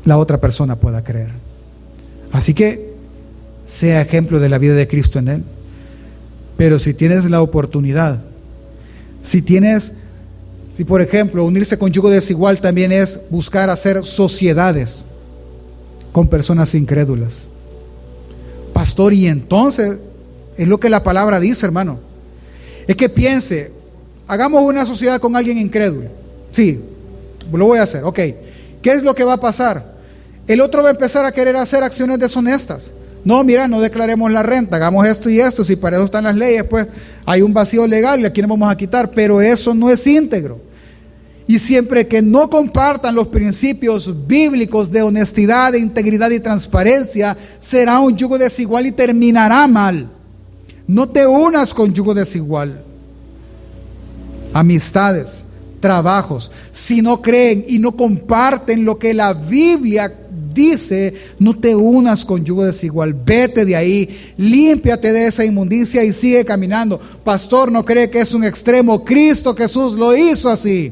la 0.04 0.18
otra 0.18 0.38
persona 0.38 0.76
pueda 0.76 1.02
creer. 1.02 1.30
Así 2.30 2.52
que 2.52 2.92
sea 3.64 4.02
ejemplo 4.02 4.38
de 4.38 4.50
la 4.50 4.58
vida 4.58 4.74
de 4.74 4.86
Cristo 4.86 5.18
en 5.18 5.28
él. 5.28 5.44
Pero 6.58 6.78
si 6.78 6.92
tienes 6.92 7.24
la 7.30 7.40
oportunidad, 7.40 8.22
si 9.24 9.40
tienes, 9.40 9.94
si 10.70 10.84
por 10.84 11.00
ejemplo 11.00 11.42
unirse 11.42 11.78
con 11.78 11.90
yugo 11.90 12.10
desigual 12.10 12.60
también 12.60 12.92
es 12.92 13.22
buscar 13.30 13.70
hacer 13.70 14.04
sociedades 14.04 15.06
con 16.12 16.28
personas 16.28 16.74
incrédulas. 16.74 17.48
Pastor, 18.74 19.14
y 19.14 19.26
entonces 19.26 19.96
es 20.58 20.68
lo 20.68 20.78
que 20.78 20.90
la 20.90 21.02
palabra 21.02 21.40
dice, 21.40 21.64
hermano. 21.64 21.98
Es 22.86 22.94
que 22.94 23.08
piense, 23.08 23.72
hagamos 24.26 24.62
una 24.62 24.86
sociedad 24.86 25.20
con 25.20 25.36
alguien 25.36 25.58
incrédulo. 25.58 26.08
Sí, 26.52 26.80
lo 27.52 27.66
voy 27.66 27.78
a 27.78 27.82
hacer, 27.82 28.04
ok. 28.04 28.20
¿Qué 28.82 28.90
es 28.92 29.02
lo 29.02 29.14
que 29.14 29.24
va 29.24 29.34
a 29.34 29.40
pasar? 29.40 29.96
El 30.46 30.60
otro 30.60 30.82
va 30.82 30.88
a 30.88 30.92
empezar 30.92 31.24
a 31.24 31.32
querer 31.32 31.56
hacer 31.56 31.82
acciones 31.82 32.18
deshonestas. 32.18 32.92
No, 33.24 33.42
mira, 33.42 33.66
no 33.66 33.80
declaremos 33.80 34.30
la 34.30 34.44
renta, 34.44 34.76
hagamos 34.76 35.06
esto 35.06 35.28
y 35.28 35.40
esto, 35.40 35.64
si 35.64 35.74
para 35.74 35.96
eso 35.96 36.04
están 36.04 36.24
las 36.24 36.36
leyes, 36.36 36.62
pues 36.64 36.86
hay 37.24 37.42
un 37.42 37.52
vacío 37.52 37.84
legal 37.84 38.20
y 38.20 38.24
aquí 38.24 38.40
no 38.40 38.46
vamos 38.46 38.70
a 38.70 38.76
quitar, 38.76 39.10
pero 39.10 39.40
eso 39.40 39.74
no 39.74 39.90
es 39.90 40.06
íntegro. 40.06 40.60
Y 41.48 41.58
siempre 41.58 42.06
que 42.06 42.22
no 42.22 42.48
compartan 42.48 43.14
los 43.14 43.28
principios 43.28 44.26
bíblicos 44.26 44.90
de 44.90 45.02
honestidad, 45.02 45.72
de 45.72 45.80
integridad 45.80 46.30
y 46.30 46.40
transparencia, 46.40 47.36
será 47.60 47.98
un 47.98 48.16
yugo 48.16 48.38
desigual 48.38 48.86
y 48.86 48.92
terminará 48.92 49.66
mal. 49.66 50.08
No 50.86 51.08
te 51.08 51.26
unas 51.26 51.74
con 51.74 51.92
yugo 51.92 52.14
desigual. 52.14 52.80
Amistades, 54.58 55.44
trabajos, 55.80 56.50
si 56.72 57.02
no 57.02 57.20
creen 57.20 57.66
y 57.68 57.78
no 57.78 57.94
comparten 57.94 58.86
lo 58.86 58.98
que 58.98 59.12
la 59.12 59.34
Biblia 59.34 60.10
dice, 60.54 61.12
no 61.38 61.58
te 61.58 61.76
unas 61.76 62.24
con 62.24 62.42
yugo 62.42 62.64
desigual, 62.64 63.12
vete 63.12 63.66
de 63.66 63.76
ahí, 63.76 64.08
límpiate 64.38 65.12
de 65.12 65.26
esa 65.26 65.44
inmundicia 65.44 66.02
y 66.04 66.10
sigue 66.10 66.42
caminando. 66.46 66.98
Pastor, 67.22 67.70
no 67.70 67.84
cree 67.84 68.08
que 68.08 68.20
es 68.20 68.32
un 68.32 68.44
extremo, 68.44 69.04
Cristo 69.04 69.54
Jesús 69.54 69.92
lo 69.92 70.16
hizo 70.16 70.48
así. 70.48 70.90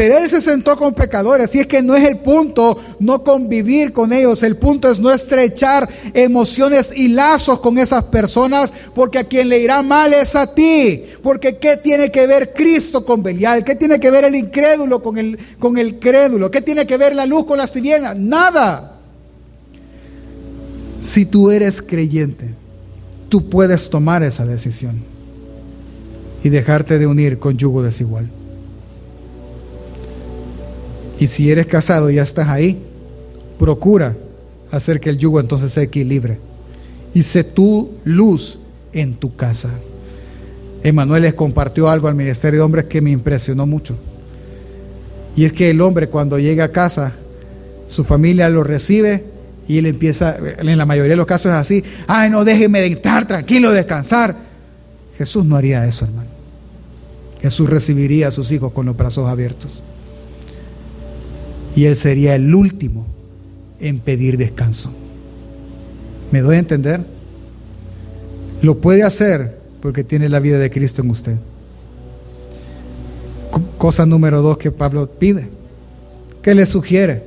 Pero 0.00 0.16
él 0.16 0.30
se 0.30 0.40
sentó 0.40 0.78
con 0.78 0.94
pecadores. 0.94 1.54
Y 1.54 1.58
es 1.58 1.66
que 1.66 1.82
no 1.82 1.94
es 1.94 2.02
el 2.04 2.20
punto 2.20 2.78
no 3.00 3.22
convivir 3.22 3.92
con 3.92 4.14
ellos. 4.14 4.42
El 4.42 4.56
punto 4.56 4.90
es 4.90 4.98
no 4.98 5.12
estrechar 5.12 5.86
emociones 6.14 6.90
y 6.96 7.08
lazos 7.08 7.60
con 7.60 7.76
esas 7.76 8.04
personas. 8.04 8.72
Porque 8.94 9.18
a 9.18 9.24
quien 9.24 9.50
le 9.50 9.58
irá 9.58 9.82
mal 9.82 10.14
es 10.14 10.34
a 10.36 10.54
ti. 10.54 11.04
Porque 11.22 11.58
¿qué 11.58 11.76
tiene 11.76 12.10
que 12.10 12.26
ver 12.26 12.54
Cristo 12.54 13.04
con 13.04 13.22
Belial? 13.22 13.62
¿Qué 13.62 13.74
tiene 13.74 14.00
que 14.00 14.10
ver 14.10 14.24
el 14.24 14.36
incrédulo 14.36 15.02
con 15.02 15.18
el, 15.18 15.38
con 15.58 15.76
el 15.76 15.98
crédulo? 15.98 16.50
¿Qué 16.50 16.62
tiene 16.62 16.86
que 16.86 16.96
ver 16.96 17.14
la 17.14 17.26
luz 17.26 17.44
con 17.44 17.58
las 17.58 17.70
tinieblas? 17.70 18.16
Nada. 18.16 18.96
Si 21.02 21.26
tú 21.26 21.50
eres 21.50 21.82
creyente, 21.82 22.46
tú 23.28 23.50
puedes 23.50 23.90
tomar 23.90 24.22
esa 24.22 24.46
decisión 24.46 25.02
y 26.42 26.48
dejarte 26.48 26.98
de 26.98 27.06
unir 27.06 27.38
con 27.38 27.58
yugo 27.58 27.82
desigual. 27.82 28.30
Y 31.20 31.26
si 31.26 31.50
eres 31.50 31.66
casado 31.66 32.10
y 32.10 32.14
ya 32.14 32.22
estás 32.22 32.48
ahí, 32.48 32.78
procura 33.58 34.16
hacer 34.72 35.00
que 35.00 35.10
el 35.10 35.18
yugo 35.18 35.38
entonces 35.38 35.70
se 35.70 35.82
equilibre. 35.82 36.38
Y 37.12 37.22
sé 37.22 37.44
tu 37.44 37.90
luz 38.04 38.58
en 38.94 39.14
tu 39.14 39.36
casa. 39.36 39.68
Emanuel 40.82 41.24
les 41.24 41.34
compartió 41.34 41.90
algo 41.90 42.08
al 42.08 42.14
Ministerio 42.14 42.60
de 42.60 42.64
Hombres 42.64 42.86
que 42.86 43.02
me 43.02 43.10
impresionó 43.10 43.66
mucho. 43.66 43.96
Y 45.36 45.44
es 45.44 45.52
que 45.52 45.68
el 45.68 45.82
hombre 45.82 46.08
cuando 46.08 46.38
llega 46.38 46.64
a 46.64 46.72
casa, 46.72 47.12
su 47.90 48.02
familia 48.02 48.48
lo 48.48 48.64
recibe 48.64 49.22
y 49.68 49.76
él 49.76 49.84
empieza, 49.84 50.38
en 50.58 50.78
la 50.78 50.86
mayoría 50.86 51.10
de 51.10 51.16
los 51.16 51.26
casos 51.26 51.52
es 51.52 51.58
así, 51.58 51.84
ay 52.06 52.30
no, 52.30 52.46
déjeme 52.46 52.80
de 52.80 52.86
estar 52.86 53.28
tranquilo, 53.28 53.72
descansar. 53.72 54.34
Jesús 55.18 55.44
no 55.44 55.56
haría 55.56 55.86
eso, 55.86 56.06
hermano. 56.06 56.30
Jesús 57.42 57.68
recibiría 57.68 58.28
a 58.28 58.30
sus 58.30 58.50
hijos 58.52 58.72
con 58.72 58.86
los 58.86 58.96
brazos 58.96 59.28
abiertos 59.28 59.82
y 61.74 61.84
Él 61.84 61.96
sería 61.96 62.34
el 62.34 62.54
último 62.54 63.06
en 63.80 63.98
pedir 63.98 64.36
descanso. 64.36 64.92
¿Me 66.30 66.40
doy 66.40 66.56
a 66.56 66.60
entender? 66.60 67.00
Lo 68.62 68.78
puede 68.78 69.02
hacer 69.02 69.58
porque 69.80 70.04
tiene 70.04 70.28
la 70.28 70.40
vida 70.40 70.58
de 70.58 70.70
Cristo 70.70 71.02
en 71.02 71.10
usted. 71.10 71.36
Cosa 73.78 74.04
número 74.04 74.42
dos 74.42 74.58
que 74.58 74.70
Pablo 74.70 75.08
pide. 75.10 75.48
¿Qué 76.42 76.54
le 76.54 76.66
sugiere? 76.66 77.22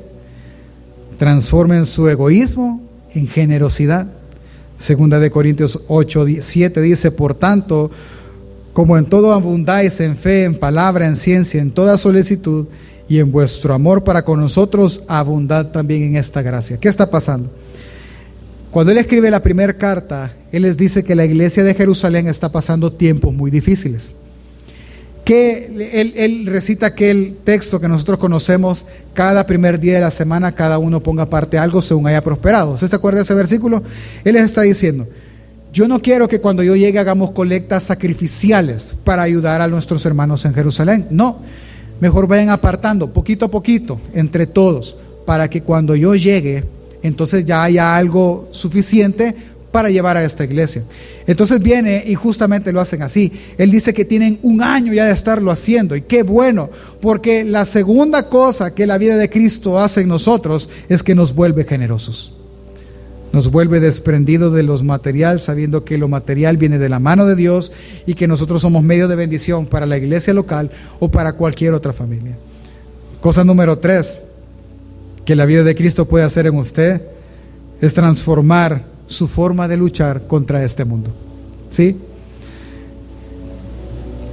Transformen 1.18 1.86
su 1.86 2.08
egoísmo 2.08 2.82
en 3.14 3.28
generosidad. 3.28 4.08
Segunda 4.78 5.20
de 5.20 5.32
Corintios 5.32 5.80
8, 5.88 6.26
7 6.42 6.82
dice, 6.82 7.12
por 7.12 7.34
tanto, 7.34 7.92
como 8.74 8.98
en 8.98 9.06
todo 9.06 9.34
abundáis 9.34 10.00
en 10.02 10.16
fe, 10.16 10.44
en 10.44 10.56
palabra, 10.56 11.08
en 11.08 11.16
ciencia, 11.16 11.62
en 11.62 11.72
toda 11.72 11.98
solicitud, 11.98 12.68
y 13.14 13.20
en 13.20 13.32
vuestro 13.32 13.76
amor 13.76 14.04
para 14.04 14.26
con 14.26 14.40
nosotros 14.40 15.04
abundad 15.08 15.68
también 15.68 16.02
en 16.02 16.16
esta 16.16 16.42
gracia. 16.42 16.78
¿Qué 16.78 16.90
está 16.90 17.12
pasando? 17.12 17.52
Cuando 18.72 18.92
él 18.92 18.98
escribe 18.98 19.30
la 19.30 19.44
primera 19.44 19.74
carta, 19.74 20.34
él 20.52 20.64
les 20.64 20.78
dice 20.78 21.04
que 21.04 21.14
la 21.14 21.24
iglesia 21.24 21.64
de 21.64 21.76
Jerusalén 21.76 22.28
está 22.28 22.50
pasando 22.50 22.92
tiempos 22.92 23.32
muy 23.32 23.52
difíciles. 23.52 24.16
Que 25.24 25.92
él, 26.16 26.48
recita 26.48 26.88
aquel 26.88 27.38
texto 27.44 27.80
que 27.80 27.88
nosotros 27.88 28.18
conocemos, 28.18 28.84
cada 29.14 29.46
primer 29.46 29.80
día 29.80 29.94
de 29.94 30.02
la 30.02 30.10
semana 30.10 30.54
cada 30.54 30.80
uno 30.80 31.04
ponga 31.04 31.30
parte 31.30 31.60
algo 31.60 31.84
según 31.84 32.08
haya 32.08 32.24
prosperado. 32.24 32.76
¿Se 32.78 32.94
acuerda 32.96 33.18
de 33.18 33.26
ese 33.26 33.36
versículo? 33.36 33.84
Él 34.24 34.34
les 34.34 34.44
está 34.44 34.64
diciendo, 34.64 35.08
yo 35.72 35.88
no 35.88 36.02
quiero 36.02 36.28
que 36.28 36.42
cuando 36.42 36.64
yo 36.64 36.76
llegue 36.76 36.98
hagamos 36.98 37.30
colectas 37.30 37.84
sacrificiales 37.84 38.96
para 39.04 39.22
ayudar 39.22 39.62
a 39.62 39.68
nuestros 39.68 40.04
hermanos 40.08 40.46
en 40.46 40.56
Jerusalén. 40.56 41.06
No, 41.12 41.42
Mejor 42.04 42.28
vayan 42.28 42.50
apartando 42.50 43.14
poquito 43.14 43.46
a 43.46 43.48
poquito 43.48 43.98
entre 44.14 44.46
todos 44.46 44.94
para 45.26 45.50
que 45.50 45.62
cuando 45.62 45.96
yo 45.96 46.16
llegue, 46.16 46.66
entonces 47.02 47.46
ya 47.46 47.64
haya 47.64 47.96
algo 47.96 48.50
suficiente 48.52 49.34
para 49.72 49.90
llevar 49.90 50.18
a 50.18 50.24
esta 50.26 50.44
iglesia. 50.44 50.84
Entonces 51.26 51.64
viene 51.64 52.04
y 52.06 52.16
justamente 52.16 52.74
lo 52.74 52.82
hacen 52.82 53.04
así. 53.04 53.32
Él 53.58 53.72
dice 53.72 53.94
que 53.94 54.04
tienen 54.04 54.38
un 54.42 54.62
año 54.62 54.92
ya 54.92 55.06
de 55.06 55.14
estarlo 55.14 55.50
haciendo 55.50 55.96
y 55.96 56.02
qué 56.02 56.24
bueno, 56.24 56.70
porque 57.00 57.46
la 57.46 57.64
segunda 57.64 58.28
cosa 58.28 58.76
que 58.76 58.86
la 58.86 58.98
vida 58.98 59.16
de 59.16 59.30
Cristo 59.30 59.80
hace 59.80 60.02
en 60.02 60.10
nosotros 60.10 60.68
es 60.90 61.04
que 61.04 61.16
nos 61.16 61.34
vuelve 61.34 61.64
generosos 61.64 62.34
nos 63.34 63.50
vuelve 63.50 63.80
desprendido 63.80 64.52
de 64.52 64.62
los 64.62 64.84
material, 64.84 65.40
sabiendo 65.40 65.84
que 65.84 65.98
lo 65.98 66.08
material 66.08 66.58
viene 66.58 66.78
de 66.78 66.88
la 66.88 67.00
mano 67.00 67.26
de 67.26 67.36
Dios 67.36 67.72
y 68.06 68.14
que 68.14 68.28
nosotros 68.28 68.62
somos 68.62 68.84
medio 68.84 69.08
de 69.08 69.16
bendición 69.16 69.66
para 69.66 69.88
la 69.88 69.98
iglesia 69.98 70.36
local 70.36 70.70
o 71.00 71.10
para 71.10 71.34
cualquier 71.34 71.74
otra 71.74 71.94
familia. 71.94 72.38
Cosa 73.20 73.44
número 73.44 73.80
tres 73.80 74.22
que 75.26 75.36
la 75.36 75.46
vida 75.46 75.64
de 75.64 75.74
Cristo 75.74 76.08
puede 76.08 76.26
hacer 76.26 76.46
en 76.46 76.56
usted 76.56 77.02
es 77.82 77.94
transformar 77.96 78.86
su 79.08 79.28
forma 79.28 79.68
de 79.68 79.78
luchar 79.78 80.28
contra 80.28 80.64
este 80.64 80.86
mundo. 80.86 81.10
¿Sí? 81.72 81.98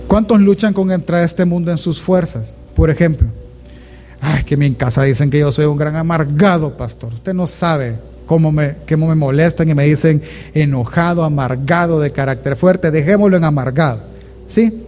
¿Cuántos 0.07 0.41
luchan 0.41 0.75
contra 0.75 1.25
este 1.25 1.47
mundo 1.47 1.71
en 1.71 1.79
sus 1.79 2.03
fuerzas? 2.03 2.55
Por 2.75 2.91
ejemplo, 2.91 3.29
ay, 4.21 4.45
que 4.45 4.57
en 4.57 4.75
casa 4.75 5.05
dicen 5.05 5.31
que 5.31 5.39
yo 5.39 5.51
soy 5.51 5.65
un 5.65 5.79
gran 5.79 5.97
amargado, 5.97 6.77
pastor. 6.77 7.15
Usted 7.15 7.33
no 7.33 7.47
sabe 7.47 8.10
cómo 8.31 8.53
me, 8.53 8.77
me 8.89 9.15
molestan 9.17 9.69
y 9.71 9.75
me 9.75 9.83
dicen 9.87 10.23
enojado, 10.55 11.25
amargado, 11.25 11.99
de 11.99 12.13
carácter 12.13 12.55
fuerte, 12.55 12.93
dejémoslo 12.93 13.37
en 13.37 13.43
amargado. 13.43 14.03
¿Sí? 14.47 14.85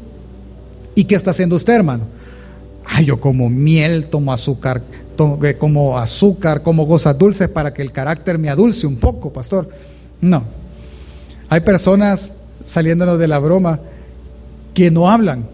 ¿Y 0.95 1.03
qué 1.07 1.16
está 1.16 1.32
haciendo 1.32 1.57
usted, 1.57 1.74
hermano? 1.74 2.05
Ay, 2.84 3.07
yo 3.07 3.20
como 3.20 3.51
miel, 3.51 4.07
tomo 4.07 4.32
azúcar, 4.32 4.80
tomo, 5.16 5.45
eh, 5.45 5.57
como 5.57 5.99
azúcar, 5.99 6.62
como 6.62 6.86
cosas 6.86 7.18
dulces 7.18 7.49
para 7.49 7.74
que 7.74 7.82
el 7.82 7.90
carácter 7.90 8.38
me 8.38 8.49
adulce 8.49 8.86
un 8.86 8.95
poco, 8.95 9.32
pastor. 9.32 9.68
No. 10.20 10.45
Hay 11.49 11.62
personas 11.62 12.34
saliéndonos 12.64 13.18
de 13.18 13.26
la 13.26 13.40
broma 13.40 13.80
que 14.72 14.93
no 14.93 15.11
hablan. 15.11 15.47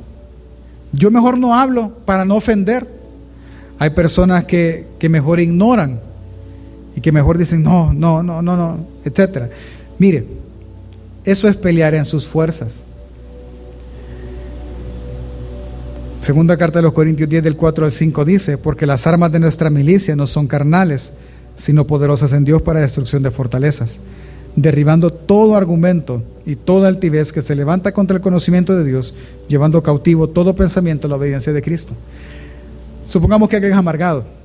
Yo 0.93 1.11
mejor 1.11 1.39
no 1.39 1.55
hablo 1.55 1.95
para 2.05 2.27
no 2.27 2.35
ofender. 2.35 2.87
Hay 3.79 3.89
personas 3.89 4.45
que, 4.45 4.89
que 4.99 5.09
mejor 5.09 5.41
ignoran 5.41 6.07
y 6.99 7.01
que 7.01 7.13
mejor 7.13 7.39
dicen, 7.39 7.63
no, 7.63 7.93
no, 7.93 8.25
no, 8.25 8.43
no, 8.43 8.57
no, 8.57 8.77
etc. 9.05 9.45
Mire, 10.01 10.27
eso 11.25 11.47
es 11.47 11.55
pelear 11.55 11.95
en 11.95 12.05
sus 12.05 12.27
fuerzas. 12.27 12.83
Segunda 16.19 16.57
carta 16.57 16.81
de 16.81 16.83
los 16.83 16.93
Corintios 16.93 17.29
10 17.29 17.45
del 17.45 17.57
4 17.57 17.85
al 17.85 17.93
5 17.93 18.25
dice, 18.25 18.59
porque 18.59 18.85
las 18.85 19.07
armas 19.07 19.31
de 19.31 19.39
nuestra 19.39 19.71
milicia 19.71 20.17
no 20.17 20.27
son 20.27 20.49
carnales, 20.49 21.13
sino 21.57 21.87
poderosas 21.87 22.33
en 22.33 22.43
Dios 22.43 22.63
para 22.63 22.81
destrucción 22.81 23.23
de 23.23 23.31
fortalezas, 23.31 24.01
derribando 24.57 25.13
todo 25.13 25.55
argumento 25.55 26.25
y 26.45 26.57
toda 26.57 26.89
altivez 26.89 27.33
que 27.33 27.43
se 27.43 27.55
levanta 27.55 27.93
contra 27.93 28.17
el 28.17 28.23
conocimiento 28.25 28.77
de 28.77 28.83
Dios, 28.83 29.15
llevando 29.47 29.85
cautivo 29.85 30.31
todo 30.31 30.57
pensamiento 30.57 31.07
a 31.07 31.11
la 31.11 31.17
obediencia 31.17 31.53
de 31.53 31.63
Cristo. 31.63 31.95
Supongamos 33.07 33.49
que 33.49 33.55
alguien 33.55 33.75
es 33.75 33.79
amargado 33.79 34.38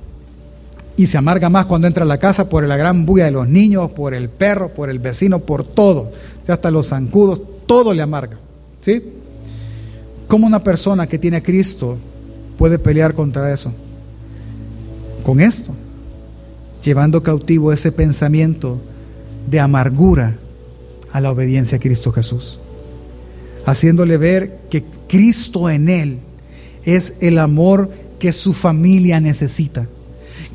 y 0.96 1.06
se 1.06 1.18
amarga 1.18 1.48
más 1.48 1.66
cuando 1.66 1.86
entra 1.86 2.04
a 2.04 2.06
la 2.06 2.18
casa 2.18 2.48
por 2.48 2.66
la 2.66 2.76
gran 2.76 3.04
bulla 3.04 3.24
de 3.24 3.32
los 3.32 3.48
niños, 3.48 3.90
por 3.90 4.14
el 4.14 4.28
perro, 4.28 4.68
por 4.68 4.90
el 4.90 4.98
vecino, 4.98 5.40
por 5.40 5.64
todo, 5.64 6.12
hasta 6.46 6.70
los 6.70 6.88
zancudos, 6.88 7.42
todo 7.66 7.92
le 7.92 8.02
amarga. 8.02 8.38
¿Sí? 8.80 9.02
¿Cómo 10.28 10.46
una 10.46 10.62
persona 10.62 11.06
que 11.06 11.18
tiene 11.18 11.38
a 11.38 11.42
Cristo 11.42 11.96
puede 12.56 12.78
pelear 12.78 13.14
contra 13.14 13.52
eso? 13.52 13.72
Con 15.24 15.40
esto, 15.40 15.72
llevando 16.82 17.22
cautivo 17.22 17.72
ese 17.72 17.90
pensamiento 17.90 18.78
de 19.50 19.60
amargura 19.60 20.36
a 21.12 21.20
la 21.20 21.30
obediencia 21.30 21.78
a 21.78 21.80
Cristo 21.80 22.12
Jesús, 22.12 22.58
haciéndole 23.66 24.16
ver 24.16 24.60
que 24.70 24.84
Cristo 25.08 25.70
en 25.70 25.88
él 25.88 26.18
es 26.84 27.14
el 27.20 27.38
amor 27.38 27.90
que 28.18 28.32
su 28.32 28.52
familia 28.52 29.20
necesita, 29.20 29.86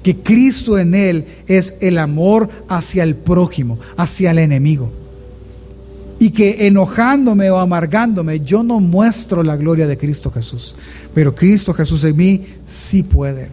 que 0.04 0.18
Cristo 0.18 0.78
en 0.78 0.95
él 0.95 1.26
es 1.47 1.76
el 1.82 1.97
amor 1.97 2.50
hacia 2.68 3.04
el 3.04 3.16
prójimo, 3.16 3.80
hacia 3.97 4.32
el 4.32 4.39
enemigo 4.39 4.91
y 6.20 6.32
que 6.32 6.68
enojándome 6.68 7.50
o 7.50 7.58
amargándome 7.58 8.41
yo 8.41 8.62
no 8.62 8.82
muestro 8.82 9.41
la 9.41 9.56
gloria 9.56 9.88
de 9.88 9.97
Cristo 9.97 10.30
Jesús. 10.30 10.76
Pero 11.14 11.34
Cristo 11.34 11.74
Jesús 11.74 12.04
en 12.04 12.18
mí 12.18 12.45
sí 12.68 13.04
puede. 13.04 13.50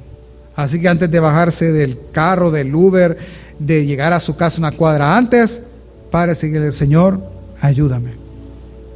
Así 0.57 0.81
que 0.81 0.89
antes 0.89 1.11
de 1.11 1.21
bajarse 1.21 1.71
del 1.71 1.99
carro, 2.13 2.51
del 2.51 2.75
Uber, 2.75 3.17
de 3.59 3.87
llegar 3.87 4.13
a 4.13 4.21
su 4.21 4.37
casa 4.37 4.59
una 4.59 4.73
cuadra 4.73 5.17
antes, 5.17 5.63
para 6.11 6.33
decirle, 6.33 6.73
Señor, 6.73 7.21
ayúdame. 7.61 8.13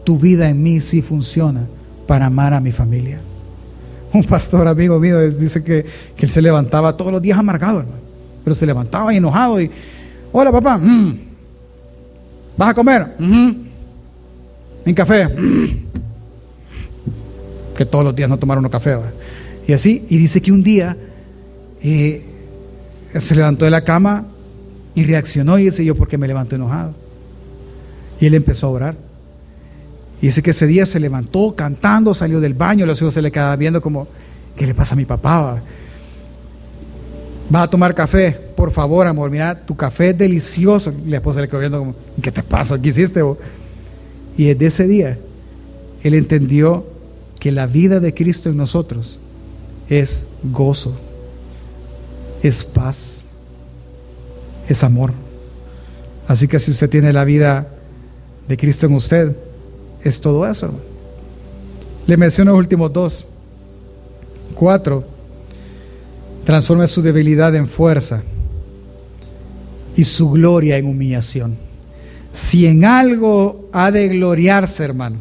Tu 0.05 0.19
vida 0.19 0.49
en 0.49 0.63
mí 0.63 0.81
sí 0.81 1.01
funciona 1.01 1.67
para 2.07 2.27
amar 2.27 2.55
a 2.55 2.61
mi 2.61 2.73
familia. 2.73 3.21
Un 4.13 4.25
pastor 4.25 4.67
amigo 4.67 4.99
mío 4.99 5.21
dice 5.31 5.63
que, 5.63 5.87
él 6.19 6.29
se 6.29 6.43
levantaba 6.43 6.97
todos 6.97 7.13
los 7.13 7.23
días 7.23 7.39
amargado, 7.39 7.85
pero 8.45 8.55
se 8.55 8.67
levantaba 8.67 9.15
enojado 9.15 9.61
y, 9.61 9.71
hola 10.33 10.51
papá, 10.51 10.79
mm, 10.79 11.31
¿Vas 12.61 12.69
a 12.69 12.75
comer? 12.75 13.07
¿En 14.85 14.95
café? 14.95 15.29
Que 17.75 17.87
todos 17.87 18.05
los 18.05 18.15
días 18.15 18.29
no 18.29 18.39
tomaron 18.39 18.69
café. 18.69 18.99
Y 19.67 19.73
así, 19.73 20.05
y 20.11 20.19
dice 20.19 20.43
que 20.43 20.53
un 20.53 20.63
día 20.63 20.95
eh, 21.83 22.23
se 23.19 23.35
levantó 23.35 23.65
de 23.65 23.71
la 23.71 23.83
cama 23.83 24.27
y 24.95 25.05
reaccionó 25.05 25.59
y 25.59 25.65
dice 25.65 25.87
yo, 25.87 25.95
¿por 25.95 26.07
qué 26.07 26.19
me 26.19 26.29
levanto 26.29 26.55
enojado? 26.55 26.93
Y 28.21 28.27
él 28.27 28.35
empezó 28.35 28.67
a 28.67 28.71
orar. 28.71 28.97
Y 30.21 30.27
dice 30.27 30.43
que 30.43 30.51
ese 30.51 30.67
día 30.67 30.85
se 30.85 31.01
levantó 31.01 31.55
cantando, 31.57 32.13
salió 32.13 32.41
del 32.41 32.55
baño, 32.55 32.85
los 32.85 33.01
hijos 33.01 33.15
se 33.15 33.23
le 33.23 33.33
quedaban 33.33 33.59
viendo 33.59 33.81
como, 33.81 34.07
¿qué 34.57 34.67
le 34.67 34.75
pasa 34.75 34.95
a 34.95 34.97
mi 34.97 35.07
papá? 35.07 35.63
¿Vas 37.49 37.63
a 37.63 37.71
tomar 37.71 37.95
café? 37.95 38.33
Por 38.55 38.71
favor, 38.71 39.07
amor, 39.07 39.31
mira, 39.31 39.59
tu 39.59 39.75
café 39.75 40.11
es 40.11 40.19
delicioso. 40.19 40.93
Y 41.05 41.11
la 41.11 41.17
esposa 41.17 41.41
le 41.41 41.49
quedó 41.49 41.61
viendo 41.61 41.79
como, 41.79 41.95
¿qué 42.23 42.31
te 42.31 42.43
pasa? 42.43 42.81
¿Qué 42.81 42.91
hiciste? 42.91 43.23
Y 44.37 44.45
desde 44.45 44.67
ese 44.67 44.87
día, 44.87 45.19
él 46.03 46.15
entendió 46.15 46.87
que 47.39 47.51
la 47.51 47.67
vida 47.67 47.99
de 47.99 48.13
Cristo 48.15 48.51
en 48.51 48.59
nosotros 48.59 49.19
es 49.89 50.27
gozo, 50.45 50.95
es 52.43 52.63
paz, 52.63 53.25
es 54.69 54.85
amor. 54.85 55.13
Así 56.29 56.47
que 56.47 56.59
si 56.59 56.71
usted 56.71 56.89
tiene 56.89 57.13
la 57.13 57.25
vida 57.25 57.69
de 58.47 58.57
Cristo 58.57 58.87
en 58.87 58.95
usted, 58.95 59.35
es 60.03 60.21
todo 60.21 60.47
eso, 60.47 60.67
hermano. 60.67 60.85
Le 62.07 62.17
menciono 62.17 62.53
los 62.53 62.59
últimos 62.59 62.93
dos. 62.93 63.27
Cuatro 64.55 65.05
transforme 66.45 66.89
su 66.89 67.03
debilidad 67.03 67.55
en 67.55 67.69
fuerza 67.69 68.23
y 69.95 70.05
su 70.05 70.31
gloria 70.31 70.79
en 70.79 70.87
humillación. 70.87 71.57
Si 72.33 72.67
en 72.67 72.85
algo 72.85 73.69
ha 73.73 73.91
de 73.91 74.09
gloriarse, 74.09 74.85
hermano, 74.85 75.19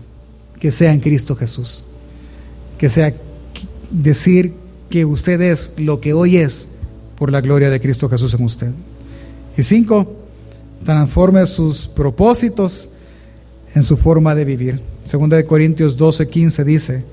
que 0.60 0.72
sea 0.72 0.94
en 0.94 1.00
Cristo 1.00 1.36
Jesús. 1.36 1.84
Que 2.78 2.90
sea 2.90 3.14
decir 3.90 4.54
que 4.90 5.06
usted 5.06 5.42
es 5.42 5.74
lo 5.78 6.00
que 6.00 6.14
hoy 6.14 6.38
es 6.38 6.70
por 7.18 7.32
la 7.32 7.42
gloria 7.42 7.70
de 7.70 7.80
Cristo 7.80 8.10
Jesús 8.10 8.34
en 8.34 8.44
usted. 8.44 8.72
Y 9.58 9.64
cinco, 9.64 10.16
transforme 10.86 11.46
sus 11.46 11.88
propósitos 11.88 12.90
en 13.76 13.84
su 13.84 13.98
forma 13.98 14.36
de 14.36 14.46
vivir. 14.46 14.82
Segunda 15.04 15.38
de 15.38 15.46
Corintios 15.46 15.98
12, 15.98 16.28
15 16.28 16.64
dice, 16.64 17.04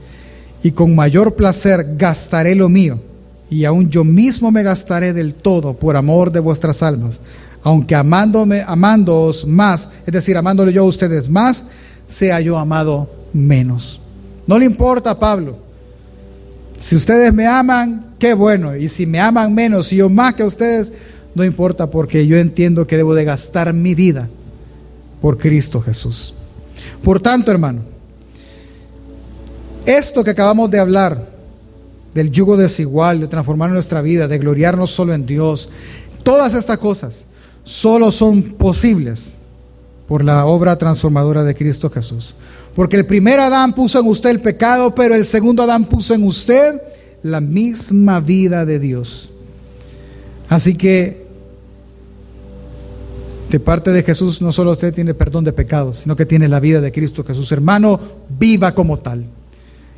y 0.63 0.73
con 0.73 0.95
mayor 0.95 1.35
placer 1.35 1.97
gastaré 1.97 2.55
lo 2.55 2.69
mío 2.69 3.01
y 3.49 3.65
aún 3.65 3.91
yo 3.91 4.05
mismo 4.05 4.51
me 4.51 4.63
gastaré 4.63 5.13
del 5.13 5.35
todo 5.35 5.75
por 5.75 5.97
amor 5.97 6.33
de 6.33 6.41
vuestras 6.41 6.83
almas, 6.83 7.21
aunque 7.63 7.95
amándome, 7.95 8.65
amándoos 8.67 9.47
más, 9.47 9.91
es 10.07 10.13
decir, 10.13 10.37
amándole 10.37 10.73
yo 10.73 10.83
a 10.83 10.87
ustedes 10.87 11.29
más, 11.29 11.65
sea 12.09 12.41
yo 12.41 12.59
amado 12.59 13.09
menos. 13.33 14.01
No 14.47 14.59
le 14.59 14.65
importa, 14.65 15.19
Pablo. 15.19 15.59
Si 16.77 16.95
ustedes 16.95 17.33
me 17.33 17.47
aman, 17.47 18.15
qué 18.19 18.35
bueno. 18.35 18.77
Y 18.77 18.89
si 18.89 19.07
me 19.07 19.19
aman 19.19 19.55
menos 19.55 19.93
y 19.93 19.97
yo 19.97 20.09
más 20.09 20.35
que 20.35 20.45
ustedes, 20.45 20.93
no 21.35 21.45
importa 21.45 21.91
porque 21.91 22.27
yo 22.27 22.37
entiendo 22.37 22.87
que 22.87 22.97
debo 22.97 23.15
de 23.15 23.25
gastar 23.25 23.73
mi 23.73 23.95
vida 23.95 24.29
por 25.21 25.39
Cristo 25.39 25.81
Jesús. 25.81 26.35
Por 27.07 27.21
tanto, 27.21 27.53
hermano, 27.53 27.83
esto 29.85 30.25
que 30.25 30.31
acabamos 30.31 30.69
de 30.73 30.81
hablar, 30.81 31.31
del 32.13 32.33
yugo 32.33 32.57
desigual, 32.57 33.21
de 33.21 33.29
transformar 33.29 33.71
nuestra 33.71 34.03
vida, 34.03 34.27
de 34.27 34.39
gloriarnos 34.39 34.91
solo 34.91 35.15
en 35.15 35.25
Dios. 35.25 35.69
Todas 36.25 36.53
estas 36.55 36.79
cosas 36.79 37.23
solo 37.63 38.11
son 38.11 38.43
posibles 38.43 39.35
por 40.09 40.25
la 40.25 40.47
obra 40.47 40.77
transformadora 40.79 41.45
de 41.45 41.55
Cristo 41.55 41.91
Jesús. 41.91 42.35
Porque 42.75 42.97
el 42.97 43.07
primer 43.07 43.39
Adán 43.39 43.73
puso 43.73 44.01
en 44.01 44.09
usted 44.09 44.31
el 44.31 44.41
pecado, 44.41 44.93
pero 44.93 45.15
el 45.15 45.25
segundo 45.25 45.63
Adán 45.63 45.85
puso 45.85 46.13
en 46.13 46.25
usted 46.25 46.83
la 47.23 47.41
misma 47.41 48.19
vida 48.19 48.65
de 48.67 48.81
Dios. 48.81 49.29
Así 50.49 50.77
que 50.77 51.26
de 53.51 53.61
parte 53.61 53.91
de 53.93 54.03
Jesús 54.03 54.43
no 54.43 54.53
solo 54.53 54.73
usted 54.73 54.93
tiene 54.93 55.15
perdón 55.15 55.45
de 55.45 55.53
pecados, 55.53 55.99
sino 55.99 56.17
que 56.17 56.27
tiene 56.27 56.49
la 56.49 56.61
vida 56.61 56.81
de 56.81 56.93
Cristo 56.93 57.25
Jesús. 57.25 57.51
Hermano, 57.53 57.99
viva 58.29 58.75
como 58.75 58.99
tal. 58.99 59.25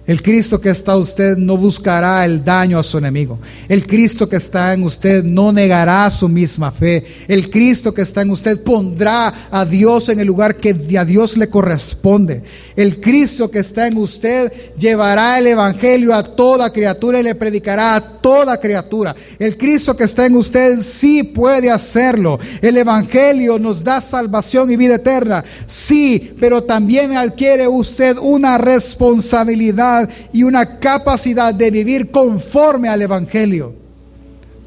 El 0.08 0.22
Cristo 0.22 0.58
que 0.58 0.70
está 0.70 0.94
en 0.94 1.00
usted 1.00 1.36
no 1.36 1.58
buscará 1.58 2.24
el 2.24 2.42
daño 2.42 2.78
a 2.78 2.82
su 2.82 2.96
enemigo. 2.96 3.38
El 3.68 3.86
Cristo 3.86 4.26
que 4.26 4.36
está 4.36 4.72
en 4.72 4.82
usted 4.84 5.22
no 5.22 5.52
negará 5.52 6.08
su 6.08 6.30
misma 6.30 6.72
fe. 6.72 7.04
El 7.28 7.50
Cristo 7.50 7.92
que 7.92 8.00
está 8.00 8.22
en 8.22 8.30
usted 8.30 8.64
pondrá 8.64 9.48
a 9.50 9.66
Dios 9.66 10.08
en 10.08 10.18
el 10.18 10.26
lugar 10.26 10.56
que 10.56 10.74
a 10.98 11.04
Dios 11.04 11.36
le 11.36 11.50
corresponde. 11.50 12.42
El 12.74 13.00
Cristo 13.00 13.50
que 13.50 13.58
está 13.58 13.86
en 13.86 13.98
usted 13.98 14.50
llevará 14.78 15.38
el 15.38 15.48
Evangelio 15.48 16.14
a 16.14 16.22
toda 16.22 16.72
criatura 16.72 17.20
y 17.20 17.24
le 17.24 17.34
predicará 17.34 17.94
a 17.94 18.00
toda 18.00 18.58
criatura. 18.58 19.14
El 19.38 19.58
Cristo 19.58 19.94
que 19.94 20.04
está 20.04 20.24
en 20.24 20.36
usted 20.36 20.80
sí 20.80 21.22
puede 21.22 21.70
hacerlo. 21.70 22.38
El 22.62 22.78
Evangelio 22.78 23.58
nos 23.58 23.84
da 23.84 24.00
salvación 24.00 24.70
y 24.70 24.76
vida 24.78 24.94
eterna. 24.94 25.44
Sí, 25.66 26.34
pero 26.40 26.62
también 26.62 27.14
adquiere 27.14 27.68
usted 27.68 28.16
una 28.16 28.56
responsabilidad 28.56 29.97
y 30.32 30.42
una 30.42 30.78
capacidad 30.78 31.54
de 31.54 31.70
vivir 31.70 32.10
conforme 32.10 32.88
al 32.88 33.02
Evangelio. 33.02 33.74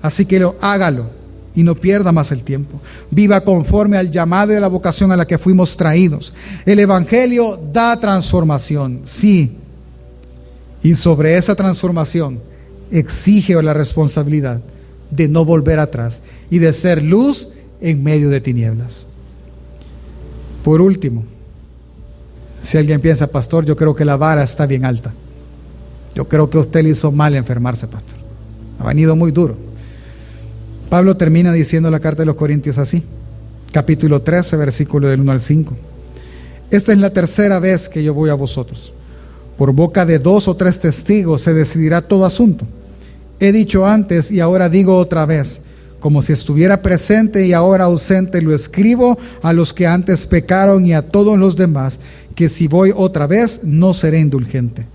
Así 0.02 0.26
que 0.26 0.40
lo, 0.40 0.56
hágalo 0.62 1.10
y 1.54 1.64
no 1.64 1.76
pierda 1.76 2.12
más 2.12 2.32
el 2.32 2.44
tiempo. 2.44 2.80
Viva 3.10 3.42
conforme 3.42 3.98
al 3.98 4.10
llamado 4.10 4.54
y 4.54 4.56
a 4.56 4.60
la 4.60 4.68
vocación 4.68 5.12
a 5.12 5.18
la 5.18 5.28
que 5.28 5.38
fuimos 5.38 5.78
traídos. 5.78 6.34
El 6.66 6.80
Evangelio 6.80 7.60
da 7.72 8.00
transformación, 8.00 9.02
sí. 9.04 9.58
Y 10.84 10.96
sobre 10.96 11.38
esa 11.38 11.56
transformación 11.56 12.40
exige 12.92 13.62
la 13.62 13.74
responsabilidad 13.74 14.62
de 15.12 15.28
no 15.28 15.46
volver 15.46 15.80
atrás 15.80 16.22
y 16.50 16.60
de 16.60 16.74
ser 16.74 17.04
luz 17.04 17.50
en 17.82 18.04
medio 18.04 18.30
de 18.30 18.42
tinieblas. 18.42 19.08
Por 20.64 20.82
último, 20.82 21.24
si 22.64 22.78
alguien 22.78 23.02
piensa, 23.02 23.28
pastor, 23.28 23.66
yo 23.66 23.76
creo 23.76 23.96
que 23.96 24.06
la 24.06 24.18
vara 24.18 24.44
está 24.44 24.66
bien 24.66 24.86
alta. 24.86 25.12
Yo 26.14 26.28
creo 26.28 26.50
que 26.50 26.58
usted 26.58 26.84
le 26.84 26.90
hizo 26.90 27.12
mal 27.12 27.36
enfermarse, 27.36 27.88
pastor. 27.88 28.18
Ha 28.80 28.86
venido 28.86 29.16
muy 29.16 29.32
duro. 29.32 29.56
Pablo 30.90 31.16
termina 31.16 31.54
diciendo 31.54 31.90
la 31.90 32.00
carta 32.00 32.22
de 32.22 32.26
los 32.26 32.36
Corintios 32.36 32.78
así, 32.78 33.04
capítulo 33.72 34.22
13, 34.22 34.58
versículo 34.58 35.08
del 35.08 35.22
1 35.22 35.32
al 35.32 35.42
5. 35.42 35.76
Esta 36.70 36.92
es 36.92 37.00
la 37.00 37.12
tercera 37.12 37.60
vez 37.60 37.90
que 37.90 38.04
yo 38.04 38.14
voy 38.14 38.30
a 38.30 38.34
vosotros. 38.34 38.94
Por 39.58 39.74
boca 39.74 40.06
de 40.06 40.20
dos 40.20 40.48
o 40.48 40.56
tres 40.56 40.80
testigos 40.80 41.42
se 41.42 41.54
decidirá 41.54 42.02
todo 42.02 42.26
asunto. 42.26 42.66
He 43.40 43.52
dicho 43.52 43.86
antes 43.86 44.32
y 44.32 44.40
ahora 44.40 44.70
digo 44.70 44.96
otra 44.98 45.26
vez, 45.26 45.62
como 46.02 46.22
si 46.22 46.34
estuviera 46.34 46.82
presente 46.82 47.46
y 47.46 47.54
ahora 47.54 47.86
ausente, 47.86 48.42
lo 48.42 48.54
escribo 48.54 49.18
a 49.42 49.54
los 49.54 49.72
que 49.72 49.88
antes 49.88 50.26
pecaron 50.26 50.86
y 50.86 50.94
a 50.94 51.04
todos 51.04 51.38
los 51.38 51.56
demás, 51.56 52.00
que 52.36 52.50
si 52.50 52.68
voy 52.68 52.92
otra 52.94 53.28
vez 53.28 53.64
no 53.64 53.94
seré 53.94 54.20
indulgente. 54.20 54.86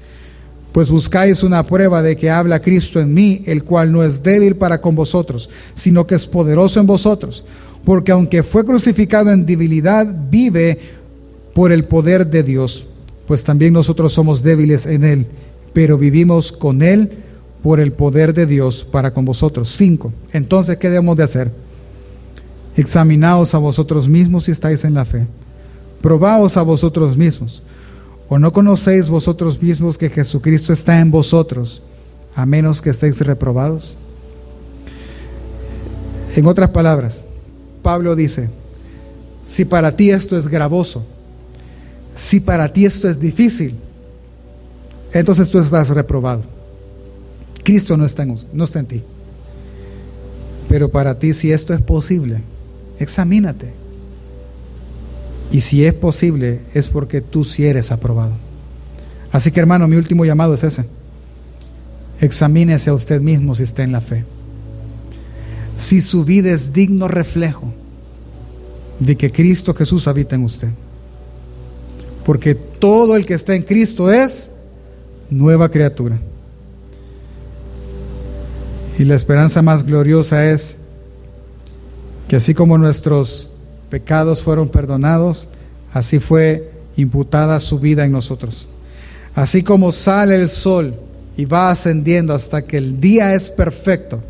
Pues 0.73 0.91
buscáis 0.91 1.43
una 1.43 1.65
prueba 1.65 2.03
de 2.03 2.17
que 2.17 2.29
habla 2.29 2.61
Cristo 2.61 3.01
en 3.01 3.15
mí, 3.15 3.43
el 3.47 3.63
cual 3.65 3.93
no 3.93 4.03
es 4.03 4.23
débil 4.23 4.57
para 4.57 4.81
con 4.81 4.95
vosotros, 4.95 5.49
sino 5.75 6.07
que 6.07 6.17
es 6.17 6.27
poderoso 6.27 6.81
en 6.81 6.87
vosotros. 6.87 7.45
Porque 7.85 8.13
aunque 8.13 8.43
fue 8.43 8.65
crucificado 8.65 9.31
en 9.31 9.47
debilidad, 9.47 10.07
vive 10.29 10.79
por 11.55 11.73
el 11.73 11.85
poder 11.85 12.27
de 12.27 12.43
Dios. 12.43 12.85
Pues 13.29 13.45
también 13.45 13.73
nosotros 13.73 14.13
somos 14.13 14.43
débiles 14.43 14.87
en 14.87 15.05
Él, 15.05 15.27
pero 15.73 15.97
vivimos 15.97 16.51
con 16.51 16.83
Él 16.83 17.11
por 17.67 17.81
el 17.81 17.91
poder 17.91 18.33
de 18.33 18.47
Dios 18.47 18.85
para 18.85 19.13
con 19.13 19.25
vosotros. 19.25 19.71
Cinco. 19.71 20.13
Entonces, 20.33 20.77
¿qué 20.77 20.89
debemos 20.89 21.17
de 21.17 21.25
hacer? 21.25 21.51
Examinaos 22.77 23.57
a 23.57 23.59
vosotros 23.59 24.09
mismos 24.09 24.45
si 24.45 24.53
estáis 24.53 24.85
en 24.85 24.95
la 24.95 25.05
fe. 25.05 25.27
Probaos 26.01 26.57
a 26.57 26.63
vosotros 26.63 27.17
mismos 27.17 27.65
¿O 28.29 28.39
no 28.39 28.53
conocéis 28.53 29.09
vosotros 29.09 29.61
mismos 29.61 29.99
que 29.99 30.11
Jesucristo 30.11 30.73
está 30.73 31.01
en 31.01 31.11
vosotros, 31.11 31.83
a 32.37 32.47
menos 32.47 32.81
que 32.81 32.91
estéis 32.91 33.19
reprobados? 33.19 33.97
En 36.37 36.47
otras 36.47 36.71
palabras, 36.71 37.25
Pablo 37.83 38.15
dice, 38.15 38.49
si 39.43 39.65
para 39.65 39.97
ti 39.97 40.13
esto 40.13 40.39
es 40.39 40.47
gravoso, 40.47 41.05
si 42.15 42.39
para 42.39 42.73
ti 42.73 42.87
esto 42.87 43.09
es 43.09 43.19
difícil, 43.19 43.75
entonces 45.13 45.51
tú 45.51 45.59
estás 45.59 45.89
reprobado. 45.91 46.56
Cristo 47.67 47.97
no 47.97 48.05
está 48.05 48.23
en, 48.23 48.37
no 48.53 48.63
está 48.63 48.79
en 48.79 48.87
ti. 48.87 49.03
Pero 50.69 50.89
para 50.89 51.19
ti, 51.19 51.35
si 51.35 51.51
esto 51.51 51.75
es 51.75 51.81
posible, 51.83 52.41
examínate 53.01 53.73
y 55.51 55.63
si 55.63 55.85
es 55.85 55.93
posible, 55.93 56.61
es 56.75 56.89
porque 56.89 57.21
tú 57.21 57.43
sí 57.43 57.67
eres 57.67 57.91
aprobado. 57.91 58.35
Así 59.33 59.51
que 59.51 59.59
hermano, 59.59 59.89
mi 59.89 59.97
último 59.97 60.25
llamado 60.25 60.55
es 60.55 60.63
ese. 60.63 60.85
Examínese 62.21 62.91
a 62.91 62.95
usted 62.95 63.21
mismo 63.21 63.53
si 63.57 63.65
está 63.65 63.83
en 63.83 63.91
la 63.91 64.01
fe. 64.01 64.25
Si 65.77 66.01
su 66.01 66.25
vida 66.25 66.53
es 66.53 66.73
digno 66.73 67.09
reflejo 67.09 67.75
de 69.01 69.17
que 69.17 69.33
Cristo 69.33 69.75
Jesús 69.75 70.07
habita 70.07 70.37
en 70.37 70.45
usted. 70.45 70.69
Porque 72.25 72.55
todo 72.55 73.17
el 73.17 73.27
que 73.27 73.35
está 73.35 73.57
en 73.57 73.63
Cristo 73.65 74.13
es 74.13 74.53
nueva 75.31 75.69
criatura. 75.69 76.21
Y 78.99 79.05
la 79.05 79.15
esperanza 79.15 79.61
más 79.61 79.85
gloriosa 79.85 80.51
es 80.51 80.79
que 82.29 82.37
así 82.37 82.55
como 82.55 82.79
nuestros 82.79 83.51
pecados 83.91 84.43
fueron 84.43 84.69
perdonados, 84.69 85.49
así 85.93 86.19
fue 86.19 86.71
imputada 86.97 87.61
su 87.61 87.79
vida 87.79 88.05
en 88.05 88.13
nosotros. 88.13 88.67
Así 89.35 89.63
como 89.63 89.93
sale 89.93 90.35
el 90.37 90.49
sol 90.49 90.95
y 91.37 91.45
va 91.45 91.71
ascendiendo 91.71 92.35
hasta 92.35 92.63
que 92.63 92.79
el 92.79 92.99
día 92.99 93.35
es 93.35 93.51
perfecto, 93.51 94.23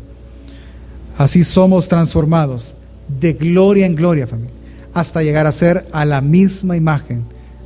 así 1.17 1.45
somos 1.45 1.87
transformados 1.87 2.75
de 3.07 3.33
gloria 3.33 3.85
en 3.85 3.95
gloria, 3.95 4.27
familia, 4.27 4.51
hasta 4.93 5.23
llegar 5.23 5.47
a 5.47 5.51
ser 5.53 5.85
a 5.93 6.03
la 6.03 6.19
misma 6.19 6.75
imagen 6.75 7.23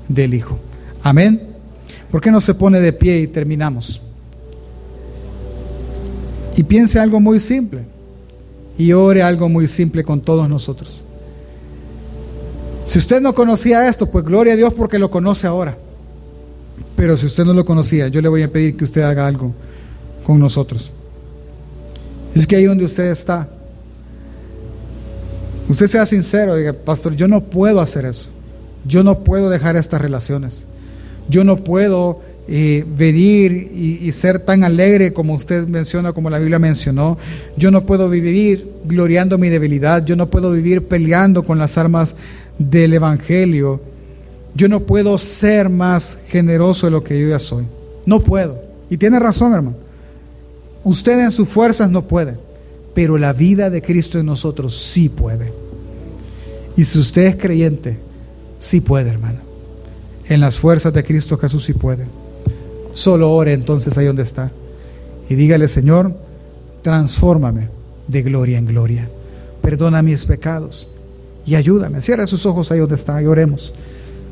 del 0.07 0.35
Hijo. 0.35 0.59
Amén. 1.01 1.49
¿Por 2.11 2.21
qué 2.21 2.29
no 2.29 2.41
se 2.41 2.53
pone 2.53 2.79
de 2.79 2.93
pie 2.93 3.21
y 3.21 3.27
terminamos? 3.27 4.01
Y 6.55 6.63
piense 6.63 6.99
algo 6.99 7.19
muy 7.19 7.39
simple. 7.39 7.85
Y 8.77 8.93
ore 8.93 9.21
algo 9.21 9.49
muy 9.49 9.67
simple 9.67 10.03
con 10.03 10.21
todos 10.21 10.49
nosotros. 10.49 11.03
Si 12.85 12.99
usted 12.99 13.21
no 13.21 13.33
conocía 13.33 13.87
esto, 13.87 14.09
pues 14.09 14.25
gloria 14.25 14.53
a 14.53 14.55
Dios 14.55 14.73
porque 14.73 14.99
lo 14.99 15.09
conoce 15.09 15.47
ahora. 15.47 15.77
Pero 16.95 17.15
si 17.17 17.25
usted 17.25 17.45
no 17.45 17.53
lo 17.53 17.63
conocía, 17.63 18.07
yo 18.07 18.21
le 18.21 18.29
voy 18.29 18.43
a 18.43 18.51
pedir 18.51 18.75
que 18.75 18.83
usted 18.83 19.01
haga 19.01 19.27
algo 19.27 19.53
con 20.25 20.39
nosotros. 20.39 20.91
Es 22.35 22.47
que 22.47 22.55
ahí 22.55 22.65
donde 22.65 22.85
usted 22.85 23.11
está, 23.11 23.47
usted 25.67 25.87
sea 25.87 26.05
sincero, 26.05 26.55
diga, 26.55 26.73
pastor, 26.73 27.15
yo 27.15 27.27
no 27.27 27.41
puedo 27.41 27.79
hacer 27.79 28.05
eso. 28.05 28.29
Yo 28.85 29.03
no 29.03 29.23
puedo 29.23 29.49
dejar 29.49 29.75
estas 29.75 30.01
relaciones. 30.01 30.65
Yo 31.29 31.43
no 31.43 31.57
puedo 31.57 32.21
eh, 32.53 32.85
venir 32.97 33.71
y, 33.73 33.99
y, 34.05 34.11
ser 34.11 34.39
tan 34.39 34.65
alegre 34.65 35.13
como 35.13 35.35
usted 35.35 35.67
menciona, 35.67 36.11
como 36.11 36.29
la 36.29 36.37
Biblia 36.37 36.59
mencionó. 36.59 37.17
Yo 37.55 37.71
no 37.71 37.85
puedo 37.85 38.09
vivir 38.09 38.67
gloriando 38.83 39.37
mi 39.37 39.47
debilidad. 39.47 40.05
Yo 40.05 40.17
no 40.17 40.29
puedo 40.29 40.51
vivir 40.51 40.85
peleando 40.85 41.43
con 41.43 41.57
las 41.57 41.77
armas 41.77 42.15
del 42.69 42.93
Evangelio, 42.93 43.81
yo 44.53 44.67
no 44.67 44.81
puedo 44.81 45.17
ser 45.17 45.69
más 45.69 46.17
generoso 46.27 46.87
de 46.87 46.91
lo 46.91 47.03
que 47.03 47.19
yo 47.19 47.29
ya 47.29 47.39
soy. 47.39 47.65
No 48.05 48.19
puedo. 48.19 48.61
Y 48.89 48.97
tiene 48.97 49.19
razón, 49.19 49.53
hermano. 49.53 49.77
Usted 50.83 51.19
en 51.19 51.31
sus 51.31 51.47
fuerzas 51.47 51.89
no 51.89 52.07
puede, 52.07 52.37
pero 52.93 53.17
la 53.17 53.33
vida 53.33 53.69
de 53.69 53.81
Cristo 53.81 54.19
en 54.19 54.25
nosotros 54.25 54.77
sí 54.77 55.09
puede. 55.09 55.53
Y 56.75 56.83
si 56.83 56.99
usted 56.99 57.23
es 57.27 57.35
creyente, 57.37 57.97
sí 58.59 58.81
puede, 58.81 59.09
hermano. 59.09 59.39
En 60.27 60.39
las 60.39 60.57
fuerzas 60.59 60.93
de 60.93 61.03
Cristo 61.03 61.37
Jesús 61.37 61.65
sí 61.65 61.73
puede. 61.73 62.05
Solo 62.93 63.31
ore 63.31 63.53
entonces 63.53 63.97
ahí 63.97 64.05
donde 64.05 64.23
está. 64.23 64.51
Y 65.29 65.35
dígale, 65.35 65.67
Señor, 65.67 66.13
transfórmame 66.81 67.69
de 68.07 68.21
gloria 68.21 68.57
en 68.57 68.65
gloria. 68.65 69.09
Perdona 69.61 70.01
mis 70.01 70.25
pecados 70.25 70.89
y 71.45 71.55
ayúdame. 71.55 72.01
Cierra 72.01 72.27
sus 72.27 72.45
ojos 72.45 72.71
ahí 72.71 72.79
donde 72.79 72.95
está 72.95 73.21
y 73.21 73.25
oremos. 73.25 73.73